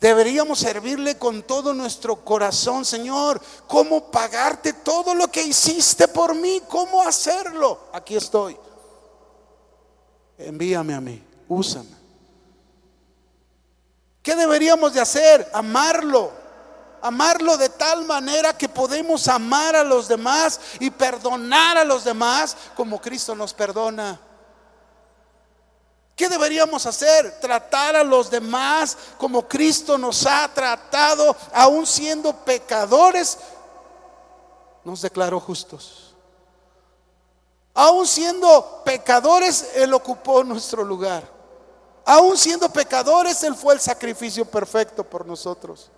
Deberíamos 0.00 0.60
servirle 0.60 1.18
con 1.18 1.42
todo 1.42 1.74
nuestro 1.74 2.24
corazón, 2.24 2.84
Señor. 2.84 3.42
¿Cómo 3.66 4.12
pagarte 4.12 4.72
todo 4.72 5.16
lo 5.16 5.26
que 5.26 5.42
hiciste 5.42 6.06
por 6.06 6.36
mí? 6.36 6.62
¿Cómo 6.68 7.02
hacerlo? 7.02 7.88
Aquí 7.92 8.14
estoy. 8.14 8.56
Envíame 10.38 10.94
a 10.94 11.00
mí, 11.00 11.20
úsame. 11.48 11.96
¿Qué 14.22 14.36
deberíamos 14.36 14.94
de 14.94 15.00
hacer? 15.00 15.50
Amarlo 15.52 16.40
amarlo 17.04 17.56
de 17.56 17.68
tal 17.68 18.04
manera 18.04 18.56
que 18.56 18.68
podemos 18.68 19.26
amar 19.26 19.74
a 19.74 19.82
los 19.82 20.06
demás 20.06 20.60
y 20.78 20.88
perdonar 20.88 21.76
a 21.76 21.84
los 21.84 22.04
demás 22.04 22.56
como 22.76 23.00
Cristo 23.00 23.34
nos 23.34 23.52
perdona. 23.52 24.20
¿Qué 26.22 26.28
deberíamos 26.28 26.86
hacer? 26.86 27.40
Tratar 27.40 27.96
a 27.96 28.04
los 28.04 28.30
demás 28.30 28.96
como 29.18 29.48
Cristo 29.48 29.98
nos 29.98 30.24
ha 30.24 30.48
tratado, 30.54 31.34
aun 31.52 31.84
siendo 31.84 32.32
pecadores, 32.32 33.38
nos 34.84 35.02
declaró 35.02 35.40
justos. 35.40 36.14
Aun 37.74 38.06
siendo 38.06 38.82
pecadores, 38.84 39.70
Él 39.74 39.92
ocupó 39.92 40.44
nuestro 40.44 40.84
lugar. 40.84 41.28
Aun 42.04 42.38
siendo 42.38 42.68
pecadores, 42.68 43.42
Él 43.42 43.56
fue 43.56 43.74
el 43.74 43.80
sacrificio 43.80 44.44
perfecto 44.44 45.02
por 45.02 45.26
nosotros. 45.26 45.90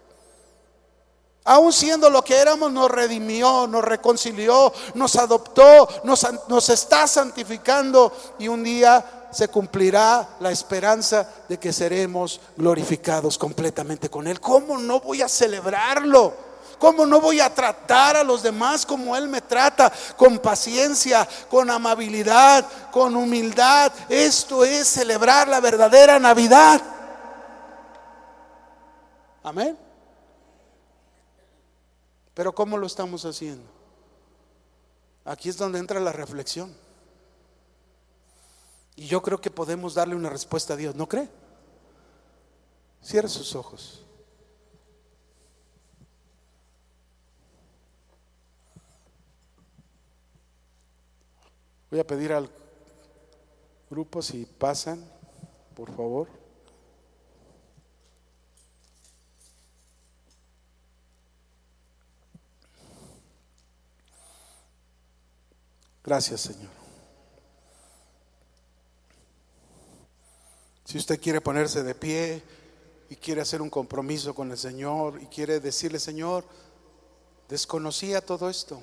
Aún 1.44 1.74
siendo 1.74 2.08
lo 2.08 2.24
que 2.24 2.34
éramos, 2.34 2.72
nos 2.72 2.90
redimió, 2.90 3.66
nos 3.66 3.84
reconcilió, 3.84 4.72
nos 4.94 5.16
adoptó, 5.16 5.86
nos, 6.02 6.26
nos, 6.48 6.70
está 6.70 7.06
santificando 7.06 8.10
y 8.38 8.48
un 8.48 8.64
día 8.64 9.23
se 9.34 9.48
cumplirá 9.48 10.36
la 10.40 10.50
esperanza 10.50 11.28
de 11.48 11.58
que 11.58 11.72
seremos 11.72 12.40
glorificados 12.56 13.36
completamente 13.36 14.08
con 14.08 14.26
Él. 14.26 14.40
¿Cómo 14.40 14.78
no 14.78 15.00
voy 15.00 15.22
a 15.22 15.28
celebrarlo? 15.28 16.34
¿Cómo 16.78 17.06
no 17.06 17.20
voy 17.20 17.40
a 17.40 17.54
tratar 17.54 18.16
a 18.16 18.24
los 18.24 18.42
demás 18.42 18.84
como 18.84 19.16
Él 19.16 19.28
me 19.28 19.40
trata? 19.40 19.92
Con 20.16 20.38
paciencia, 20.38 21.26
con 21.50 21.70
amabilidad, 21.70 22.66
con 22.90 23.16
humildad. 23.16 23.92
Esto 24.08 24.64
es 24.64 24.88
celebrar 24.88 25.48
la 25.48 25.60
verdadera 25.60 26.18
Navidad. 26.18 26.80
Amén. 29.42 29.78
Pero 32.34 32.54
¿cómo 32.54 32.76
lo 32.76 32.86
estamos 32.86 33.24
haciendo? 33.24 33.70
Aquí 35.24 35.48
es 35.48 35.56
donde 35.56 35.78
entra 35.78 36.00
la 36.00 36.12
reflexión. 36.12 36.83
Y 38.96 39.06
yo 39.06 39.22
creo 39.22 39.40
que 39.40 39.50
podemos 39.50 39.94
darle 39.94 40.14
una 40.14 40.30
respuesta 40.30 40.74
a 40.74 40.76
Dios, 40.76 40.94
¿no 40.94 41.08
cree? 41.08 41.28
Cierre 43.02 43.28
sus 43.28 43.54
ojos. 43.54 44.04
Voy 51.90 52.00
a 52.00 52.06
pedir 52.06 52.32
al 52.32 52.50
grupo 53.90 54.22
si 54.22 54.46
pasan, 54.46 55.04
por 55.76 55.94
favor. 55.94 56.28
Gracias, 66.02 66.40
Señor. 66.42 66.83
Si 70.94 70.98
usted 70.98 71.20
quiere 71.20 71.40
ponerse 71.40 71.82
de 71.82 71.92
pie 71.92 72.40
y 73.10 73.16
quiere 73.16 73.40
hacer 73.40 73.60
un 73.60 73.68
compromiso 73.68 74.32
con 74.32 74.52
el 74.52 74.56
Señor 74.56 75.20
y 75.20 75.26
quiere 75.26 75.58
decirle, 75.58 75.98
Señor, 75.98 76.44
desconocía 77.48 78.24
todo 78.24 78.48
esto. 78.48 78.80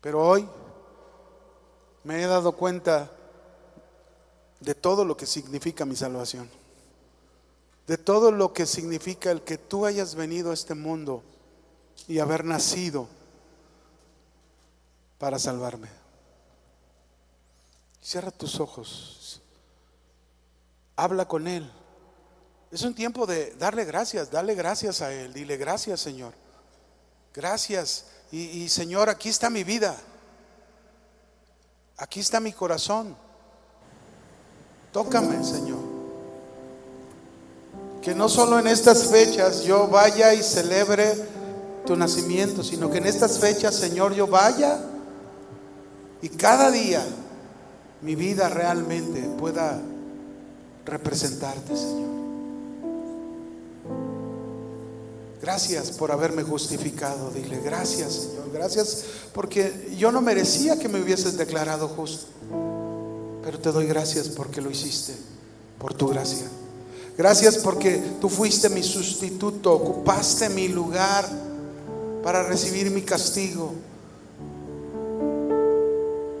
Pero 0.00 0.24
hoy 0.24 0.48
me 2.04 2.22
he 2.22 2.26
dado 2.28 2.52
cuenta 2.52 3.10
de 4.60 4.76
todo 4.76 5.04
lo 5.04 5.16
que 5.16 5.26
significa 5.26 5.84
mi 5.84 5.96
salvación, 5.96 6.48
de 7.88 7.98
todo 7.98 8.30
lo 8.30 8.52
que 8.52 8.66
significa 8.66 9.32
el 9.32 9.42
que 9.42 9.58
tú 9.58 9.84
hayas 9.84 10.14
venido 10.14 10.52
a 10.52 10.54
este 10.54 10.76
mundo 10.76 11.24
y 12.06 12.20
haber 12.20 12.44
nacido 12.44 13.08
para 15.18 15.40
salvarme. 15.40 16.05
Cierra 18.06 18.30
tus 18.30 18.60
ojos. 18.60 19.42
Habla 20.94 21.26
con 21.26 21.48
Él. 21.48 21.68
Es 22.70 22.82
un 22.82 22.94
tiempo 22.94 23.26
de 23.26 23.52
darle 23.58 23.84
gracias, 23.84 24.30
dale 24.30 24.54
gracias 24.54 25.02
a 25.02 25.12
Él. 25.12 25.32
Dile 25.32 25.56
gracias, 25.56 26.02
Señor. 26.02 26.32
Gracias. 27.34 28.04
Y, 28.30 28.42
y, 28.42 28.68
Señor, 28.68 29.08
aquí 29.08 29.28
está 29.28 29.50
mi 29.50 29.64
vida. 29.64 29.96
Aquí 31.96 32.20
está 32.20 32.38
mi 32.38 32.52
corazón. 32.52 33.16
Tócame, 34.92 35.42
Señor. 35.42 35.82
Que 38.02 38.14
no 38.14 38.28
solo 38.28 38.60
en 38.60 38.68
estas 38.68 39.08
fechas 39.08 39.64
yo 39.64 39.88
vaya 39.88 40.32
y 40.32 40.44
celebre 40.44 41.12
tu 41.84 41.96
nacimiento, 41.96 42.62
sino 42.62 42.88
que 42.88 42.98
en 42.98 43.06
estas 43.06 43.40
fechas, 43.40 43.74
Señor, 43.74 44.14
yo 44.14 44.28
vaya 44.28 44.78
y 46.22 46.28
cada 46.28 46.70
día 46.70 47.04
mi 48.06 48.14
vida 48.14 48.48
realmente 48.48 49.20
pueda 49.36 49.82
representarte, 50.84 51.76
Señor. 51.76 52.06
Gracias 55.42 55.90
por 55.90 56.12
haberme 56.12 56.44
justificado. 56.44 57.32
Dile, 57.32 57.60
gracias, 57.60 58.12
Señor. 58.12 58.52
Gracias 58.52 59.04
porque 59.34 59.92
yo 59.98 60.12
no 60.12 60.20
merecía 60.20 60.78
que 60.78 60.88
me 60.88 61.02
hubieses 61.02 61.36
declarado 61.36 61.88
justo. 61.88 62.26
Pero 63.42 63.58
te 63.58 63.72
doy 63.72 63.86
gracias 63.86 64.28
porque 64.28 64.60
lo 64.60 64.70
hiciste, 64.70 65.12
por 65.80 65.92
tu 65.92 66.06
gracia. 66.06 66.46
Gracias 67.18 67.56
porque 67.56 68.00
tú 68.20 68.28
fuiste 68.28 68.68
mi 68.68 68.84
sustituto, 68.84 69.72
ocupaste 69.72 70.48
mi 70.48 70.68
lugar 70.68 71.28
para 72.22 72.44
recibir 72.44 72.88
mi 72.92 73.02
castigo. 73.02 73.72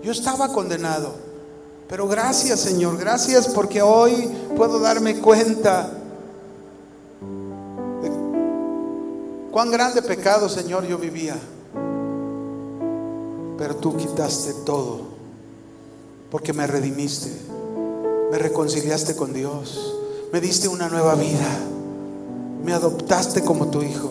Yo 0.04 0.12
estaba 0.12 0.52
condenado, 0.52 1.25
pero 1.88 2.08
gracias 2.08 2.60
Señor, 2.60 2.96
gracias 2.98 3.48
porque 3.48 3.80
hoy 3.80 4.28
puedo 4.56 4.80
darme 4.80 5.20
cuenta 5.20 5.90
de 8.02 8.10
cuán 9.52 9.70
grande 9.70 10.02
pecado 10.02 10.48
Señor 10.48 10.86
yo 10.86 10.98
vivía. 10.98 11.36
Pero 13.58 13.76
tú 13.76 13.96
quitaste 13.96 14.52
todo, 14.64 15.00
porque 16.30 16.52
me 16.52 16.66
redimiste, 16.66 17.30
me 18.30 18.38
reconciliaste 18.38 19.16
con 19.16 19.32
Dios, 19.32 19.94
me 20.32 20.40
diste 20.40 20.68
una 20.68 20.88
nueva 20.88 21.14
vida, 21.14 21.48
me 22.64 22.74
adoptaste 22.74 23.42
como 23.42 23.68
tu 23.68 23.82
hijo. 23.82 24.10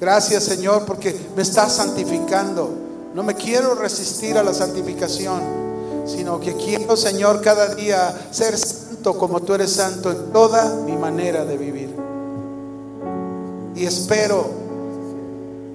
Gracias 0.00 0.44
Señor 0.44 0.84
porque 0.84 1.18
me 1.34 1.42
estás 1.42 1.72
santificando. 1.76 2.70
No 3.14 3.22
me 3.22 3.34
quiero 3.34 3.74
resistir 3.74 4.36
a 4.36 4.42
la 4.42 4.52
santificación, 4.52 5.65
sino 6.06 6.40
que 6.40 6.54
quiero 6.54 6.96
Señor 6.96 7.40
cada 7.40 7.74
día 7.74 8.28
ser 8.30 8.56
santo 8.56 9.18
como 9.18 9.40
tú 9.40 9.54
eres 9.54 9.72
santo 9.72 10.10
en 10.10 10.32
toda 10.32 10.74
mi 10.84 10.96
manera 10.96 11.44
de 11.44 11.56
vivir. 11.56 11.94
Y 13.74 13.84
espero 13.84 14.46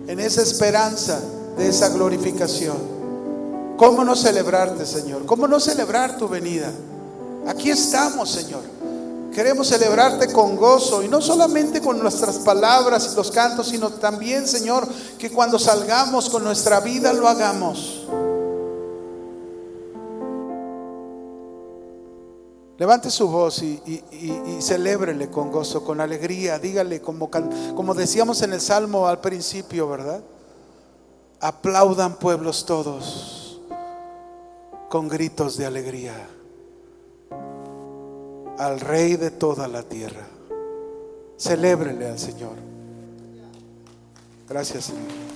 en 0.08 0.20
esa 0.20 0.42
esperanza 0.42 1.20
de 1.58 1.70
esa 1.70 1.90
glorificación. 1.90 2.78
¿Cómo 3.78 4.04
no 4.04 4.16
celebrarte, 4.16 4.86
Señor? 4.86 5.26
¿Cómo 5.26 5.48
no 5.48 5.60
celebrar 5.60 6.18
tu 6.18 6.28
venida? 6.28 6.72
Aquí 7.48 7.70
estamos, 7.70 8.30
Señor. 8.30 8.62
Queremos 9.34 9.68
celebrarte 9.68 10.32
con 10.34 10.58
gozo 10.58 11.02
y 11.02 11.08
no 11.08 11.22
solamente 11.22 11.80
con 11.82 12.00
nuestras 12.00 12.40
palabras 12.40 13.12
y 13.12 13.16
los 13.16 13.32
cantos, 13.32 13.70
sino 13.70 13.90
también, 13.90 14.46
Señor, 14.46 14.88
que 15.18 15.32
cuando 15.32 15.58
salgamos 15.58 16.30
con 16.30 16.44
nuestra 16.44 16.82
vida 16.82 17.14
lo 17.14 17.28
hagamos. 17.28 18.08
Levante 22.82 23.12
su 23.12 23.30
voz 23.30 23.62
y, 23.62 23.80
y, 23.86 24.60
celébrele 24.60 25.30
con 25.30 25.52
gozo, 25.52 25.84
con 25.84 26.02
alegría. 26.02 26.58
Dígale, 26.58 27.00
como, 27.00 27.30
como 27.30 27.94
decíamos 27.94 28.42
en 28.42 28.54
el 28.54 28.60
Salmo 28.60 29.08
al 29.08 29.22
principio, 29.22 29.88
¿verdad? 29.88 30.24
Aplaudan 31.40 32.16
pueblos 32.16 32.66
todos 32.66 33.62
con 34.90 35.08
gritos 35.08 35.58
de 35.58 35.68
alegría 35.68 36.28
al 38.58 38.80
Rey 38.80 39.16
de 39.16 39.30
toda 39.30 39.68
la 39.68 39.84
tierra. 39.84 40.26
Celébrele 41.38 42.10
al 42.10 42.18
Señor. 42.18 42.56
Gracias, 44.50 44.86
Señor. 44.86 45.31